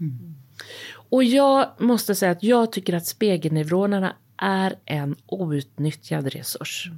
Och 1.08 1.24
jag 1.24 1.68
måste 1.78 2.14
säga 2.14 2.32
att 2.32 2.42
jag 2.42 2.72
tycker 2.72 2.94
att 2.94 3.06
spegelneuronerna 3.06 4.12
är 4.36 4.74
en 4.84 5.16
outnyttjad 5.26 6.26
resurs. 6.26 6.90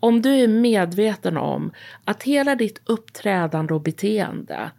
Om 0.00 0.22
du 0.22 0.30
är 0.30 0.48
medveten 0.48 1.36
om 1.36 1.72
att 2.04 2.22
hela 2.22 2.54
ditt 2.54 2.80
uppträdande 2.84 3.74
och 3.74 3.80
beteende 3.80 4.70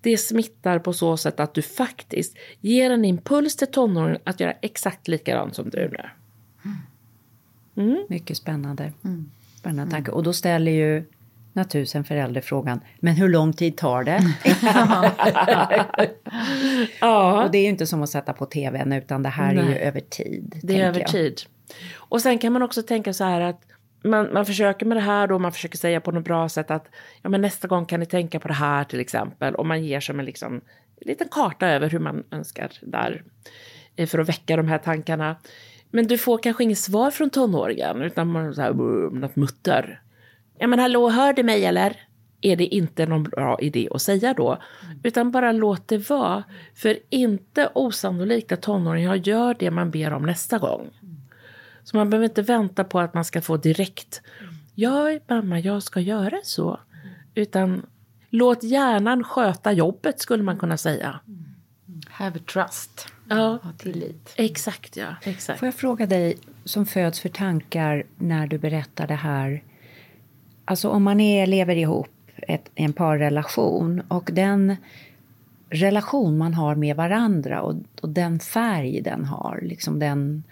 det 0.00 0.18
smittar 0.18 0.78
på 0.78 0.92
så 0.92 1.16
sätt 1.16 1.40
att 1.40 1.54
du 1.54 1.62
faktiskt 1.62 2.36
ger 2.60 2.90
en 2.90 3.04
impuls 3.04 3.56
till 3.56 3.66
tonåringen 3.66 4.20
att 4.24 4.40
göra 4.40 4.52
exakt 4.52 5.08
likadant 5.08 5.54
som 5.54 5.70
du 5.70 5.88
nu. 5.88 6.10
Mm. 7.82 8.06
Mycket 8.08 8.36
spännande. 8.36 8.92
Mm. 9.04 9.30
Spännande 9.56 9.92
tanke. 9.92 10.10
Och 10.10 10.22
då 10.22 10.32
ställer 10.32 10.72
ju 10.72 11.04
naturligtvis 11.52 11.94
en 11.94 12.04
förälder 12.04 12.40
frågan, 12.40 12.80
men 13.00 13.14
hur 13.14 13.28
lång 13.28 13.52
tid 13.52 13.76
tar 13.76 14.04
det? 14.04 14.34
ja. 17.00 17.42
Och 17.44 17.50
det 17.50 17.58
är 17.58 17.62
ju 17.62 17.68
inte 17.68 17.86
som 17.86 18.02
att 18.02 18.10
sätta 18.10 18.32
på 18.32 18.46
tvn, 18.46 18.92
utan 18.92 19.22
det 19.22 19.28
här 19.28 19.54
Nej. 19.54 19.64
är 19.64 19.68
ju 19.68 19.74
över 19.74 20.00
tid. 20.00 20.60
Det 20.62 20.80
är 20.80 20.88
över 20.88 21.00
jag. 21.00 21.08
tid. 21.08 21.40
Och 21.94 22.22
sen 22.22 22.38
kan 22.38 22.52
man 22.52 22.62
också 22.62 22.82
tänka 22.82 23.12
så 23.12 23.24
här 23.24 23.40
att 23.40 23.60
man, 24.02 24.32
man 24.32 24.46
försöker 24.46 24.86
med 24.86 24.96
det 24.96 25.00
här 25.00 25.26
då, 25.26 25.38
man 25.38 25.52
försöker 25.52 25.78
säga 25.78 26.00
på 26.00 26.12
något 26.12 26.24
bra 26.24 26.48
sätt 26.48 26.70
att 26.70 26.88
ja, 27.22 27.28
men 27.28 27.40
nästa 27.40 27.68
gång 27.68 27.86
kan 27.86 28.00
ni 28.00 28.06
tänka 28.06 28.40
på 28.40 28.48
det 28.48 28.54
här 28.54 28.84
till 28.84 29.00
exempel. 29.00 29.54
Och 29.54 29.66
man 29.66 29.84
ger 29.84 30.00
som 30.00 30.18
en 30.18 30.24
liksom, 30.24 30.60
liten 31.00 31.28
karta 31.28 31.66
över 31.66 31.90
hur 31.90 31.98
man 31.98 32.24
önskar 32.30 32.70
där 32.80 33.22
eh, 33.96 34.06
för 34.06 34.18
att 34.18 34.28
väcka 34.28 34.56
de 34.56 34.68
här 34.68 34.78
tankarna. 34.78 35.36
Men 35.90 36.06
du 36.06 36.18
får 36.18 36.38
kanske 36.38 36.64
inget 36.64 36.78
svar 36.78 37.10
från 37.10 37.30
tonåringen 37.30 38.02
utan 38.02 38.28
man 38.28 38.54
så 38.54 38.62
här, 38.62 38.72
något 39.10 39.36
mutter. 39.36 40.02
Ja 40.58 40.66
men 40.66 40.78
hallå, 40.78 41.08
hör 41.08 41.32
du 41.32 41.42
mig 41.42 41.64
eller? 41.64 41.96
Är 42.40 42.56
det 42.56 42.66
inte 42.66 43.06
någon 43.06 43.22
bra 43.22 43.58
idé 43.60 43.88
att 43.90 44.02
säga 44.02 44.34
då? 44.34 44.58
Utan 45.02 45.30
bara 45.30 45.52
låt 45.52 45.88
det 45.88 46.10
vara. 46.10 46.44
För 46.74 46.98
inte 47.10 47.70
osannolikt 47.74 48.52
att 48.52 48.62
tonåringar 48.62 49.14
gör 49.14 49.56
det 49.58 49.70
man 49.70 49.90
ber 49.90 50.12
om 50.12 50.22
nästa 50.22 50.58
gång. 50.58 50.90
Så 51.90 51.96
man 51.96 52.10
behöver 52.10 52.28
inte 52.28 52.42
vänta 52.42 52.84
på 52.84 53.00
att 53.00 53.14
man 53.14 53.24
ska 53.24 53.40
få 53.40 53.56
direkt. 53.56 54.22
Ja, 54.74 55.18
mamma, 55.28 55.60
jag 55.60 55.82
ska 55.82 56.00
göra 56.00 56.36
så. 56.44 56.80
Utan 57.34 57.86
låt 58.30 58.62
hjärnan 58.62 59.24
sköta 59.24 59.72
jobbet 59.72 60.20
skulle 60.20 60.42
man 60.42 60.58
kunna 60.58 60.76
säga. 60.76 61.20
Have 62.06 62.38
trust. 62.38 63.08
Ja, 63.28 63.58
ha 63.62 63.72
tillit. 63.78 64.34
Exakt, 64.36 64.96
ja. 64.96 65.06
Exakt. 65.22 65.58
Får 65.58 65.66
jag 65.66 65.74
fråga 65.74 66.06
dig, 66.06 66.38
som 66.64 66.86
föds 66.86 67.20
för 67.20 67.28
tankar 67.28 68.04
när 68.16 68.46
du 68.46 68.58
berättar 68.58 69.06
det 69.06 69.14
här. 69.14 69.62
Alltså 70.64 70.88
om 70.88 71.02
man 71.02 71.20
är, 71.20 71.46
lever 71.46 71.76
ihop, 71.76 72.30
ett, 72.36 72.70
en 72.74 72.92
parrelation 72.92 74.02
och 74.08 74.30
den 74.32 74.76
relation 75.70 76.38
man 76.38 76.54
har 76.54 76.74
med 76.74 76.96
varandra 76.96 77.62
och, 77.62 77.74
och 78.00 78.08
den 78.08 78.40
färg 78.40 79.00
den 79.00 79.24
har, 79.24 79.60
liksom 79.62 79.98
den 79.98 80.44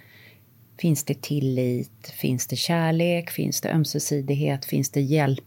Finns 0.78 1.04
det 1.04 1.22
tillit? 1.22 2.12
Finns 2.20 2.46
det 2.46 2.56
kärlek? 2.56 3.30
Finns 3.30 3.60
det 3.60 3.72
ömsesidighet? 3.72 4.64
Finns 4.64 4.90
det 4.90 5.00
hjälp? 5.00 5.44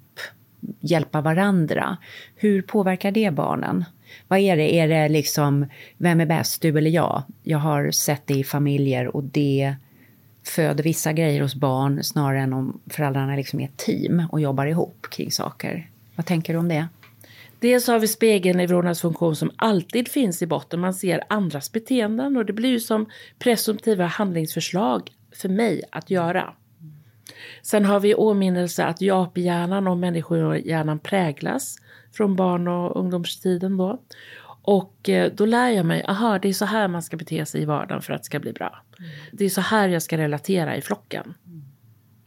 Hjälpa 0.79 1.21
varandra? 1.21 1.97
Hur 2.35 2.61
påverkar 2.61 3.11
det 3.11 3.31
barnen? 3.31 3.85
Vad 4.27 4.39
är 4.39 4.57
det? 4.57 4.75
Är 4.75 4.87
det 4.87 5.09
liksom, 5.09 5.65
vem 5.97 6.19
är 6.19 6.25
bäst, 6.25 6.61
du 6.61 6.77
eller 6.77 6.91
jag? 6.91 7.23
Jag 7.43 7.57
har 7.57 7.91
sett 7.91 8.27
det 8.27 8.33
i 8.33 8.43
familjer 8.43 9.15
och 9.15 9.23
det 9.23 9.75
föder 10.43 10.83
vissa 10.83 11.13
grejer 11.13 11.41
hos 11.41 11.55
barn 11.55 12.03
snarare 12.03 12.41
än 12.41 12.53
om 12.53 12.79
föräldrarna 12.87 13.35
liksom 13.35 13.59
är 13.59 13.65
ett 13.65 13.77
team 13.77 14.23
och 14.31 14.41
jobbar 14.41 14.65
ihop 14.65 15.07
kring 15.11 15.31
saker. 15.31 15.89
Vad 16.15 16.25
tänker 16.25 16.53
du 16.53 16.59
om 16.59 16.67
det? 16.67 16.87
Dels 17.59 17.87
har 17.87 17.99
vi 17.99 18.07
spegelneuronernas 18.07 19.01
funktion 19.01 19.35
som 19.35 19.51
alltid 19.55 20.07
finns 20.07 20.41
i 20.41 20.47
botten. 20.47 20.79
Man 20.79 20.93
ser 20.93 21.23
andras 21.29 21.71
beteenden 21.71 22.37
och 22.37 22.45
det 22.45 22.53
blir 22.53 22.69
ju 22.69 22.79
som 22.79 23.05
presumtiva 23.39 24.05
handlingsförslag 24.05 25.11
för 25.41 25.49
mig 25.49 25.83
att 25.91 26.09
göra. 26.09 26.53
Sen 27.61 27.85
har 27.85 27.99
vi 27.99 28.15
åminnelse 28.15 28.85
att 28.85 29.01
japhjärnan 29.01 29.87
och 29.87 29.97
människohjärnan 29.97 30.99
präglas 30.99 31.77
från 32.11 32.35
barn 32.35 32.67
och 32.67 32.99
ungdomstiden 32.99 33.77
då. 33.77 34.01
Och 34.61 35.09
eh, 35.09 35.31
då 35.35 35.45
lär 35.45 35.69
jag 35.69 35.85
mig, 35.85 36.05
aha, 36.07 36.39
det 36.39 36.49
är 36.49 36.53
så 36.53 36.65
här 36.65 36.87
man 36.87 37.03
ska 37.03 37.17
bete 37.17 37.45
sig 37.45 37.61
i 37.61 37.65
vardagen 37.65 38.01
för 38.01 38.13
att 38.13 38.21
det 38.21 38.25
ska 38.25 38.39
bli 38.39 38.53
bra. 38.53 38.83
Det 39.31 39.45
är 39.45 39.49
så 39.49 39.61
här 39.61 39.89
jag 39.89 40.01
ska 40.01 40.17
relatera 40.17 40.77
i 40.77 40.81
flocken. 40.81 41.33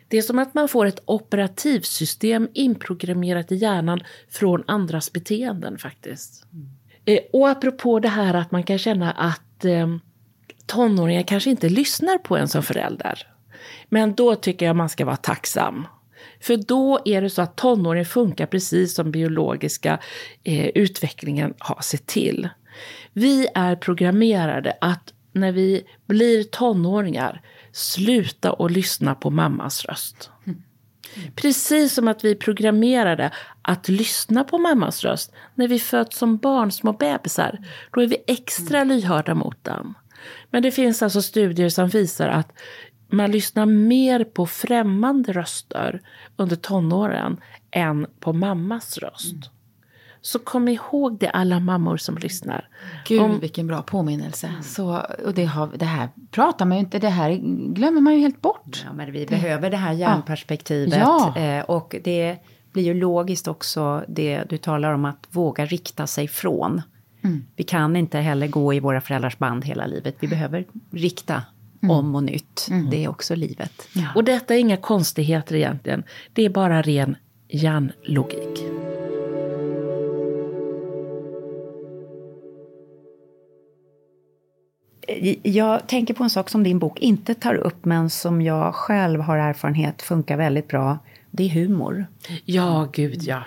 Det 0.09 0.19
är 0.19 0.23
som 0.23 0.39
att 0.39 0.55
man 0.55 0.69
får 0.69 0.87
ett 0.87 1.03
operativsystem 1.05 2.49
inprogrammerat 2.55 3.53
i 3.53 3.57
hjärnan 3.57 4.01
från 4.29 4.65
andras 4.67 5.13
beteenden 5.13 5.79
faktiskt. 5.79 6.47
Mm. 6.53 7.19
Och 7.33 7.49
apropå 7.49 7.99
det 7.99 8.09
här 8.09 8.35
att 8.35 8.51
man 8.51 8.63
kan 8.63 8.79
känna 8.79 9.13
att 9.13 9.65
eh, 9.65 9.87
tonåringar 10.67 11.23
kanske 11.23 11.51
inte 11.51 11.69
lyssnar 11.69 12.19
på 12.19 12.37
en 12.37 12.49
som 12.49 12.63
förälder. 12.63 13.27
Men 13.89 14.15
då 14.15 14.35
tycker 14.35 14.67
jag 14.67 14.77
man 14.77 14.89
ska 14.89 15.05
vara 15.05 15.17
tacksam. 15.17 15.87
För 16.41 16.57
då 16.57 17.01
är 17.05 17.23
det 17.23 17.31
så 17.31 17.43
att 17.43 17.57
tonåringen 17.57 18.07
funkar 18.07 18.47
precis 18.47 18.95
som 18.95 19.11
biologiska 19.11 19.99
eh, 20.45 20.67
utvecklingen 20.67 21.55
har 21.59 21.83
sett 21.83 22.07
till. 22.07 22.49
Vi 23.13 23.49
är 23.55 23.77
programmerade 23.77 24.77
att 24.81 25.13
när 25.33 25.53
vi 25.53 25.85
blir 26.07 26.45
tonåringar 26.45 27.43
sluta 27.73 28.53
att 28.53 28.71
lyssna 28.71 29.15
på 29.15 29.31
mammas 29.31 29.85
röst. 29.85 30.31
Precis 31.35 31.95
som 31.95 32.09
att 32.09 32.25
vi 32.25 32.31
är 32.31 32.35
programmerade 32.35 33.31
att 33.63 33.89
lyssna 33.89 34.45
på 34.45 34.59
mammas 34.59 35.05
röst 35.05 35.33
när 35.55 35.69
vi 35.69 35.79
föds 35.79 36.19
som 36.19 36.37
barn, 36.37 36.73
små 36.73 36.93
bebisar. 36.93 37.59
Då 37.91 38.03
är 38.03 38.07
vi 38.07 38.17
extra 38.27 38.85
lyhörda 38.85 39.35
mot 39.35 39.65
den. 39.65 39.95
Men 40.51 40.63
det 40.63 40.71
finns 40.71 41.03
alltså 41.03 41.23
studier 41.23 41.69
som 41.69 41.89
visar 41.89 42.29
att 42.29 42.53
man 43.09 43.31
lyssnar 43.31 43.67
mer 43.67 44.25
på 44.25 44.47
främmande 44.47 45.33
röster 45.33 46.01
under 46.37 46.57
tonåren 46.57 47.41
än 47.71 48.07
på 48.21 48.33
mammas 48.33 48.99
röst. 48.99 49.51
Så 50.21 50.39
kom 50.39 50.69
ihåg 50.69 51.19
det 51.19 51.29
alla 51.29 51.61
mammor 51.61 51.97
som 51.97 52.19
lyssnar. 52.19 52.69
Gud 53.07 53.23
Om- 53.23 53.41
vilken 53.41 53.67
bra 53.67 53.83
påminnelse. 53.83 54.51
Så, 54.63 55.03
och 55.25 55.35
det, 55.35 55.45
har, 55.45 55.69
det 55.77 55.85
här 55.85 56.09
pratar 56.31 56.65
man 56.65 56.77
ju 56.77 56.81
inte, 56.85 56.99
det 56.99 57.09
här 57.09 57.31
glömmer 57.75 58.01
man 58.01 58.15
ju 58.15 58.21
helt 58.21 58.43
bort. 58.43 58.83
Ja, 58.87 58.93
men 58.93 59.13
vi 59.13 59.27
behöver 59.27 59.71
det 59.71 59.77
här 59.77 59.93
hjärnperspektivet. 59.93 60.99
Ja. 60.99 61.37
Eh, 61.37 61.65
och 61.65 61.97
det 62.05 62.37
blir 62.73 62.83
ju 62.83 62.95
logiskt 62.95 63.49
också 63.49 64.05
det 64.09 64.45
du 64.49 64.59
talar 64.59 64.93
om 64.93 65.05
att 65.05 65.27
våga 65.31 65.67
rikta 65.67 66.07
sig 66.07 66.29
från. 66.29 66.83
Vi 67.57 67.65
kan 67.65 67.97
inte 67.97 68.19
heller 68.19 68.49
gå 68.49 68.75
i 68.75 68.81
våra 68.81 69.01
föräldrars 69.01 69.39
band 69.39 69.65
hela 69.65 69.87
livet. 69.87 70.17
Vi 70.21 70.29
behöver 70.29 70.65
rikta 70.91 71.43
om 71.89 72.15
och 72.15 72.25
nytt. 72.25 72.69
Det 72.91 73.05
är 73.05 73.09
också 73.09 73.35
livet. 73.35 73.89
Och 74.15 74.25
detta 74.25 74.55
är 74.55 74.59
inga 74.59 74.77
konstigheter 74.77 75.55
egentligen. 75.55 76.03
Det 76.33 76.45
är 76.45 76.51
bara 76.51 76.83
ren 76.83 77.17
hjärnlogik. 77.49 78.65
Jag 85.43 85.87
tänker 85.89 86.15
på 86.15 86.25
en 86.25 86.31
sak 86.31 86.51
som 86.51 86.63
din 86.63 86.79
bok 86.79 87.01
inte 87.01 87.35
tar 87.35 87.55
upp 87.55 87.85
men 87.85 88.11
som 88.11 88.43
jag 88.43 88.75
själv 88.75 89.21
har 89.21 89.37
erfarenhet 89.37 90.03
funkar 90.03 90.37
väldigt 90.37 90.69
bra. 90.69 90.99
Det 91.31 91.45
är 91.45 91.49
humor. 91.49 92.07
Ja, 92.45 92.89
gud 92.93 93.23
ja. 93.23 93.45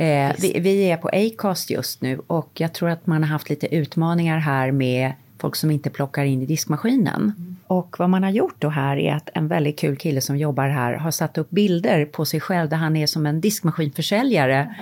Eh, 0.00 0.32
vi, 0.38 0.60
vi 0.60 0.90
är 0.90 0.96
på 0.96 1.08
Acast 1.12 1.70
just 1.70 2.02
nu 2.02 2.20
och 2.26 2.50
jag 2.54 2.72
tror 2.72 2.90
att 2.90 3.06
man 3.06 3.22
har 3.22 3.30
haft 3.30 3.50
lite 3.50 3.74
utmaningar 3.74 4.38
här 4.38 4.72
med 4.72 5.12
folk 5.38 5.56
som 5.56 5.70
inte 5.70 5.90
plockar 5.90 6.24
in 6.24 6.42
i 6.42 6.46
diskmaskinen. 6.46 7.56
Och 7.66 7.96
vad 7.98 8.10
man 8.10 8.22
har 8.22 8.30
gjort 8.30 8.54
då 8.58 8.68
här 8.68 8.96
är 8.96 9.14
att 9.14 9.28
en 9.34 9.48
väldigt 9.48 9.78
kul 9.78 9.96
kille 9.96 10.20
som 10.20 10.36
jobbar 10.36 10.68
här 10.68 10.94
har 10.94 11.10
satt 11.10 11.38
upp 11.38 11.50
bilder 11.50 12.04
på 12.04 12.24
sig 12.24 12.40
själv 12.40 12.68
där 12.68 12.76
han 12.76 12.96
är 12.96 13.06
som 13.06 13.26
en 13.26 13.40
diskmaskinförsäljare. 13.40 14.74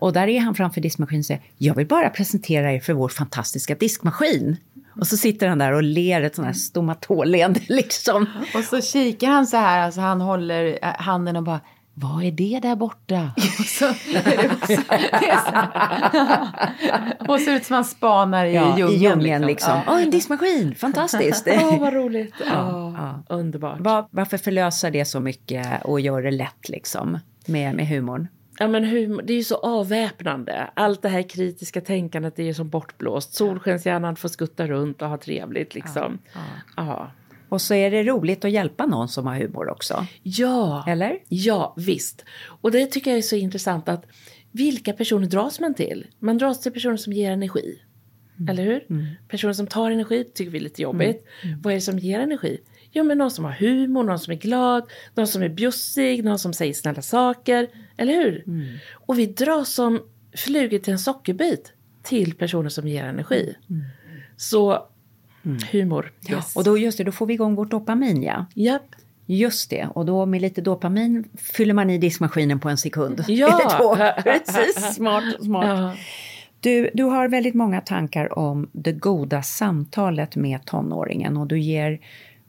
Och 0.00 0.12
där 0.12 0.28
är 0.28 0.40
han 0.40 0.54
framför 0.54 0.80
diskmaskinen 0.80 1.20
och 1.20 1.26
säger 1.26 1.42
Jag 1.58 1.74
vill 1.74 1.86
bara 1.86 2.10
presentera 2.10 2.72
er 2.72 2.80
för 2.80 2.92
vår 2.92 3.08
fantastiska 3.08 3.74
diskmaskin. 3.74 4.56
Och 5.00 5.06
så 5.06 5.16
sitter 5.16 5.48
han 5.48 5.58
där 5.58 5.72
och 5.72 5.82
ler 5.82 6.22
ett 6.22 6.34
sånt 6.34 6.46
här 6.46 6.54
stomatolleende 6.54 7.60
liksom. 7.68 8.26
Och 8.54 8.64
så 8.64 8.80
kikar 8.80 9.28
han 9.28 9.46
så 9.46 9.56
här, 9.56 9.84
alltså 9.84 10.00
han 10.00 10.20
håller 10.20 10.78
eh, 10.82 10.88
handen 10.98 11.36
och 11.36 11.42
bara 11.42 11.60
vad 12.02 12.24
är 12.24 12.30
det 12.30 12.60
där 12.62 12.76
borta? 12.76 13.32
Och 13.36 13.64
så, 13.64 13.84
är 13.84 14.36
det 14.36 14.50
också, 14.52 14.74
så, 17.26 17.32
och 17.32 17.40
ser 17.40 17.56
ut 17.56 17.64
som 17.64 17.74
han 17.74 17.84
spanar 17.84 18.44
i 18.44 18.54
Ja, 18.54 18.78
djungeln. 18.78 18.90
I 18.90 19.04
djungeln 19.04 19.46
liksom. 19.46 19.82
Ja. 19.86 19.92
Åh, 19.92 20.02
en 20.02 20.10
diskmaskin! 20.10 20.74
Fantastiskt! 20.74 21.48
Åh, 21.62 21.80
vad 21.80 21.92
roligt. 21.92 22.34
Ja, 22.46 22.94
ja. 22.96 23.36
Underbart. 23.36 23.80
Var, 23.80 24.08
varför 24.10 24.38
förlösa 24.38 24.90
det 24.90 25.04
så 25.04 25.20
mycket 25.20 25.84
och 25.84 26.00
gör 26.00 26.22
det 26.22 26.30
lätt 26.30 26.68
liksom 26.68 27.18
med, 27.46 27.74
med 27.74 27.88
humorn? 27.88 28.28
Ja, 28.58 28.68
men 28.68 28.84
humor, 28.84 29.22
det 29.22 29.32
är 29.32 29.36
ju 29.36 29.44
så 29.44 29.56
avväpnande. 29.56 30.70
Allt 30.74 31.02
det 31.02 31.08
här 31.08 31.22
kritiska 31.22 31.80
tänkandet 31.80 32.38
är 32.38 32.42
ju 32.42 32.54
som 32.54 32.68
bortblåst. 32.68 33.34
Solskenshjärnan 33.34 34.16
får 34.16 34.28
skutta 34.28 34.66
runt 34.66 35.02
och 35.02 35.08
ha 35.08 35.16
trevligt 35.16 35.74
liksom. 35.74 36.18
Ja. 36.76 37.10
Och 37.50 37.62
så 37.62 37.74
är 37.74 37.90
det 37.90 38.02
roligt 38.02 38.44
att 38.44 38.50
hjälpa 38.50 38.86
någon 38.86 39.08
som 39.08 39.26
har 39.26 39.36
humor 39.36 39.68
också. 39.68 40.06
Ja. 40.22 40.84
Eller? 40.88 41.18
Ja, 41.28 41.74
visst. 41.76 42.24
Och 42.44 42.70
det 42.70 42.86
tycker 42.86 43.10
jag 43.10 43.18
är 43.18 43.22
så 43.22 43.36
intressant 43.36 43.88
att 43.88 44.06
vilka 44.52 44.92
personer 44.92 45.26
dras 45.26 45.60
man 45.60 45.74
till? 45.74 46.06
Man 46.18 46.38
dras 46.38 46.60
till 46.60 46.72
personer 46.72 46.96
som 46.96 47.12
ger 47.12 47.30
energi. 47.30 47.80
Eller 48.48 48.62
hur? 48.64 48.86
Personer 49.28 49.52
som 49.52 49.66
tar 49.66 49.90
energi 49.90 50.24
tycker 50.34 50.50
vi 50.50 50.58
är 50.58 50.62
lite 50.62 50.82
jobbigt. 50.82 51.26
Vad 51.62 51.72
är 51.72 51.74
det 51.74 51.80
som 51.80 51.98
ger 51.98 52.20
energi? 52.20 52.60
Ja, 52.92 53.02
men 53.02 53.18
någon 53.18 53.30
som 53.30 53.44
har 53.44 53.52
humor, 53.52 54.04
någon 54.04 54.18
som 54.18 54.32
är 54.32 54.36
glad, 54.36 54.90
någon 55.14 55.26
som 55.26 55.42
är 55.42 55.48
bjussig, 55.48 56.24
någon 56.24 56.38
som 56.38 56.52
säger 56.52 56.72
snälla 56.72 57.02
saker. 57.02 57.68
Eller 57.96 58.14
hur? 58.14 58.44
Och 58.92 59.18
vi 59.18 59.26
dras 59.26 59.74
som 59.74 60.00
flugor 60.36 60.78
till 60.78 60.92
en 60.92 60.98
sockerbit 60.98 61.72
till 62.02 62.34
personer 62.34 62.68
som 62.68 62.88
ger 62.88 63.04
energi. 63.04 63.54
Så 64.36 64.88
humor. 65.72 66.12
Yes. 66.30 66.56
Och 66.56 66.64
då, 66.64 66.78
just 66.78 66.98
det, 66.98 67.04
då 67.04 67.12
får 67.12 67.26
vi 67.26 67.34
igång 67.34 67.54
vårt 67.54 67.70
dopamin, 67.70 68.22
ja. 68.22 68.46
Japp. 68.54 68.82
Just 69.26 69.70
det, 69.70 69.88
och 69.94 70.06
då 70.06 70.26
med 70.26 70.42
lite 70.42 70.60
dopamin 70.60 71.24
fyller 71.38 71.74
man 71.74 71.90
i 71.90 71.98
diskmaskinen 71.98 72.60
på 72.60 72.68
en 72.68 72.78
sekund. 72.78 73.24
Ja. 73.28 73.46
Eller 73.46 73.78
två. 73.78 74.22
Precis, 74.22 74.94
smart, 74.94 75.24
smart. 75.42 75.66
Ja. 75.66 75.94
Du, 76.60 76.90
du 76.94 77.02
har 77.02 77.28
väldigt 77.28 77.54
många 77.54 77.80
tankar 77.80 78.38
om 78.38 78.68
det 78.72 78.92
goda 78.92 79.42
samtalet 79.42 80.36
med 80.36 80.64
tonåringen 80.64 81.36
och 81.36 81.46
du 81.46 81.58
ger 81.58 82.00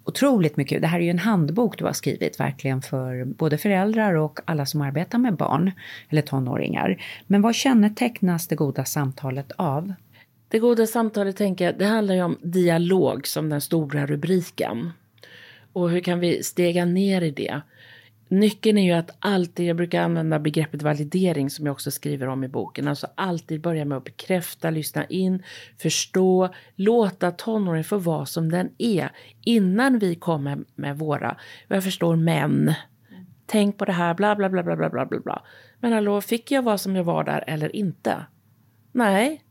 otroligt 0.04 0.58
mycket. 0.58 0.82
Det 0.82 0.88
här 0.88 1.00
är 1.00 1.04
ju 1.04 1.10
en 1.10 1.20
handbok 1.20 1.78
du 1.78 1.86
har 1.86 1.94
skrivit 1.94 2.40
verkligen 2.40 2.82
för 2.82 3.26
både 3.26 3.58
föräldrar 3.58 4.14
och 4.14 4.40
alla 4.46 4.66
som 4.66 4.82
arbetar 4.82 5.18
med 5.18 5.36
barn 5.36 5.72
eller 6.10 6.22
tonåringar. 6.22 7.04
Men 7.28 7.42
vad 7.42 7.56
kännetecknas 7.56 8.48
det 8.48 8.56
goda 8.56 8.86
samtalet 8.86 9.52
av? 9.56 9.94
Det 10.52 10.60
goda 10.60 10.88
samtalet 10.88 11.38
tänker 11.38 11.66
jag, 11.66 11.78
det 11.78 11.86
handlar 11.86 12.16
ju 12.16 12.24
om 12.24 12.38
dialog 12.42 13.28
som 13.28 13.50
den 13.50 13.62
stora 13.62 14.06
rubriken. 14.06 14.92
Och 15.74 15.90
hur 15.90 16.00
kan 16.00 16.20
vi 16.20 16.44
stega 16.44 16.86
ner 16.86 17.22
i 17.22 17.32
det? 17.32 17.62
Nyckeln 18.28 18.78
är 18.78 18.86
ju 18.86 18.92
att 18.92 19.16
alltid, 19.20 19.66
jag 19.66 19.78
brukar 19.78 20.02
använda 20.02 20.40
begreppet 20.40 20.82
validering 20.82 21.50
som 21.50 21.66
jag 21.66 21.74
också 21.74 21.92
skriver 21.92 22.28
om 22.28 22.44
i 22.44 22.48
boken, 22.48 22.88
alltså 22.88 23.08
alltid 23.16 23.62
börja 23.62 23.86
med 23.86 23.98
att 23.98 24.04
bekräfta, 24.04 24.70
lyssna 24.70 25.06
in, 25.06 25.44
förstå, 25.78 26.50
låta 26.76 27.32
tonåringen 27.32 27.84
få 27.84 27.98
vara 27.98 28.26
som 28.26 28.52
den 28.52 28.70
är 28.78 29.12
innan 29.42 30.00
vi 30.00 30.16
kommer 30.16 30.58
med 30.76 30.98
våra, 30.98 31.38
jag 31.68 31.84
förstår 31.84 32.16
män, 32.16 32.74
tänk 33.46 33.78
på 33.78 33.86
det 33.86 33.92
här, 33.92 34.14
bla 34.14 34.36
bla 34.36 34.50
bla 34.50 34.64
bla 34.64 34.76
bla 34.76 34.90
bla 34.90 35.20
bla. 35.20 35.44
Men 35.80 35.94
hallå, 35.94 36.22
fick 36.22 36.52
jag 36.52 36.62
vara 36.62 36.78
som 36.78 36.96
jag 36.96 37.04
var 37.04 37.24
där 37.24 37.44
eller 37.48 37.76
inte? 37.76 38.26
Nej, 38.92 39.42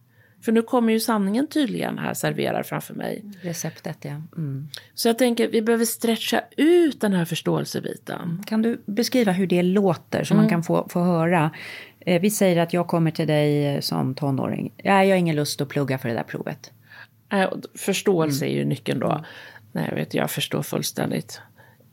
för 0.43 0.53
nu 0.53 0.63
kommer 0.63 0.93
ju 0.93 1.01
sanningen 1.01 1.47
tydligen 1.47 1.99
här 1.99 2.15
serverad 2.15 2.67
framför 2.67 2.95
mig. 2.95 3.25
Receptet, 3.43 3.99
ja. 4.01 4.11
Mm. 4.37 4.69
Så 4.95 5.09
jag 5.09 5.19
tänker 5.19 5.49
vi 5.49 5.63
behöver 5.63 5.85
stretcha 5.85 6.43
ut 6.57 7.01
den 7.01 7.13
här 7.13 7.25
förståelsebiten. 7.25 8.43
Kan 8.47 8.63
du 8.63 8.83
beskriva 8.87 9.33
hur 9.33 9.47
det 9.47 9.63
låter 9.63 10.25
så 10.25 10.35
man 10.35 10.49
kan 10.49 10.63
få, 10.63 10.89
få 10.91 11.01
höra? 11.01 11.51
Eh, 12.01 12.21
vi 12.21 12.31
säger 12.31 12.63
att 12.63 12.73
jag 12.73 12.87
kommer 12.87 13.11
till 13.11 13.27
dig 13.27 13.67
eh, 13.67 13.81
som 13.81 14.15
tonåring. 14.15 14.73
Ja, 14.77 15.05
jag 15.05 15.11
har 15.11 15.19
ingen 15.19 15.37
lust 15.37 15.61
att 15.61 15.69
plugga 15.69 15.99
för 15.99 16.09
det 16.09 16.15
där 16.15 16.23
provet. 16.23 16.73
Och 17.51 17.61
Förståelse 17.75 18.47
är 18.47 18.51
ju 18.51 18.65
nyckeln 18.65 19.01
då. 19.01 19.25
Nej, 19.73 19.87
jag 19.89 19.97
vet, 19.97 20.15
jag 20.15 20.31
förstår 20.31 20.63
fullständigt. 20.63 21.41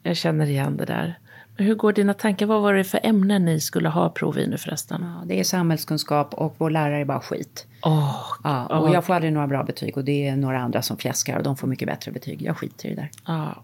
Jag 0.03 0.17
känner 0.17 0.45
igen 0.45 0.77
det 0.77 0.85
där. 0.85 1.19
Hur 1.57 1.75
går 1.75 1.93
dina 1.93 2.13
tankar? 2.13 2.45
Vad 2.45 2.61
var 2.61 2.73
det 2.73 2.83
för 2.83 2.99
ämnen 3.03 3.45
ni 3.45 3.59
skulle 3.59 3.89
ha 3.89 4.09
prov 4.09 4.39
i 4.39 4.47
nu 4.47 4.57
förresten? 4.57 5.01
Ja, 5.01 5.25
det 5.25 5.39
är 5.39 5.43
samhällskunskap 5.43 6.33
och 6.33 6.55
vår 6.57 6.69
lärare 6.69 7.01
är 7.01 7.05
bara 7.05 7.19
skit. 7.19 7.67
Åh, 7.83 8.23
Ja, 8.43 8.65
och 8.65 8.89
jag 8.89 9.05
får 9.05 9.13
aldrig 9.13 9.33
några 9.33 9.47
bra 9.47 9.63
betyg 9.63 9.97
och 9.97 10.03
det 10.03 10.27
är 10.27 10.35
några 10.35 10.59
andra 10.59 10.81
som 10.81 10.97
fjäskar 10.97 11.37
och 11.37 11.43
de 11.43 11.57
får 11.57 11.67
mycket 11.67 11.87
bättre 11.87 12.11
betyg. 12.11 12.41
Jag 12.41 12.57
skiter 12.57 12.89
i 12.89 12.95
det 12.95 13.01
där. 13.01 13.09
ja, 13.25 13.63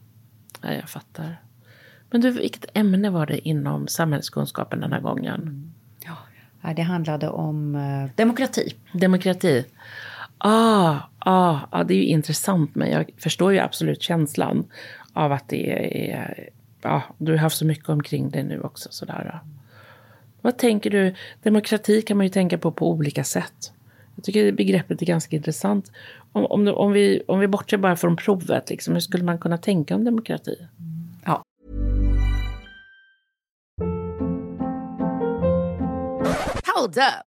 ja, 0.62 0.73
jag 0.73 0.89
fattar. 0.89 1.41
Men 2.10 2.21
du, 2.21 2.29
vilket 2.32 2.65
ämne 2.73 3.10
var 3.10 3.25
det 3.25 3.47
inom 3.47 3.88
samhällskunskapen 3.88 4.79
den 4.79 4.91
här 4.93 5.01
gången? 5.01 5.73
Ja, 6.62 6.73
det 6.73 6.82
handlade 6.82 7.29
om 7.29 7.75
eh, 7.75 8.10
demokrati. 8.15 8.75
Demokrati. 8.93 9.65
Ah, 10.38 10.97
ah, 11.19 11.60
ah, 11.69 11.84
det 11.84 11.93
är 11.93 11.97
ju 11.97 12.06
intressant, 12.06 12.75
men 12.75 12.91
jag 12.91 13.10
förstår 13.17 13.53
ju 13.53 13.60
absolut 13.60 14.01
känslan 14.01 14.65
av 15.13 15.32
att 15.32 15.49
det 15.49 16.12
är... 16.12 16.49
Ja, 16.84 17.04
du 17.17 17.32
har 17.32 17.39
haft 17.39 17.58
så 17.58 17.65
mycket 17.65 17.89
omkring 17.89 18.30
det 18.30 18.43
nu 18.43 18.62
också. 18.62 18.89
Sådär. 18.91 19.39
Vad 20.41 20.58
tänker 20.58 20.89
du? 20.89 21.15
Demokrati 21.43 22.02
kan 22.02 22.17
man 22.17 22.26
ju 22.26 22.30
tänka 22.30 22.58
på 22.58 22.72
på 22.72 22.89
olika 22.89 23.24
sätt. 23.24 23.74
Jag 24.15 24.24
tycker 24.24 24.52
begreppet 24.52 25.02
är 25.02 25.06
ganska 25.06 25.36
intressant. 25.36 25.91
Om, 26.32 26.46
om, 26.46 26.67
om, 26.67 26.91
vi, 26.91 27.24
om 27.28 27.39
vi 27.39 27.48
bortser 27.48 27.78
bara 27.78 27.96
från 27.96 28.15
provet, 28.15 28.69
liksom, 28.69 28.93
hur 28.93 29.02
skulle 29.02 29.24
man 29.24 29.38
kunna 29.38 29.58
tänka 29.58 29.96
om 29.96 30.04
demokrati? 30.04 30.58
Hold 36.76 36.98
up. 36.98 37.33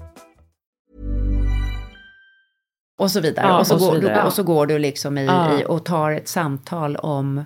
Och 3.01 3.11
så 3.11 3.19
vidare. 3.21 3.47
Ja, 3.47 3.59
och, 3.59 3.67
så 3.67 3.73
och 3.75 3.81
så 3.81 3.91
går, 3.91 3.99
vidare. 3.99 4.23
och 4.23 4.33
så 4.33 4.43
går 4.43 4.65
du 4.67 4.79
liksom 4.79 5.17
i, 5.17 5.25
Ja. 5.25 5.59
i 5.59 5.65
och 5.67 5.85
tar 5.85 6.11
ett 6.11 6.27
samtal 6.27 6.95
om 6.95 7.45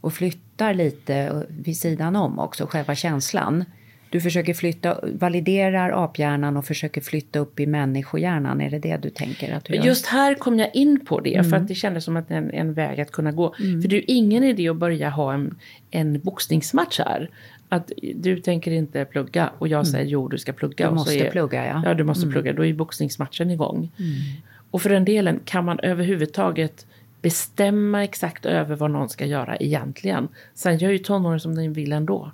och 0.00 0.12
flyttar 0.12 0.74
lite 0.74 1.46
vid 1.48 1.76
sidan 1.76 2.16
om 2.16 2.38
också, 2.38 2.66
själva 2.66 2.94
känslan. 2.94 3.64
Du 4.10 4.20
försöker 4.20 4.54
flytta, 4.54 4.96
validerar 5.12 6.04
aphjärnan 6.04 6.56
och 6.56 6.64
försöker 6.64 7.00
flytta 7.00 7.38
upp 7.38 7.60
i 7.60 7.66
människohjärnan. 7.66 8.60
Är 8.60 8.70
det 8.70 8.78
det 8.78 8.96
du 9.02 9.10
tänker 9.10 9.54
att 9.54 9.64
du 9.64 9.74
gör? 9.74 9.84
Just 9.84 10.06
här 10.06 10.34
kom 10.34 10.58
jag 10.58 10.70
in 10.74 11.04
på 11.06 11.20
det 11.20 11.34
Mm. 11.34 11.50
för 11.50 11.56
att 11.56 11.68
det 11.68 11.74
kändes 11.74 12.04
som 12.04 12.16
att 12.16 12.30
en, 12.30 12.50
en 12.50 12.74
väg 12.74 13.00
att 13.00 13.10
kunna 13.10 13.32
gå. 13.32 13.54
För 13.56 13.88
det 13.88 13.96
är 13.96 13.98
ju 13.98 14.04
ingen 14.06 14.44
idé 14.44 14.68
att 14.68 14.76
börja 14.76 15.10
ha 15.10 15.34
en, 15.34 15.54
en 15.90 16.20
boxningsmatch 16.20 16.98
här. 16.98 17.30
Att 17.68 17.92
du 18.14 18.40
tänker 18.40 18.70
inte 18.70 19.04
plugga 19.04 19.50
och 19.58 19.68
jag 19.68 19.86
säger 19.86 20.06
jo 20.06 20.28
du 20.28 20.38
ska 20.38 20.52
plugga. 20.52 20.84
Mm. 20.86 20.94
Du 20.94 21.00
och 21.00 21.06
så 21.06 21.12
måste 21.12 21.26
är, 21.26 21.30
plugga, 21.30 21.64
ja. 21.66 21.70
Mm. 21.70 21.82
Ja 21.86 21.94
du 21.94 22.04
måste 22.04 22.26
plugga, 22.26 22.52
då 22.52 22.62
är 22.62 22.66
ju 22.66 22.74
boxningsmatchen 22.74 23.50
igång. 23.50 23.90
Och 24.74 24.82
för 24.82 24.90
den 24.90 25.04
delen 25.04 25.40
kan 25.44 25.64
man 25.64 25.80
överhuvudtaget 25.80 26.86
bestämma 27.22 28.04
exakt 28.04 28.46
över 28.46 28.76
vad 28.76 28.90
någon 28.90 29.08
ska 29.08 29.26
göra 29.26 29.56
egentligen. 29.56 30.28
Sen 30.54 30.78
gör 30.78 30.90
ju 30.90 30.98
tonåringen 30.98 31.40
som 31.40 31.54
den 31.54 31.72
vill 31.72 31.92
ändå. 31.92 32.30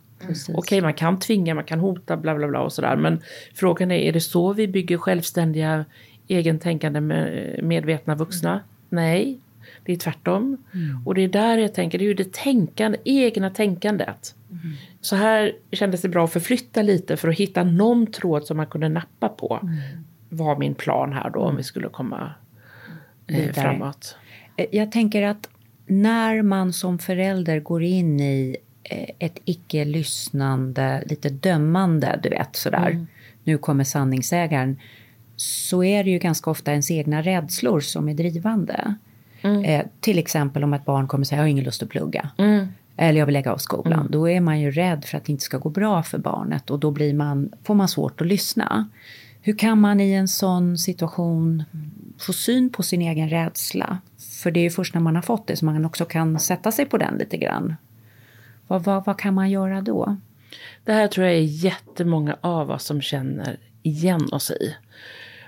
Okej, 0.59 0.81
man 0.81 0.95
kan 0.95 1.19
tvinga, 1.19 1.55
man 1.55 1.65
kan 1.65 1.81
hota, 1.81 2.17
bla 2.17 2.35
bla 2.35 2.49
bla 2.49 2.61
och 2.61 2.73
sådär. 2.73 2.97
Men 2.97 3.21
frågan 3.55 3.91
är, 3.91 3.97
är 3.99 4.13
det 4.13 4.21
så 4.21 4.53
vi 4.53 4.69
bygger 4.69 4.99
självständiga, 4.99 5.85
egentänkande, 6.29 7.01
med- 7.01 7.61
medvetna 7.63 8.15
vuxna? 8.15 8.61
Nej, 8.89 9.39
det 9.85 9.93
är 9.93 9.97
tvärtom. 9.97 10.57
Och 11.05 11.15
det 11.15 11.21
är 11.25 11.29
där 11.29 11.59
jag 11.59 11.75
tänker, 11.75 11.99
det 11.99 12.05
är 12.05 12.09
ju 12.09 12.15
det 12.15 12.33
tänkande, 12.33 12.99
egna 13.05 13.51
tänkandet. 13.51 14.35
Så 15.01 15.17
här 15.17 15.53
kändes 15.73 16.03
det 16.03 16.09
bra 16.09 16.25
att 16.25 16.33
förflytta 16.33 16.83
lite 16.83 17.17
för 17.17 17.29
att 17.29 17.37
hitta 17.37 17.65
någon 17.65 18.07
tråd 18.07 18.45
som 18.45 18.57
man 18.57 18.67
kunde 18.67 18.89
nappa 18.89 19.29
på. 19.29 19.61
Var 20.33 20.57
min 20.57 20.75
plan 20.75 21.13
här 21.13 21.31
då 21.31 21.41
om 21.41 21.57
vi 21.57 21.63
skulle 21.63 21.89
komma 21.89 22.33
eh, 23.27 23.53
framåt. 23.53 24.17
Eh, 24.57 24.67
Jag 24.73 24.93
tänker 24.93 25.23
att 25.23 25.49
när 25.87 26.43
man 26.43 26.73
som 26.73 26.99
förälder 26.99 27.61
går 27.61 27.83
in 27.83 28.21
i 28.21 28.57
eh, 28.85 29.11
ett 29.19 29.39
icke-lyssnande, 29.45 31.03
lite 31.07 31.29
dömande, 31.29 32.21
du 32.23 32.29
vet 32.29 32.57
sådär. 32.57 33.07
Nu 33.45 33.59
kommer 33.59 33.85
sanningsägaren. 33.85 34.77
Så 35.37 35.85
är 35.85 36.05
det 36.05 36.11
ju 36.11 36.19
ganska 36.19 36.51
ofta 36.51 36.71
ens 36.71 36.91
egna 36.91 37.23
rädslor 37.23 37.81
som 37.81 38.09
är 38.09 38.15
drivande. 38.15 38.95
Eh, 39.65 39.87
till 40.01 40.19
exempel 40.19 40.65
om 40.65 40.75
ett 40.75 40.85
barn 40.85 41.09
kommer 41.09 41.25
säga 41.25 41.37
jag 41.39 41.43
har 41.45 41.49
ingen 41.49 41.65
lust 41.65 41.83
att 41.83 41.89
plugga. 41.89 42.31
Eller 42.97 43.19
jag 43.19 43.27
vill 43.27 43.33
lägga 43.33 43.53
av 43.53 43.57
skolan. 43.59 44.07
Då 44.11 44.29
är 44.29 44.41
man 44.41 44.61
ju 44.61 44.71
rädd 44.71 45.05
för 45.05 45.17
att 45.19 45.25
det 45.25 45.33
inte 45.33 45.45
ska 45.45 45.59
gå 45.59 45.69
bra 45.69 46.03
för 46.03 46.19
barnet 46.19 46.71
och 46.71 46.79
då 46.79 46.91
blir 46.91 47.15
man, 47.15 47.53
får 47.63 47.75
man 47.75 47.89
svårt 47.89 48.21
att 48.21 48.27
lyssna. 48.27 48.89
Hur 49.43 49.59
kan 49.59 49.81
man 49.81 50.01
i 50.01 50.13
en 50.13 50.29
sån 50.29 50.79
situation 50.79 51.65
få 52.19 52.33
syn 52.33 52.71
på 52.71 52.83
sin 52.83 53.03
egen 53.03 53.29
rädsla? 53.29 53.99
För 54.43 54.51
det 54.51 54.61
är 54.61 54.65
ju 54.65 54.71
först 54.71 54.95
när 54.95 55.01
man 55.01 55.15
har 55.15 55.23
fått 55.23 55.47
det 55.47 55.57
som 55.57 55.67
man 55.67 55.85
också 55.85 56.05
kan 56.05 56.39
sätta 56.39 56.73
sig 56.73 56.87
på 56.87 56.99
den 56.99 57.15
lite 57.15 57.37
grann. 57.37 57.75
Vad, 58.67 58.85
vad, 58.85 59.05
vad 59.05 59.19
kan 59.19 59.35
man 59.35 59.51
göra 59.51 59.81
då? 59.81 60.17
Det 60.85 60.93
här 60.93 61.09
tror 61.09 61.27
jag 61.27 61.37
är 61.37 61.65
jättemånga 61.65 62.37
av 62.41 62.71
oss 62.71 62.85
som 62.85 63.01
känner 63.01 63.59
igen 63.83 64.29
oss 64.33 64.51
i. 64.51 64.77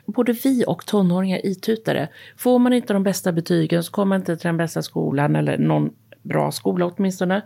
Både 0.07 0.33
vi 0.33 0.65
och 0.67 0.87
tonåringar 0.87 1.47
itutare. 1.47 2.09
Får 2.37 2.59
man 2.59 2.73
inte 2.73 2.93
de 2.93 3.03
bästa 3.03 3.33
betygen 3.33 3.83
så 3.83 3.93
kommer 3.93 4.09
man 4.09 4.21
inte 4.21 4.37
till 4.37 4.47
den 4.47 4.57
bästa 4.57 4.83
skolan 4.83 5.37
eller 5.37 5.59
någon 5.59 5.91
bra 6.23 6.53
skola 6.53 6.87
åtminstone. 6.87 7.43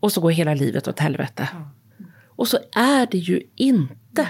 Och 0.00 0.12
så 0.12 0.20
går 0.20 0.30
hela 0.30 0.54
livet 0.54 0.88
åt 0.88 0.98
helvete. 0.98 1.48
Och 2.26 2.48
så 2.48 2.58
är 2.72 3.06
det 3.10 3.18
ju 3.18 3.42
inte. 3.54 4.28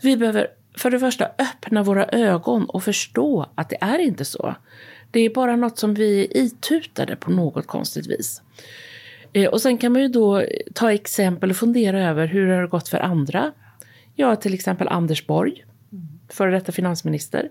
Vi 0.00 0.16
behöver 0.16 0.46
för 0.78 0.90
det 0.90 0.98
första 0.98 1.24
öppna 1.38 1.82
våra 1.82 2.06
ögon 2.06 2.64
och 2.64 2.82
förstå 2.82 3.46
att 3.54 3.68
det 3.68 3.78
är 3.80 3.98
inte 3.98 4.24
så. 4.24 4.54
Det 5.10 5.20
är 5.20 5.30
bara 5.30 5.56
något 5.56 5.78
som 5.78 5.94
vi 5.94 6.28
itutade 6.30 7.16
på 7.16 7.30
något 7.30 7.66
konstigt 7.66 8.06
vis. 8.06 8.42
Eh, 9.32 9.50
och 9.50 9.60
sen 9.60 9.78
kan 9.78 9.92
man 9.92 10.02
ju 10.02 10.08
då 10.08 10.44
ta 10.74 10.92
exempel 10.92 11.50
och 11.50 11.56
fundera 11.56 12.04
över 12.04 12.26
hur 12.26 12.46
det 12.46 12.54
har 12.54 12.66
gått 12.66 12.88
för 12.88 12.98
andra. 12.98 13.52
Ja, 14.14 14.36
till 14.36 14.54
exempel 14.54 14.88
Anders 14.88 15.26
Borg, 15.26 15.64
före 16.28 16.50
detta 16.50 16.72
finansminister. 16.72 17.50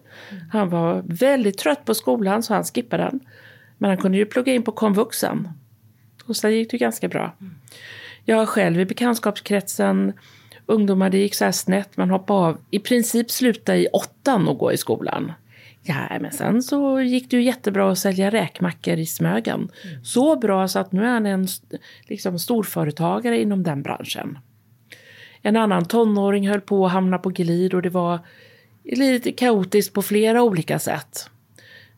Han 0.51 0.69
var 0.69 1.03
väldigt 1.05 1.57
trött 1.57 1.85
på 1.85 1.93
skolan 1.93 2.43
så 2.43 2.53
han 2.53 2.63
skippade 2.63 3.03
den. 3.03 3.19
Men 3.77 3.89
han 3.89 3.97
kunde 3.97 4.17
ju 4.17 4.25
plugga 4.25 4.53
in 4.53 4.63
på 4.63 4.71
komvuxen. 4.71 5.49
Och 6.25 6.35
sen 6.35 6.51
gick 6.51 6.71
det 6.71 6.77
ganska 6.77 7.07
bra. 7.07 7.35
Jag 8.25 8.37
har 8.37 8.45
själv 8.45 8.79
i 8.79 8.85
bekantskapskretsen 8.85 10.13
ungdomar, 10.67 11.09
det 11.09 11.17
gick 11.17 11.35
så 11.35 11.45
här 11.45 11.51
snett, 11.51 11.97
man 11.97 12.09
hoppade 12.09 12.39
av. 12.39 12.57
I 12.71 12.79
princip 12.79 13.31
sluta 13.31 13.75
i 13.75 13.87
åttan 13.87 14.47
och 14.47 14.57
gå 14.57 14.71
i 14.71 14.77
skolan. 14.77 15.31
Ja, 15.83 16.19
men 16.21 16.31
sen 16.31 16.63
så 16.63 17.01
gick 17.01 17.29
det 17.29 17.37
ju 17.37 17.43
jättebra 17.43 17.91
att 17.91 17.99
sälja 17.99 18.29
räkmackor 18.29 18.97
i 18.97 19.05
Smögen. 19.05 19.69
Så 20.03 20.35
bra 20.35 20.67
så 20.67 20.79
att 20.79 20.91
nu 20.91 21.03
är 21.03 21.09
han 21.09 21.25
en 21.25 21.47
liksom, 22.07 22.39
storföretagare 22.39 23.41
inom 23.41 23.63
den 23.63 23.83
branschen. 23.83 24.37
En 25.41 25.57
annan 25.57 25.85
tonåring 25.85 26.49
höll 26.49 26.61
på 26.61 26.85
att 26.85 26.91
hamna 26.91 27.17
på 27.17 27.29
glid 27.29 27.73
och 27.73 27.81
det 27.81 27.89
var 27.89 28.19
lite 28.83 29.31
kaotiskt 29.31 29.93
på 29.93 30.01
flera 30.01 30.43
olika 30.43 30.79
sätt. 30.79 31.29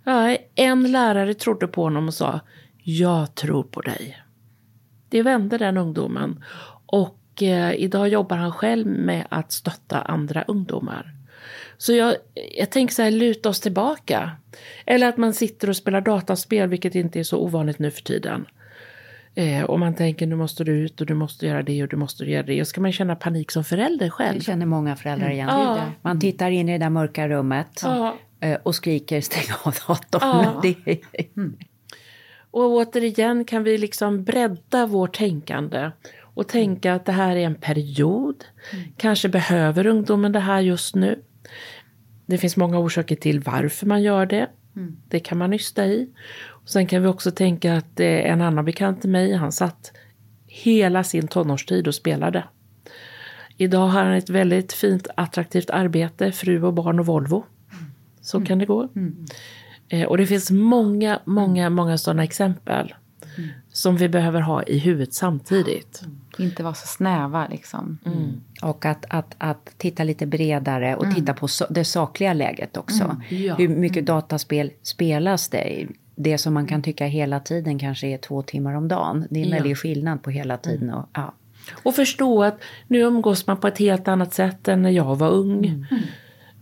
Ja, 0.04 0.38
en 0.56 0.92
lärare 0.92 1.34
trodde 1.34 1.68
på 1.68 1.84
honom 1.84 2.08
och 2.08 2.14
sa 2.14 2.40
Jag 2.84 3.36
tror 3.36 3.64
på 3.64 3.82
dig. 3.82 4.22
Det 5.10 5.22
vände 5.22 5.58
den 5.58 5.78
ungdomen. 5.78 6.44
Och 6.86 7.19
eh, 7.44 7.74
idag 7.74 8.08
jobbar 8.10 8.38
han 8.38 8.52
själv 8.52 8.88
med 8.88 9.26
att 9.30 9.52
stötta 9.52 10.02
andra 10.02 10.44
ungdomar. 10.44 11.14
Så 11.78 11.94
jag, 11.94 12.16
jag 12.58 12.70
tänker 12.70 12.94
så 12.94 13.02
här, 13.02 13.12
luta 13.12 13.50
oss 13.50 13.60
tillbaka. 13.60 14.32
Eller 14.86 15.08
att 15.10 15.18
man 15.18 15.34
sitter 15.34 15.70
och 15.70 15.76
spelar 15.76 16.02
dataspel, 16.02 16.70
vilket 16.70 16.96
inte 16.96 17.20
är 17.20 17.24
så 17.24 17.38
ovanligt 17.38 17.80
nu 17.80 17.92
för 17.92 18.02
tiden. 18.02 18.46
Eh, 19.36 19.64
och 19.64 19.80
man 19.80 19.96
tänker 19.96 20.28
nu 20.28 20.36
måste 20.36 20.64
du 20.64 20.72
ut 20.72 21.02
och 21.02 21.08
du 21.08 21.14
måste 21.14 21.46
göra 21.48 21.64
det 21.64 21.84
och 21.84 21.90
du 21.90 21.96
måste 21.96 22.26
göra 22.26 22.44
det. 22.44 22.62
Och 22.62 22.68
ska 22.68 22.82
man 22.82 22.92
känna 22.92 23.16
panik 23.16 23.52
som 23.52 23.64
förälder 23.64 24.10
själv. 24.10 24.38
Det 24.40 24.46
känner 24.46 24.66
många 24.66 24.96
föräldrar 24.96 25.30
igen. 25.30 25.48
Ja. 25.52 25.92
Man 26.02 26.20
tittar 26.20 26.52
in 26.52 26.70
i 26.70 26.72
det 26.72 26.78
där 26.78 26.90
mörka 26.90 27.30
rummet 27.30 27.80
Ja. 27.84 28.18
eh, 28.40 28.58
och 28.64 28.76
skriker 28.76 29.22
stäng 29.22 29.56
av 29.64 29.74
datorn. 29.88 30.74
Ja. 30.86 30.96
Mm. 31.36 31.58
Och 32.52 32.66
återigen 32.70 33.46
kan 33.46 33.64
vi 33.64 33.78
liksom 33.78 34.24
bredda 34.24 34.86
vårt 34.86 35.18
tänkande 35.18 35.92
och 36.34 36.48
tänka 36.48 36.94
att 36.94 37.06
det 37.06 37.12
här 37.12 37.36
är 37.36 37.46
en 37.46 37.56
period. 37.56 38.46
Kanske 38.98 39.30
behöver 39.30 39.88
ungdomen 39.88 40.32
det 40.32 40.40
här 40.40 40.60
just 40.60 40.96
nu. 40.96 41.24
Det 42.26 42.38
finns 42.38 42.58
många 42.58 42.80
orsaker 42.80 43.16
till 43.16 43.40
varför 43.40 43.86
man 43.86 44.02
gör 44.02 44.26
det. 44.26 44.50
Det 45.08 45.20
kan 45.20 45.38
man 45.38 45.50
nysta 45.50 45.86
i. 45.86 46.10
Och 46.46 46.70
sen 46.70 46.88
kan 46.88 47.02
vi 47.02 47.08
också 47.08 47.32
tänka 47.32 47.78
att 47.78 48.00
en 48.00 48.42
annan 48.42 48.66
bekant 48.66 49.02
till 49.02 49.10
mig, 49.10 49.34
han 49.34 49.52
satt 49.52 49.92
hela 50.46 51.04
sin 51.04 51.28
tonårstid 51.28 51.88
och 51.88 51.96
spelade. 51.96 52.44
Idag 53.58 53.88
har 53.88 54.04
han 54.04 54.14
ett 54.14 54.30
väldigt 54.30 54.74
fint 54.74 55.08
attraktivt 55.16 55.70
arbete, 55.70 56.32
fru 56.32 56.64
och 56.64 56.74
barn 56.74 57.00
och 57.00 57.06
Volvo. 57.06 57.46
Så 58.22 58.42
kan 58.42 58.60
det 58.60 58.66
gå. 58.66 58.90
Eh, 59.90 60.08
och 60.08 60.18
det 60.18 60.26
finns 60.26 60.52
många, 60.52 61.20
många, 61.26 61.70
många 61.70 61.98
sådana 61.98 62.24
exempel 62.24 62.94
som 63.80 63.98
vi 63.98 64.10
behöver 64.10 64.42
ha 64.42 64.64
i 64.64 64.78
huvudet 64.80 65.14
samtidigt. 65.14 66.02
Inte 66.38 66.64
vara 66.64 66.74
så 66.74 66.88
snäva 66.88 67.48
liksom. 67.48 67.98
Och 68.62 68.86
att, 68.86 69.06
att, 69.10 69.36
att 69.38 69.70
titta 69.78 70.04
lite 70.04 70.26
bredare 70.26 70.96
och 70.96 71.16
titta 71.16 71.34
på 71.34 71.48
so 71.48 71.66
det 71.70 71.86
sakliga 71.86 72.34
läget 72.34 72.78
också. 72.78 73.18
Ja. 73.30 73.56
Hur 73.56 73.68
mycket 73.68 74.06
dataspel 74.06 74.72
spelas 74.84 75.50
det? 75.50 75.88
Det 76.16 76.38
som 76.38 76.54
man 76.54 76.68
kan 76.68 76.82
tycka 76.82 77.06
hela 77.06 77.40
tiden 77.40 77.80
kanske 77.80 78.08
är 78.08 78.18
två 78.18 78.42
timmar 78.42 78.74
om 78.74 78.88
dagen. 78.88 79.28
Det 79.30 79.40
är 79.40 79.44
en 79.44 79.50
Ja. 79.50 79.56
väldig 79.56 79.78
skillnad 79.78 80.24
på 80.24 80.30
hela 80.30 80.58
tiden. 80.58 80.94
Och, 80.94 81.10
ja. 81.14 81.34
Och 81.84 81.96
förstå 81.96 82.44
att 82.44 82.60
nu 82.88 83.00
umgås 83.00 83.48
man 83.48 83.58
på 83.58 83.68
ett 83.68 83.78
helt 83.78 84.08
annat 84.08 84.34
sätt 84.34 84.68
än 84.68 84.82
när 84.82 84.90
jag 84.90 85.16
var 85.16 85.30
ung. 85.30 85.86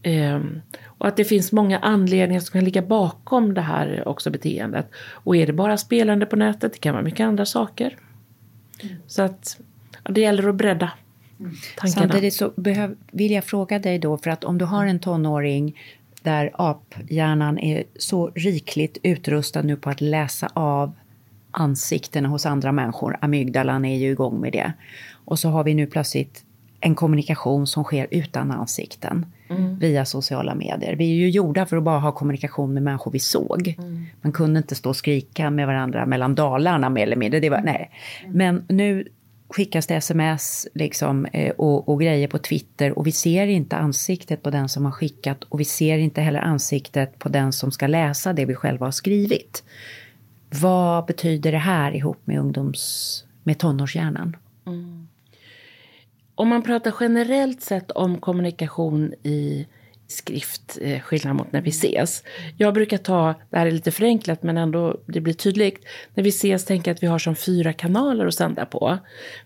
Ehm, 0.04 0.62
och 0.86 1.08
att 1.08 1.18
det 1.18 1.26
finns 1.26 1.52
många 1.52 1.80
anledningar 1.80 2.41
som 2.41 2.54
kan 2.54 2.64
ligga 2.64 2.82
bakom 2.82 3.54
det 3.54 3.62
här 3.62 4.08
också 4.08 4.30
beteendet. 4.30 4.88
Och 4.98 5.36
är 5.36 5.48
det 5.48 5.54
bara 5.54 5.78
spelande 5.78 6.26
på 6.26 6.36
nätet, 6.36 6.74
det 6.74 6.80
kan 6.80 6.93
vara 6.93 7.04
mycket 7.04 7.26
andra 7.26 7.45
saker. 7.45 7.98
Så 9.08 9.22
att 9.22 9.60
ja, 10.04 10.12
det 10.12 10.22
gäller 10.22 10.50
att 10.50 10.56
bredda 10.56 10.91
tankarna. 11.78 12.08
Samtidigt 12.08 12.34
så 12.34 12.52
behöv, 12.56 12.95
vill 13.12 13.32
jag 13.32 13.43
fråga 13.43 13.80
dig 13.80 14.00
då, 14.00 14.18
för 14.18 14.30
att 14.30 14.43
om 14.43 14.58
du 14.58 14.66
har 14.66 14.86
en 14.86 15.00
tonåring 15.00 15.80
där 16.22 16.52
aphjärnan 16.54 17.60
är 17.60 17.84
så 17.95 18.28
rikligt 18.36 18.98
utrustad 19.04 19.62
nu 19.62 19.76
på 19.76 19.89
att 19.89 20.02
läsa 20.02 20.50
av 20.54 20.95
ansiktena 21.52 22.30
hos 22.30 22.45
andra 22.45 22.72
människor, 22.72 23.18
amygdalan 23.22 23.86
är 23.86 23.98
ju 23.98 24.12
igång 24.12 24.39
med 24.39 24.52
det. 24.52 24.74
Och 25.26 25.39
så 25.39 25.50
har 25.50 25.64
vi 25.64 25.74
nu 25.74 25.88
plötsligt 25.88 26.43
en 26.80 26.95
kommunikation 26.95 27.68
som 27.68 27.84
sker 27.84 28.08
utan 28.12 28.52
ansikten 28.52 29.26
via 29.80 30.06
sociala 30.06 30.56
medier. 30.56 30.95
Vi 30.95 31.12
är 31.12 31.16
ju 31.16 31.30
gjorda 31.30 31.66
för 31.66 31.78
att 31.78 31.84
bara 31.84 32.00
ha 32.00 32.12
kommunikation 32.12 32.74
med 32.74 32.84
människor 32.84 33.12
vi 33.12 33.20
såg. 33.20 33.76
Man 34.22 34.32
kunde 34.32 34.58
inte 34.58 34.76
stå 34.76 34.89
och 34.89 34.95
skrika 34.95 35.50
med 35.50 35.68
varandra 35.68 36.06
mellan 36.06 36.36
dalarna 36.36 36.89
mer 36.89 37.04
eller 37.04 37.16
mindre. 37.16 37.39
Det 37.39 37.50
var, 37.50 37.62
nej. 37.62 37.91
Men 38.28 38.66
nu 38.70 39.08
skickas 39.50 39.88
det 39.88 39.95
sms 39.95 40.68
liksom, 40.74 41.26
eh, 41.26 41.52
och, 41.52 41.89
och 41.89 42.02
grejer 42.02 42.28
på 42.28 42.38
Twitter 42.38 42.98
och 42.98 43.08
vi 43.08 43.12
ser 43.12 43.48
inte 43.48 43.76
ansiktet 43.76 44.43
på 44.43 44.50
den 44.50 44.70
som 44.70 44.86
har 44.86 44.91
skickat 44.91 45.43
och 45.43 45.60
vi 45.60 45.66
ser 45.66 45.98
inte 45.98 46.22
heller 46.22 46.39
ansiktet 46.39 47.20
på 47.20 47.30
den 47.30 47.54
som 47.54 47.72
ska 47.72 47.88
läsa 47.88 48.34
det 48.34 48.45
vi 48.45 48.56
själva 48.56 48.86
har 48.86 48.91
skrivit. 48.91 49.64
Vad 50.50 51.06
betyder 51.06 51.52
det 51.52 51.58
här 51.58 51.95
ihop 51.95 52.18
med 52.26 52.39
ungdoms... 52.39 53.26
med 53.43 53.60
tonårshjärnan? 53.60 54.36
Om 56.38 56.48
man 56.48 56.62
pratar 56.62 56.94
generellt 57.00 57.62
sett 57.62 57.92
om 57.92 58.18
kommunikation 58.18 59.14
i 59.24 59.68
skrift, 60.08 60.78
eh, 60.82 61.00
skillnad 61.00 61.36
mot 61.36 61.52
när 61.52 61.62
vi 61.62 61.70
ses. 61.70 62.24
Jag 62.58 62.74
brukar 62.74 62.98
ta, 62.98 63.36
det 63.50 63.58
här 63.58 63.66
är 63.66 63.72
lite 63.72 63.92
förenklat 63.92 64.44
men 64.44 64.58
ändå 64.58 65.02
det 65.06 65.22
blir 65.22 65.34
tydligt. 65.34 65.86
När 66.14 66.24
vi 66.24 66.30
ses 66.30 66.66
tänker 66.66 66.92
jag 66.92 66.96
att 66.96 67.04
vi 67.04 67.08
har 67.08 67.20
som 67.20 67.36
fyra 67.36 67.74
kanaler 67.74 68.26
att 68.26 68.34
sända 68.34 68.66
på. 68.66 68.98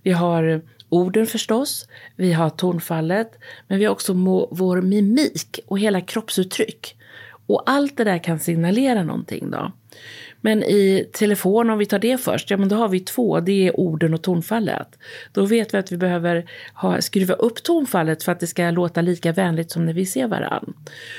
Vi 0.03 0.11
har 0.11 0.61
orden 0.89 1.27
förstås, 1.27 1.87
vi 2.15 2.33
har 2.33 2.49
tonfallet, 2.49 3.31
men 3.67 3.79
vi 3.79 3.85
har 3.85 3.91
också 3.91 4.13
må, 4.13 4.47
vår 4.51 4.81
mimik 4.81 5.59
och 5.67 5.79
hela 5.79 6.01
kroppsuttryck. 6.01 6.95
Och 7.45 7.63
allt 7.65 7.97
det 7.97 8.03
där 8.03 8.23
kan 8.23 8.39
signalera 8.39 9.03
någonting 9.03 9.51
då. 9.51 9.71
Men 10.41 10.63
i 10.63 11.09
telefon, 11.13 11.69
om 11.69 11.77
vi 11.77 11.85
tar 11.85 11.99
det 11.99 12.17
först, 12.17 12.51
ja 12.51 12.57
men 12.57 12.69
då 12.69 12.75
har 12.75 12.89
vi 12.89 12.99
två, 12.99 13.39
det 13.39 13.67
är 13.67 13.79
orden 13.79 14.13
och 14.13 14.21
tonfallet. 14.21 14.87
Då 15.31 15.45
vet 15.45 15.73
vi 15.73 15.77
att 15.77 15.91
vi 15.91 15.97
behöver 15.97 16.45
ha, 16.73 17.01
skruva 17.01 17.33
upp 17.33 17.63
tonfallet 17.63 18.23
för 18.23 18.31
att 18.31 18.39
det 18.39 18.47
ska 18.47 18.71
låta 18.71 19.01
lika 19.01 19.31
vänligt 19.31 19.71
som 19.71 19.85
när 19.85 19.93
vi 19.93 20.05
ser 20.05 20.27
varann. 20.27 20.73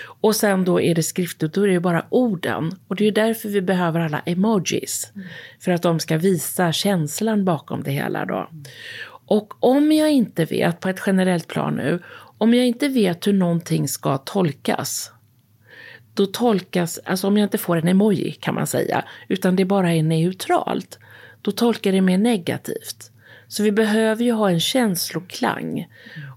Och 0.05 0.37
sen 0.37 0.65
då 0.65 0.81
är 0.81 0.95
det 0.95 1.03
skriftligt, 1.03 1.55
då 1.55 1.63
är 1.63 1.69
det 1.69 1.81
bara 1.81 2.07
orden. 2.09 2.79
Och 2.89 2.97
det 2.97 3.09
är 3.09 3.13
därför 3.13 3.49
vi 3.49 3.61
behöver 3.61 4.01
alla 4.01 4.21
emojis. 4.21 5.13
För 5.61 5.73
att 5.73 5.83
de 5.83 6.01
ska 6.01 6.19
visa 6.19 6.73
känslan 6.73 7.45
bakom 7.45 7.83
det 7.83 7.91
hela 7.91 8.25
då. 8.25 8.49
Och 9.27 9.55
om 9.61 9.93
jag 9.93 10.11
inte 10.11 10.45
vet, 10.45 10.81
på 10.81 10.89
ett 10.89 11.03
generellt 11.07 11.49
plan 11.49 11.75
nu, 11.75 11.99
om 12.39 12.55
jag 12.55 12.67
inte 12.67 12.89
vet 12.89 13.27
hur 13.27 13.33
någonting 13.33 13.89
ska 13.89 14.19
tolkas, 14.19 15.13
då 16.15 16.27
tolkas, 16.27 16.99
alltså 17.05 17.27
om 17.27 17.37
jag 17.37 17.47
inte 17.47 17.59
får 17.59 17.77
en 17.77 17.89
emoji 17.89 18.33
kan 18.33 18.55
man 18.55 18.67
säga, 18.67 19.05
utan 19.29 19.57
det 19.57 19.65
bara 19.65 19.93
är 19.93 20.03
neutralt, 20.03 20.99
då 21.43 21.51
tolkar 21.51 21.93
det 21.93 22.01
mer 22.01 22.19
negativt. 22.19 23.11
Så 23.49 23.63
vi 23.63 23.73
behöver 23.73 24.25
ju 24.25 24.33
ha 24.33 24.51
en 24.51 24.61
känsloklang. 24.61 25.87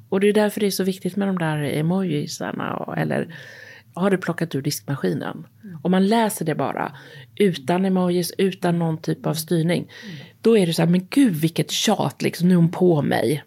Och 0.10 0.20
det 0.20 0.30
är 0.30 0.34
därför 0.34 0.60
det 0.60 0.66
är 0.66 0.72
så 0.72 0.84
viktigt 0.84 1.16
med 1.16 1.28
de 1.28 1.38
där 1.38 1.58
emojisarna, 1.58 2.96
eller 2.98 3.36
har 3.94 4.12
du 4.12 4.18
plockat 4.18 4.56
ur 4.56 4.62
diskmaskinen? 4.62 5.48
Om 5.84 5.92
man 5.92 6.08
läser 6.08 6.46
det 6.46 6.56
bara, 6.56 6.98
utan 7.36 7.86
emojis, 7.86 8.34
utan 8.38 8.80
någon 8.80 8.98
typ 8.98 9.26
av 9.26 9.34
styrning, 9.34 9.92
då 10.42 10.58
är 10.58 10.68
det 10.68 10.74
så 10.74 10.82
här, 10.82 10.90
men 10.90 11.08
gud 11.10 11.34
vilket 11.34 11.72
tjat, 11.72 12.22
liksom, 12.22 12.48
nu 12.48 12.54
är 12.54 12.58
hon 12.58 12.72
på 12.72 13.02
mig. 13.02 13.44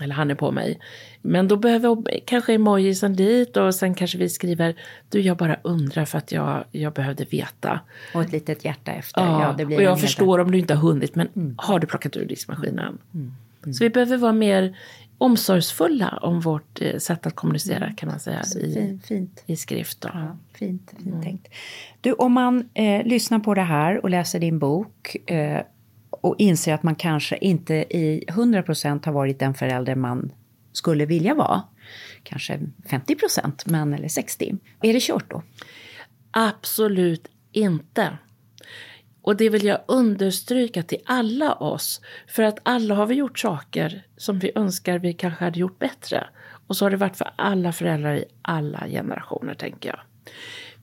Eller 0.00 0.14
han 0.14 0.30
är 0.30 0.34
på 0.34 0.50
mig. 0.50 0.78
Men 1.26 1.48
då 1.48 1.56
behöver 1.56 2.20
kanske 2.24 2.54
emojisen 2.54 3.16
dit 3.16 3.56
och 3.56 3.74
sen 3.74 3.94
kanske 3.94 4.18
vi 4.18 4.28
skriver 4.28 4.74
Du 5.08 5.20
jag 5.20 5.36
bara 5.36 5.56
undrar 5.62 6.04
för 6.04 6.18
att 6.18 6.32
jag, 6.32 6.64
jag 6.70 6.92
behövde 6.92 7.24
veta. 7.24 7.80
Och 8.14 8.22
ett 8.22 8.32
litet 8.32 8.64
hjärta 8.64 8.92
efter. 8.92 9.20
Ja, 9.20 9.56
Ja, 9.58 9.76
och 9.76 9.82
jag 9.82 10.00
förstår 10.00 10.38
om 10.38 10.50
du 10.50 10.58
inte 10.58 10.74
har 10.74 10.82
hunnit 10.82 11.14
men 11.14 11.54
har 11.58 11.78
du 11.78 11.86
plockat 11.86 12.16
ur 12.16 12.26
diskmaskinen? 12.26 12.98
Så 13.62 13.84
vi 13.84 13.90
behöver 13.90 14.16
vara 14.16 14.32
mer 14.32 14.76
omsorgsfulla 15.18 16.18
om 16.22 16.40
vårt 16.40 16.82
eh, 16.82 16.98
sätt 16.98 17.26
att 17.26 17.34
kommunicera 17.34 17.92
kan 17.92 18.08
man 18.08 18.20
säga 18.20 18.42
i, 18.60 18.74
Fint, 18.74 19.06
fint. 19.06 19.42
i 19.46 19.56
skrift. 19.56 20.00
Då. 20.00 20.08
Ja, 20.12 20.36
fint, 20.52 20.94
fint 21.04 21.22
tänkt. 21.22 21.48
Du, 22.00 22.12
om 22.12 22.32
man 22.32 22.68
eh, 22.74 23.06
lyssnar 23.06 23.38
på 23.38 23.54
det 23.54 23.62
här 23.62 24.02
och 24.02 24.10
läser 24.10 24.40
din 24.40 24.58
bok 24.58 25.16
eh, 25.30 25.60
och 26.10 26.34
inser 26.38 26.74
att 26.74 26.82
man 26.82 26.94
kanske 26.94 27.36
inte 27.36 27.74
i 27.74 28.24
100% 28.28 29.06
har 29.06 29.12
varit 29.12 29.38
den 29.38 29.54
förälder 29.54 29.94
man 29.94 30.32
skulle 30.76 31.06
vilja 31.06 31.34
vara, 31.34 31.62
kanske 32.22 32.60
50 32.90 33.14
procent, 33.14 33.66
men 33.66 33.94
eller 33.94 34.08
60, 34.08 34.56
är 34.82 34.92
det 34.92 35.02
kört 35.02 35.30
då? 35.30 35.42
Absolut 36.30 37.28
inte. 37.52 38.18
Och 39.22 39.36
det 39.36 39.48
vill 39.48 39.64
jag 39.64 39.80
understryka 39.88 40.82
till 40.82 40.98
alla 41.04 41.54
oss. 41.54 42.00
För 42.28 42.42
att 42.42 42.58
alla 42.62 42.94
har 42.94 43.06
vi 43.06 43.14
gjort 43.14 43.38
saker 43.38 44.06
som 44.16 44.38
vi 44.38 44.52
önskar 44.54 44.98
vi 44.98 45.12
kanske 45.12 45.44
hade 45.44 45.58
gjort 45.60 45.78
bättre. 45.78 46.26
Och 46.66 46.76
så 46.76 46.84
har 46.84 46.90
det 46.90 46.96
varit 46.96 47.16
för 47.16 47.30
alla 47.36 47.72
föräldrar 47.72 48.14
i 48.14 48.24
alla 48.42 48.86
generationer, 48.88 49.54
tänker 49.54 49.88
jag. 49.88 50.00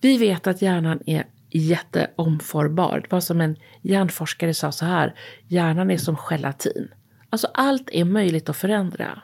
Vi 0.02 0.18
vet 0.18 0.48
att 0.48 0.62
hjärnan 0.62 1.00
är 1.06 1.26
jätteomformbar. 1.50 3.00
Det 3.00 3.12
var 3.12 3.20
som 3.20 3.42
en 3.42 3.56
hjärnforskare 3.82 4.54
sa 4.54 4.72
så 4.72 4.86
här. 4.86 5.16
Hjärnan 5.48 5.92
är 5.92 5.98
som 5.98 6.18
gelatin. 6.30 6.92
Alltså 7.30 7.48
allt 7.54 7.90
är 7.92 8.06
möjligt 8.06 8.50
att 8.50 8.58
förändra. 8.58 9.22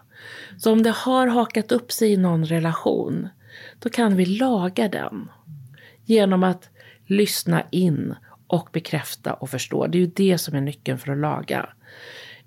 Så 0.57 0.71
om 0.71 0.83
det 0.83 0.89
har 0.89 1.27
hakat 1.27 1.71
upp 1.71 1.91
sig 1.91 2.11
i 2.11 2.17
någon 2.17 2.45
relation, 2.45 3.29
då 3.79 3.89
kan 3.89 4.15
vi 4.15 4.25
laga 4.25 4.89
den 4.89 5.29
genom 6.05 6.43
att 6.43 6.69
lyssna 7.05 7.63
in 7.71 8.15
och 8.47 8.69
bekräfta 8.71 9.33
och 9.33 9.49
förstå. 9.49 9.87
Det 9.87 9.97
är 9.97 9.99
ju 9.99 10.11
det 10.15 10.37
som 10.37 10.55
är 10.55 10.61
nyckeln 10.61 10.97
för 10.97 11.11
att 11.11 11.17
laga. 11.17 11.69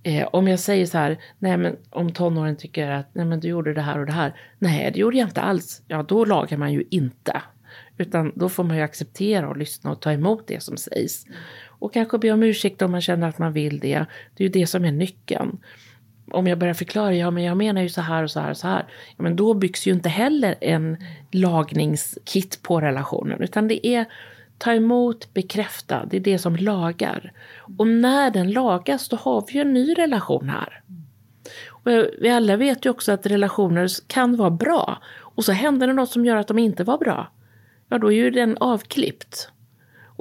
Eh, 0.02 0.28
om 0.32 0.48
jag 0.48 0.58
säger 0.60 0.86
så 0.86 0.98
här, 0.98 1.18
nej 1.38 1.56
men 1.56 1.76
om 1.90 2.12
tonåren 2.12 2.56
tycker 2.56 2.90
att 2.90 3.14
nej 3.14 3.24
men 3.24 3.40
du 3.40 3.48
gjorde 3.48 3.74
det 3.74 3.80
här 3.80 3.98
och 3.98 4.06
det 4.06 4.12
här. 4.12 4.34
Nej, 4.58 4.90
det 4.94 5.00
gjorde 5.00 5.16
jag 5.16 5.28
inte 5.28 5.40
alls. 5.40 5.82
Ja, 5.86 6.02
då 6.02 6.24
lagar 6.24 6.56
man 6.56 6.72
ju 6.72 6.84
inte. 6.90 7.42
Utan 7.96 8.32
då 8.34 8.48
får 8.48 8.64
man 8.64 8.76
ju 8.76 8.82
acceptera 8.82 9.48
och 9.48 9.56
lyssna 9.56 9.90
och 9.90 10.00
ta 10.00 10.12
emot 10.12 10.46
det 10.46 10.62
som 10.62 10.76
sägs. 10.76 11.26
Och 11.66 11.92
kanske 11.92 12.18
be 12.18 12.32
om 12.32 12.42
ursäkt 12.42 12.82
om 12.82 12.90
man 12.90 13.00
känner 13.00 13.28
att 13.28 13.38
man 13.38 13.52
vill 13.52 13.78
det. 13.78 14.06
Det 14.34 14.44
är 14.44 14.48
ju 14.48 14.48
det 14.48 14.66
som 14.66 14.84
är 14.84 14.92
nyckeln. 14.92 15.58
Om 16.32 16.46
jag 16.46 16.58
börjar 16.58 16.74
förklara, 16.74 17.14
ja 17.14 17.30
men 17.30 17.42
jag 17.42 17.56
menar 17.56 17.82
ju 17.82 17.88
så 17.88 18.00
här 18.00 18.22
och 18.22 18.30
så 18.30 18.40
här 18.40 18.50
och 18.50 18.56
så 18.56 18.68
här. 18.68 18.86
Ja, 19.16 19.22
men 19.22 19.36
då 19.36 19.54
byggs 19.54 19.86
ju 19.86 19.92
inte 19.92 20.08
heller 20.08 20.54
en 20.60 20.96
lagningskit 21.30 22.62
på 22.62 22.80
relationen. 22.80 23.42
Utan 23.42 23.68
det 23.68 23.86
är 23.86 24.06
ta 24.58 24.72
emot, 24.72 25.34
bekräfta. 25.34 26.04
Det 26.10 26.16
är 26.16 26.20
det 26.20 26.38
som 26.38 26.56
lagar. 26.56 27.32
Och 27.78 27.86
när 27.86 28.30
den 28.30 28.52
lagas 28.52 29.08
då 29.08 29.16
har 29.16 29.44
vi 29.46 29.52
ju 29.52 29.60
en 29.60 29.72
ny 29.72 29.94
relation 29.94 30.48
här. 30.48 30.82
Och 31.68 31.90
vi 32.20 32.28
alla 32.28 32.56
vet 32.56 32.86
ju 32.86 32.90
också 32.90 33.12
att 33.12 33.26
relationer 33.26 33.88
kan 34.06 34.36
vara 34.36 34.50
bra. 34.50 35.02
Och 35.18 35.44
så 35.44 35.52
händer 35.52 35.86
det 35.86 35.92
något 35.92 36.10
som 36.10 36.24
gör 36.24 36.36
att 36.36 36.48
de 36.48 36.58
inte 36.58 36.84
var 36.84 36.98
bra. 36.98 37.32
Ja, 37.88 37.98
då 37.98 38.12
är 38.12 38.16
ju 38.16 38.30
den 38.30 38.56
avklippt. 38.60 39.51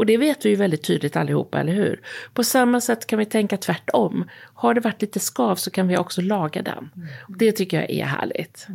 Och 0.01 0.07
det 0.07 0.17
vet 0.17 0.45
vi 0.45 0.49
ju 0.49 0.55
väldigt 0.55 0.83
tydligt 0.83 1.15
allihopa, 1.15 1.59
eller 1.59 1.73
hur? 1.73 2.01
På 2.33 2.43
samma 2.43 2.81
sätt 2.81 3.07
kan 3.07 3.19
vi 3.19 3.25
tänka 3.25 3.57
tvärtom. 3.57 4.29
Har 4.53 4.73
det 4.73 4.81
varit 4.81 5.01
lite 5.01 5.19
skav 5.19 5.55
så 5.55 5.71
kan 5.71 5.87
vi 5.87 5.97
också 5.97 6.21
laga 6.21 6.61
den. 6.61 6.89
Och 7.27 7.37
det 7.37 7.51
tycker 7.51 7.81
jag 7.81 7.89
är 7.89 8.05
härligt. 8.05 8.67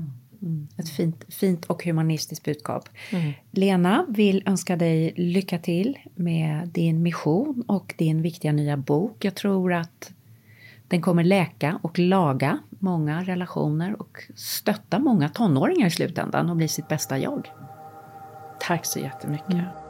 Mm. 0.43 0.69
Ett 0.79 0.89
fint, 0.89 1.25
fint 1.29 1.65
och 1.65 1.85
humanistiskt 1.85 2.45
budskap. 2.45 2.89
Mm. 3.11 3.33
Lena 3.51 4.07
vill 4.09 4.43
önska 4.47 4.77
dig 4.77 5.13
lycka 5.17 5.59
till 5.59 5.99
med 6.15 6.69
din 6.69 7.03
mission 7.03 7.65
och 7.69 7.95
din 7.99 8.23
viktiga 8.23 8.53
nya 8.53 8.77
bok. 8.77 9.25
Jag 9.25 9.35
tror 9.35 9.73
att 9.73 10.13
den 10.89 11.03
kommer 11.03 11.25
läka 11.25 11.79
och 11.83 11.99
laga 11.99 12.59
många 12.69 13.23
relationer 13.23 14.01
och 14.01 14.23
stötta 14.35 14.99
många 14.99 15.29
tonåringar 15.29 15.87
i 15.87 15.91
slutändan 15.91 16.51
och 16.51 16.57
bli 16.57 16.69
sitt 16.69 16.89
bästa 16.89 17.19
jag. 17.19 17.51
Tack 18.61 18.87
så 18.87 18.99
jättemycket. 18.99 19.53
Mm. 19.53 19.86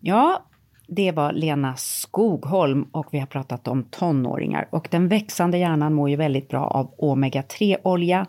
Ja, 0.00 0.44
det 0.86 1.12
var 1.12 1.32
Lena 1.32 1.76
Skogholm 1.76 2.88
och 2.92 3.06
vi 3.10 3.18
har 3.18 3.26
pratat 3.26 3.68
om 3.68 3.82
tonåringar. 3.82 4.68
Och 4.70 4.88
den 4.90 5.08
växande 5.08 5.58
hjärnan 5.58 5.94
mår 5.94 6.10
ju 6.10 6.16
väldigt 6.16 6.48
bra 6.48 6.66
av 6.66 6.94
omega-3-olja 6.98 8.26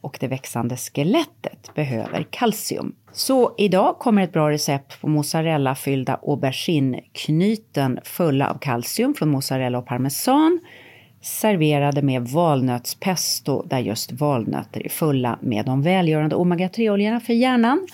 och 0.00 0.16
det 0.20 0.28
växande 0.28 0.76
skelettet 0.76 1.74
behöver 1.74 2.26
kalcium. 2.30 2.94
Så 3.12 3.54
idag 3.58 3.98
kommer 3.98 4.22
ett 4.22 4.32
bra 4.32 4.50
recept 4.50 5.00
på 5.00 5.08
mozzarella-fyllda 5.08 6.20
aubergineknyten 6.22 8.00
fulla 8.04 8.50
av 8.50 8.58
kalcium 8.58 9.14
från 9.14 9.28
mozzarella 9.28 9.78
och 9.78 9.86
parmesan 9.86 10.60
serverade 11.20 12.02
med 12.02 12.22
valnötspesto 12.28 13.62
där 13.66 13.78
just 13.78 14.12
valnötter 14.12 14.86
är 14.86 14.88
fulla 14.88 15.38
med 15.42 15.66
de 15.66 15.82
välgörande 15.82 16.36
omega-3-oljorna 16.36 17.20
för 17.20 17.32
hjärnan. 17.32 17.86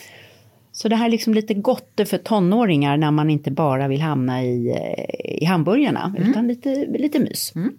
Så 0.76 0.88
det 0.88 0.96
här 0.96 1.06
är 1.06 1.10
liksom 1.10 1.34
lite 1.34 1.54
gott 1.54 2.00
för 2.06 2.18
tonåringar 2.18 2.96
när 2.96 3.10
man 3.10 3.30
inte 3.30 3.50
bara 3.50 3.88
vill 3.88 4.00
hamna 4.00 4.42
i, 4.42 4.70
eh, 4.70 5.42
i 5.42 5.44
hamburgarna, 5.44 6.14
mm. 6.16 6.30
utan 6.30 6.48
lite, 6.48 6.86
lite 6.86 7.18
mys. 7.18 7.52
Mm. 7.56 7.76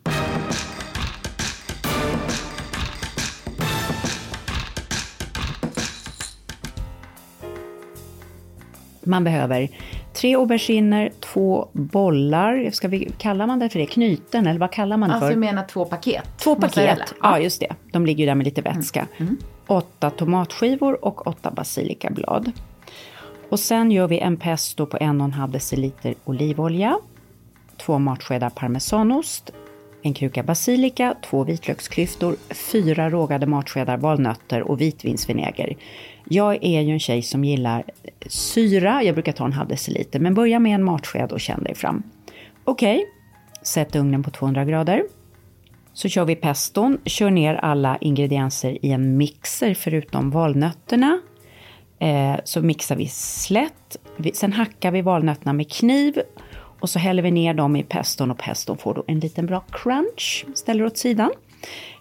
Man 9.04 9.24
behöver 9.24 9.70
tre 10.14 10.36
auberginer, 10.36 11.12
två 11.20 11.70
bollar, 11.72 12.70
ska 12.72 12.88
vi, 12.88 13.12
kallar 13.18 13.48
man 13.48 13.60
det 13.60 13.70
för 13.70 13.80
det? 13.80 13.86
Knyten 13.86 14.48
eller 14.48 14.60
vad 14.60 14.72
kallar 14.72 14.98
man 14.98 15.10
det 15.10 15.20
för? 15.20 15.26
Alltså 15.26 15.34
du 15.34 15.40
menar 15.40 15.66
två 15.66 15.86
paket? 15.86 16.38
Två 16.38 16.56
paket, 16.56 17.00
ja. 17.10 17.16
ja 17.22 17.40
just 17.40 17.60
det. 17.60 17.76
De 17.92 18.06
ligger 18.06 18.20
ju 18.20 18.26
där 18.26 18.36
med 18.36 18.46
lite 18.46 18.62
vätska. 18.62 19.08
Mm. 19.18 19.28
Mm. 19.30 19.38
Åtta 19.68 20.10
tomatskivor 20.10 21.06
och 21.06 21.28
åtta 21.28 21.52
basilikablad. 21.52 22.52
Och 23.50 23.60
sen 23.60 23.92
gör 23.92 24.08
vi 24.08 24.20
en 24.20 24.38
pesto 24.38 24.86
på 24.86 24.98
en 25.02 25.22
och 25.22 25.26
en 25.26 25.34
halv 25.34 25.52
deciliter 25.52 26.16
olivolja, 26.26 27.00
två 27.78 28.00
matskedar 28.00 28.50
parmesanost, 28.50 29.52
en 30.02 30.14
kruka 30.14 30.44
basilika, 30.44 31.16
två 31.30 31.44
vitlöksklyftor, 31.44 32.36
fyra 32.50 33.10
rågade 33.10 33.46
matskedar 33.46 33.98
valnötter 33.98 34.62
och 34.62 34.82
vitvinsvinäger. 34.82 35.78
Jag 36.30 36.64
är 36.64 36.82
ju 36.82 36.94
en 36.94 37.00
tjej 37.00 37.22
som 37.22 37.44
gillar 37.44 37.84
syra, 38.28 39.04
jag 39.04 39.16
brukar 39.16 39.32
ta 39.32 39.46
en 39.46 39.54
halv 39.54 39.68
deciliter, 39.68 40.20
men 40.20 40.34
börja 40.34 40.60
med 40.60 40.76
en 40.76 40.84
matsked 40.84 41.32
och 41.32 41.40
känn 41.40 41.64
dig 41.64 41.76
fram. 41.76 42.04
Okej, 42.64 42.98
okay. 42.98 43.06
sätt 43.62 43.96
ugnen 43.96 44.24
på 44.24 44.32
200 44.32 44.66
grader. 44.66 45.04
Så 45.94 46.10
kör 46.10 46.26
vi 46.26 46.36
peston, 46.36 46.98
kör 47.06 47.30
ner 47.30 47.56
alla 47.56 47.98
ingredienser 48.02 48.86
i 48.86 48.92
en 48.92 49.18
mixer 49.18 49.74
förutom 49.74 50.32
valnötterna, 50.32 51.20
Eh, 52.00 52.36
så 52.44 52.62
mixar 52.62 52.96
vi 52.96 53.08
slätt. 53.08 53.98
Sen 54.34 54.54
hackar 54.54 54.92
vi 54.92 55.02
valnötterna 55.02 55.54
med 55.54 55.72
kniv 55.72 56.22
och 56.80 56.90
så 56.90 57.00
häller 57.00 57.24
vi 57.24 57.32
ner 57.32 57.54
dem 57.54 57.76
i 57.76 57.84
peston 57.84 58.32
och 58.32 58.38
peston 58.38 58.78
får 58.78 58.94
då 58.94 59.04
en 59.08 59.20
liten 59.20 59.46
bra 59.46 59.64
crunch. 59.72 60.46
Ställer 60.56 60.86
åt 60.86 60.98
sidan. 60.98 61.32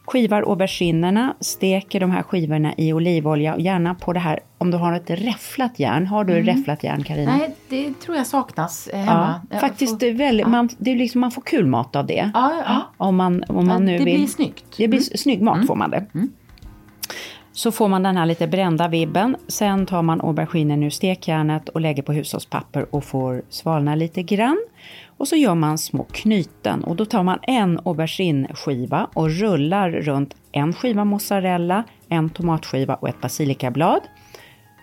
Skivar 0.06 0.42
auberginerna, 0.42 1.36
steker 1.40 2.00
de 2.00 2.10
här 2.10 2.22
skivorna 2.22 2.74
i 2.76 2.92
olivolja 2.92 3.54
och 3.54 3.60
gärna 3.60 3.94
på 3.94 4.12
det 4.12 4.20
här, 4.20 4.40
om 4.58 4.70
du 4.70 4.76
har 4.76 4.92
ett 4.92 5.10
räfflat 5.10 5.78
järn. 5.78 6.06
Har 6.06 6.24
du 6.24 6.32
mm. 6.32 6.46
räfflat 6.46 6.84
järn 6.84 7.04
Karina? 7.04 7.36
Nej, 7.36 7.54
det 7.68 8.00
tror 8.00 8.16
jag 8.16 8.26
saknas 8.26 8.88
eh, 8.88 9.00
hemma. 9.00 9.40
Ja, 9.50 9.58
faktiskt, 9.58 10.00
får, 10.00 10.12
väldigt, 10.12 10.46
ja. 10.46 10.48
man, 10.48 10.68
det 10.78 10.90
är 10.90 10.96
liksom, 10.96 11.20
man 11.20 11.30
får 11.30 11.42
kul 11.42 11.66
mat 11.66 11.96
av 11.96 12.06
det. 12.06 12.30
Ja, 12.34 12.52
ja. 12.66 12.92
Om 12.96 13.16
man, 13.16 13.44
om 13.48 13.66
man 13.66 13.84
nu 13.84 13.98
det 13.98 14.04
vill, 14.04 14.18
blir 14.18 14.26
snyggt. 14.26 14.64
Det 14.76 14.88
blir 14.88 15.00
mm. 15.00 15.18
snygg 15.18 15.42
mat 15.42 15.56
mm. 15.56 15.66
får 15.66 15.74
man 15.74 15.90
det. 15.90 16.06
Mm 16.14 16.32
så 17.54 17.72
får 17.72 17.88
man 17.88 18.02
den 18.02 18.16
här 18.16 18.26
lite 18.26 18.46
brända 18.46 18.88
vibben. 18.88 19.36
Sen 19.48 19.86
tar 19.86 20.02
man 20.02 20.20
auberginen 20.20 20.82
ur 20.82 20.90
stekjärnet 20.90 21.68
och 21.68 21.80
lägger 21.80 22.02
på 22.02 22.12
hushållspapper 22.12 22.94
och 22.94 23.04
får 23.04 23.42
svalna 23.48 23.94
lite 23.94 24.22
grann. 24.22 24.64
Och 25.06 25.28
så 25.28 25.36
gör 25.36 25.54
man 25.54 25.78
små 25.78 26.04
knyten 26.04 26.84
och 26.84 26.96
då 26.96 27.04
tar 27.04 27.22
man 27.22 27.38
en 27.42 27.80
aubergineskiva 27.84 29.08
och 29.14 29.30
rullar 29.30 29.90
runt 29.90 30.34
en 30.52 30.72
skiva 30.72 31.04
mozzarella, 31.04 31.84
en 32.08 32.30
tomatskiva 32.30 32.94
och 32.94 33.08
ett 33.08 33.20
basilikablad. 33.20 34.00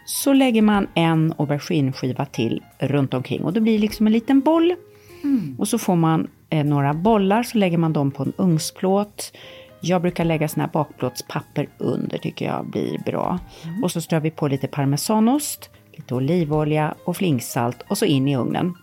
Så 0.05 0.33
lägger 0.33 0.61
man 0.61 0.87
en 0.93 1.33
aubergineskiva 1.37 2.25
till 2.25 2.63
runt 2.79 3.13
omkring 3.13 3.43
och 3.43 3.53
då 3.53 3.61
blir 3.61 3.73
det 3.73 3.79
liksom 3.79 4.07
en 4.07 4.13
liten 4.13 4.39
boll. 4.39 4.75
Mm. 5.23 5.55
Och 5.59 5.67
så 5.67 5.77
får 5.77 5.95
man 5.95 6.27
eh, 6.49 6.65
några 6.65 6.93
bollar, 6.93 7.43
så 7.43 7.57
lägger 7.57 7.77
man 7.77 7.93
dem 7.93 8.11
på 8.11 8.23
en 8.23 8.33
ugnsplåt. 8.37 9.31
Jag 9.81 10.01
brukar 10.01 10.25
lägga 10.25 10.47
såna 10.47 10.63
här 10.63 10.71
bakplåtspapper 10.71 11.69
under, 11.77 12.17
tycker 12.17 12.45
jag 12.45 12.65
blir 12.65 12.97
bra. 13.05 13.39
Mm. 13.63 13.83
Och 13.83 13.91
så 13.91 14.01
strör 14.01 14.19
vi 14.19 14.31
på 14.31 14.47
lite 14.47 14.67
parmesanost, 14.67 15.69
lite 15.91 16.15
olivolja 16.15 16.95
och 17.05 17.17
flingsalt 17.17 17.81
och 17.87 17.97
så 17.97 18.05
in 18.05 18.27
i 18.27 18.37
ugnen. 18.37 18.73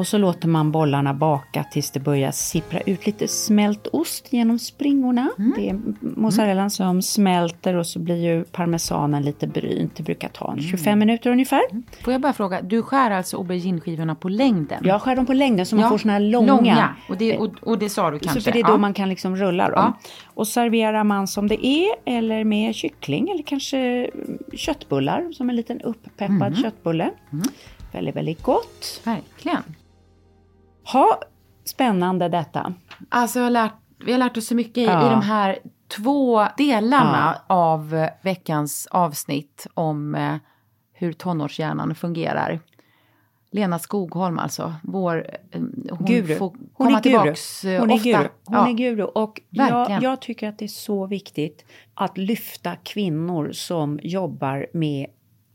Och 0.00 0.06
så 0.06 0.18
låter 0.18 0.48
man 0.48 0.72
bollarna 0.72 1.14
baka 1.14 1.64
tills 1.64 1.90
det 1.90 2.00
börjar 2.00 2.30
sippra 2.30 2.80
ut 2.80 3.06
lite 3.06 3.28
smält 3.28 3.86
ost 3.86 4.32
genom 4.32 4.58
springorna. 4.58 5.30
Mm. 5.38 5.52
Det 5.56 5.68
är 5.68 5.80
mozzarellan 6.00 6.58
mm. 6.58 6.70
som 6.70 7.02
smälter 7.02 7.74
och 7.74 7.86
så 7.86 7.98
blir 7.98 8.16
ju 8.16 8.44
parmesanen 8.44 9.22
lite 9.22 9.46
brynt. 9.46 9.96
Det 9.96 10.02
brukar 10.02 10.28
ta 10.28 10.52
en 10.52 10.60
25 10.62 10.86
mm. 10.86 10.98
minuter 10.98 11.30
ungefär. 11.30 11.62
Mm. 11.70 11.82
Får 12.04 12.12
jag 12.12 12.20
bara 12.20 12.32
fråga, 12.32 12.62
du 12.62 12.82
skär 12.82 13.10
alltså 13.10 13.36
aubergineskivorna 13.36 14.14
på 14.14 14.28
längden? 14.28 14.82
Jag 14.84 15.02
skär 15.02 15.16
dem 15.16 15.26
på 15.26 15.32
längden 15.32 15.66
så 15.66 15.76
man 15.76 15.82
ja. 15.82 15.88
får 15.88 15.98
såna 15.98 16.12
här 16.12 16.20
långa. 16.20 16.54
långa. 16.56 16.96
Och, 17.08 17.16
det, 17.16 17.38
och, 17.38 17.50
och, 17.62 17.78
det 17.78 17.88
sa 17.88 18.10
du 18.10 18.18
kanske? 18.18 18.40
Så 18.40 18.44
för 18.44 18.52
det 18.52 18.60
är 18.60 18.64
då 18.64 18.72
ja. 18.72 18.78
man 18.78 18.94
kan 18.94 19.08
liksom 19.08 19.36
rulla 19.36 19.70
dem. 19.70 19.94
Ja. 20.02 20.10
Och 20.24 20.48
serverar 20.48 21.04
man 21.04 21.28
som 21.28 21.48
det 21.48 21.66
är 21.66 21.94
eller 22.04 22.44
med 22.44 22.74
kyckling 22.74 23.30
eller 23.30 23.42
kanske 23.42 24.10
köttbullar 24.52 25.32
som 25.32 25.50
en 25.50 25.56
liten 25.56 25.80
upppeppad 25.80 26.46
mm. 26.46 26.56
köttbulle. 26.56 27.10
Mm. 27.32 27.44
Väldigt, 27.92 28.16
väldigt 28.16 28.42
gott. 28.42 29.00
Verkligen. 29.04 29.62
Ha, 30.92 31.20
spännande 31.64 32.28
detta. 32.28 32.74
Alltså 33.08 33.38
jag 33.38 33.46
har 33.46 33.50
lärt, 33.50 33.74
vi 34.04 34.12
har 34.12 34.18
lärt 34.18 34.36
oss 34.36 34.46
så 34.46 34.54
mycket 34.54 34.78
i, 34.78 34.84
ja. 34.84 35.06
i 35.06 35.10
de 35.10 35.22
här 35.22 35.58
två 35.88 36.46
delarna 36.56 37.36
ja. 37.48 37.54
av 37.54 38.08
veckans 38.22 38.88
avsnitt 38.90 39.66
om 39.74 40.14
eh, 40.14 40.36
hur 40.92 41.12
tonårshjärnan 41.12 41.94
fungerar. 41.94 42.60
Lena 43.52 43.78
Skogholm 43.78 44.38
alltså, 44.38 44.74
vår... 44.82 45.26
Eh, 45.52 45.60
hon 45.90 46.06
guru. 46.06 46.36
får 46.36 46.50
komma 46.50 46.66
hon 46.72 46.94
är 46.94 47.00
tillbaks 47.00 47.62
guru. 47.62 47.74
Eh, 47.74 47.80
hon 47.80 47.90
ofta. 47.90 48.08
Är 48.08 48.12
guru. 48.12 48.28
Hon 48.44 48.56
ja. 48.56 48.68
är 48.68 48.72
guru. 48.72 49.02
Och 49.02 49.40
jag, 49.50 50.02
jag, 50.02 50.20
tycker 50.20 50.48
att 50.48 50.58
det 50.58 50.64
är 50.64 50.68
så 50.68 51.06
viktigt 51.06 51.64
att 51.94 52.18
lyfta 52.18 52.76
kvinnor 52.76 53.52
som 53.52 54.00
jobbar 54.02 54.66
med 54.72 55.06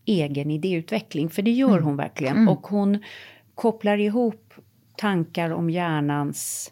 egen 0.05 0.51
idéutveckling, 0.51 1.29
för 1.29 1.41
det 1.41 1.51
gör 1.51 1.69
mm. 1.69 1.83
hon 1.83 1.97
verkligen. 1.97 2.37
Mm. 2.37 2.49
Och 2.49 2.67
hon 2.67 3.03
kopplar 3.55 3.97
ihop 3.97 4.53
tankar 4.97 5.49
om 5.49 5.69
hjärnans 5.69 6.71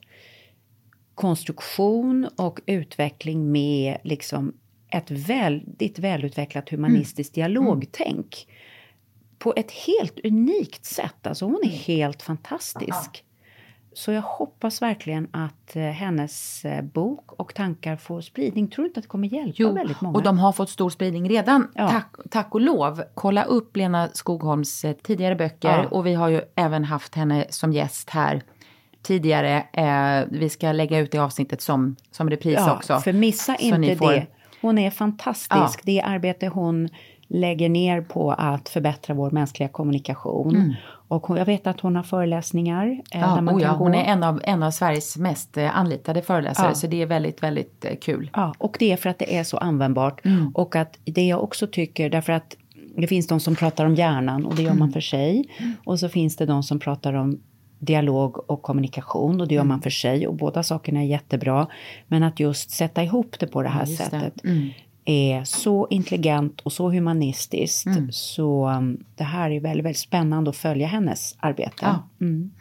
konstruktion 1.15 2.29
och 2.37 2.59
utveckling 2.65 3.51
med 3.51 3.97
liksom 4.03 4.53
ett 4.91 5.11
väldigt 5.11 5.99
välutvecklat 5.99 6.69
humanistiskt 6.69 7.37
mm. 7.37 7.53
dialogtänk. 7.53 8.47
På 9.37 9.53
ett 9.57 9.71
helt 9.71 10.19
unikt 10.23 10.85
sätt. 10.85 11.27
Alltså 11.27 11.45
hon 11.45 11.59
är 11.63 11.67
mm. 11.67 11.77
helt 11.77 12.21
fantastisk. 12.21 13.23
Så 13.95 14.11
jag 14.11 14.21
hoppas 14.21 14.81
verkligen 14.81 15.27
att 15.31 15.75
eh, 15.75 15.83
hennes 15.83 16.65
eh, 16.65 16.81
bok 16.81 17.31
och 17.31 17.53
tankar 17.53 17.95
får 17.95 18.21
spridning. 18.21 18.67
Tror 18.67 18.83
du 18.83 18.87
inte 18.87 18.99
att 18.99 19.03
det 19.03 19.09
kommer 19.09 19.27
hjälpa 19.27 19.53
jo, 19.57 19.73
väldigt 19.73 20.01
många? 20.01 20.17
och 20.17 20.23
de 20.23 20.39
har 20.39 20.51
fått 20.51 20.69
stor 20.69 20.89
spridning 20.89 21.29
redan, 21.29 21.67
ja. 21.75 21.89
tack, 21.89 22.15
tack 22.29 22.47
och 22.51 22.61
lov. 22.61 23.03
Kolla 23.13 23.43
upp 23.43 23.77
Lena 23.77 24.09
Skogholms 24.13 24.85
eh, 24.85 24.93
tidigare 24.93 25.35
böcker 25.35 25.69
ja. 25.69 25.87
och 25.91 26.05
vi 26.05 26.13
har 26.13 26.29
ju 26.29 26.41
även 26.55 26.83
haft 26.83 27.15
henne 27.15 27.45
som 27.49 27.73
gäst 27.73 28.09
här 28.09 28.41
tidigare. 29.01 29.63
Eh, 29.73 30.27
vi 30.31 30.49
ska 30.49 30.71
lägga 30.71 30.99
ut 30.99 31.11
det 31.11 31.17
avsnittet 31.17 31.61
som, 31.61 31.95
som 32.11 32.29
repris 32.29 32.55
ja, 32.57 32.75
också. 32.75 32.99
för 32.99 33.13
missa 33.13 33.55
inte 33.55 33.95
får... 33.95 34.11
det. 34.11 34.27
Hon 34.61 34.77
är 34.77 34.91
fantastisk. 34.91 35.81
Det 35.83 36.01
arbete 36.01 36.47
hon 36.47 36.89
lägger 37.27 37.69
ner 37.69 38.01
på 38.01 38.31
att 38.31 38.69
förbättra 38.69 39.13
vår 39.13 39.31
mänskliga 39.31 39.69
kommunikation. 39.69 40.55
Mm. 40.55 40.73
Och 41.07 41.39
jag 41.39 41.45
vet 41.45 41.67
att 41.67 41.79
hon 41.79 41.95
har 41.95 42.03
föreläsningar. 42.03 43.01
Eh, 43.11 43.21
ja, 43.21 43.35
där 43.35 43.41
man 43.41 43.55
oh 43.55 43.61
ja, 43.61 43.71
hon 43.71 43.93
är 43.93 44.03
en 44.03 44.23
av, 44.23 44.41
en 44.43 44.63
av 44.63 44.71
Sveriges 44.71 45.17
mest 45.17 45.57
eh, 45.57 45.77
anlitade 45.77 46.21
föreläsare 46.21 46.67
ja. 46.67 46.75
så 46.75 46.87
det 46.87 47.01
är 47.01 47.05
väldigt, 47.05 47.43
väldigt 47.43 47.85
eh, 47.85 47.95
kul. 48.01 48.29
Ja, 48.33 48.53
och 48.57 48.75
det 48.79 48.91
är 48.91 48.97
för 48.97 49.09
att 49.09 49.19
det 49.19 49.37
är 49.37 49.43
så 49.43 49.57
användbart. 49.57 50.25
Mm. 50.25 50.51
Och 50.55 50.75
att 50.75 50.99
det 51.03 51.27
jag 51.27 51.43
också 51.43 51.67
tycker, 51.67 52.09
därför 52.09 52.33
att 52.33 52.55
det 52.97 53.07
finns 53.07 53.27
de 53.27 53.39
som 53.39 53.55
pratar 53.55 53.85
om 53.85 53.95
hjärnan 53.95 54.45
och 54.45 54.55
det 54.55 54.61
gör 54.61 54.69
man 54.69 54.77
mm. 54.77 54.91
för 54.91 55.01
sig. 55.01 55.49
Mm. 55.57 55.73
Och 55.85 55.99
så 55.99 56.09
finns 56.09 56.35
det 56.35 56.45
de 56.45 56.63
som 56.63 56.79
pratar 56.79 57.13
om 57.13 57.39
dialog 57.79 58.49
och 58.49 58.61
kommunikation 58.61 59.41
och 59.41 59.47
det 59.47 59.55
gör 59.55 59.63
man 59.63 59.81
för 59.81 59.89
sig 59.89 60.27
och 60.27 60.35
båda 60.35 60.63
sakerna 60.63 60.99
är 60.99 61.05
jättebra. 61.05 61.67
Men 62.07 62.23
att 62.23 62.39
just 62.39 62.71
sätta 62.71 63.03
ihop 63.03 63.35
det 63.39 63.47
på 63.47 63.61
det 63.61 63.69
här 63.69 63.85
just 63.85 63.97
det. 63.97 64.03
sättet 64.03 64.41
är 65.05 65.43
så 65.43 65.87
intelligent 65.89 66.61
och 66.61 66.71
så 66.71 66.91
humanistiskt. 66.91 67.87
Så 68.11 68.69
um, 68.69 69.03
det 69.15 69.23
här 69.23 69.51
är 69.51 69.59
väldigt, 69.59 69.85
väldigt 69.85 69.97
spännande 70.01 70.49
att 70.49 70.55
följa 70.55 70.87
hennes 70.87 71.35
arbete. 71.39 71.73
Ja. 71.81 72.09
Mm. 72.21 72.51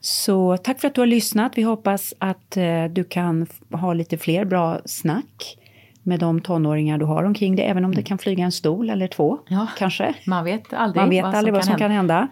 Så 0.00 0.56
tack 0.56 0.80
för 0.80 0.88
att 0.88 0.94
du 0.94 1.00
har 1.00 1.06
lyssnat. 1.06 1.52
Vi 1.58 1.62
hoppas 1.62 2.14
att 2.18 2.56
eh, 2.56 2.84
du 2.84 3.04
kan 3.04 3.46
ha 3.72 3.94
lite 3.94 4.18
fler 4.18 4.44
bra 4.44 4.78
snack 4.84 5.56
med 6.02 6.20
de 6.20 6.40
tonåringar 6.40 6.98
du 6.98 7.04
har 7.04 7.24
omkring 7.24 7.56
dig, 7.56 7.64
även 7.64 7.84
om 7.84 7.94
det 7.94 8.02
kan 8.02 8.18
flyga 8.18 8.44
en 8.44 8.52
stol 8.52 8.90
eller 8.90 9.08
två, 9.08 9.38
Ja. 9.48 9.66
kanske. 9.78 10.14
Man 10.26 10.44
vet 10.44 10.72
aldrig, 10.72 11.02
Man 11.02 11.10
vet 11.10 11.24
aldrig 11.24 11.54
vad 11.54 11.64
som 11.64 11.76
kan 11.76 11.90
hända. 11.90 12.28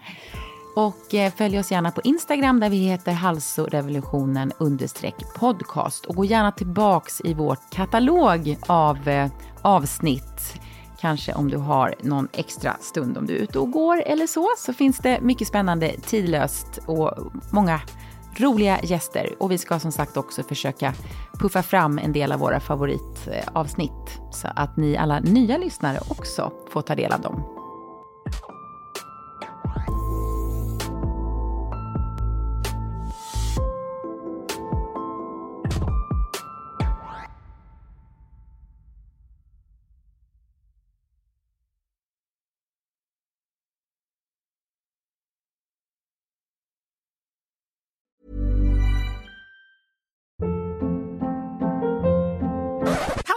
Och 0.75 1.13
eh, 1.13 1.33
följ 1.33 1.59
oss 1.59 1.71
gärna 1.71 1.91
på 1.91 2.01
Instagram 2.03 2.59
där 2.59 2.69
vi 2.69 2.77
heter 2.77 3.11
halsorevolutionen-podcast. 3.11 6.05
Och 6.05 6.15
gå 6.15 6.25
gärna 6.25 6.51
tillbaks 6.51 7.21
i 7.21 7.33
vår 7.33 7.57
katalog 7.71 8.57
av 8.67 9.07
eh, 9.07 9.31
avsnitt. 9.61 10.61
Kanske 10.99 11.33
om 11.33 11.49
du 11.49 11.57
har 11.57 11.95
någon 12.01 12.27
extra 12.33 12.77
stund 12.81 13.17
om 13.17 13.25
du 13.25 13.35
är 13.35 13.39
ute 13.39 13.59
och 13.59 13.71
går 13.71 14.03
eller 14.05 14.27
så. 14.27 14.49
Så 14.57 14.73
finns 14.73 14.97
det 14.97 15.21
mycket 15.21 15.47
spännande, 15.47 15.91
tidlöst 16.05 16.79
och 16.85 17.11
många 17.51 17.81
roliga 18.37 18.79
gäster. 18.83 19.35
Och 19.39 19.51
vi 19.51 19.57
ska 19.57 19.79
som 19.79 19.91
sagt 19.91 20.17
också 20.17 20.43
försöka 20.43 20.93
puffa 21.39 21.63
fram 21.63 21.99
en 21.99 22.13
del 22.13 22.31
av 22.31 22.39
våra 22.39 22.59
favoritavsnitt. 22.59 23.91
Eh, 23.91 24.29
så 24.31 24.47
att 24.55 24.77
ni 24.77 24.97
alla 24.97 25.19
nya 25.19 25.57
lyssnare 25.57 25.99
också 26.09 26.51
får 26.69 26.81
ta 26.81 26.95
del 26.95 27.11
av 27.11 27.21
dem. 27.21 27.52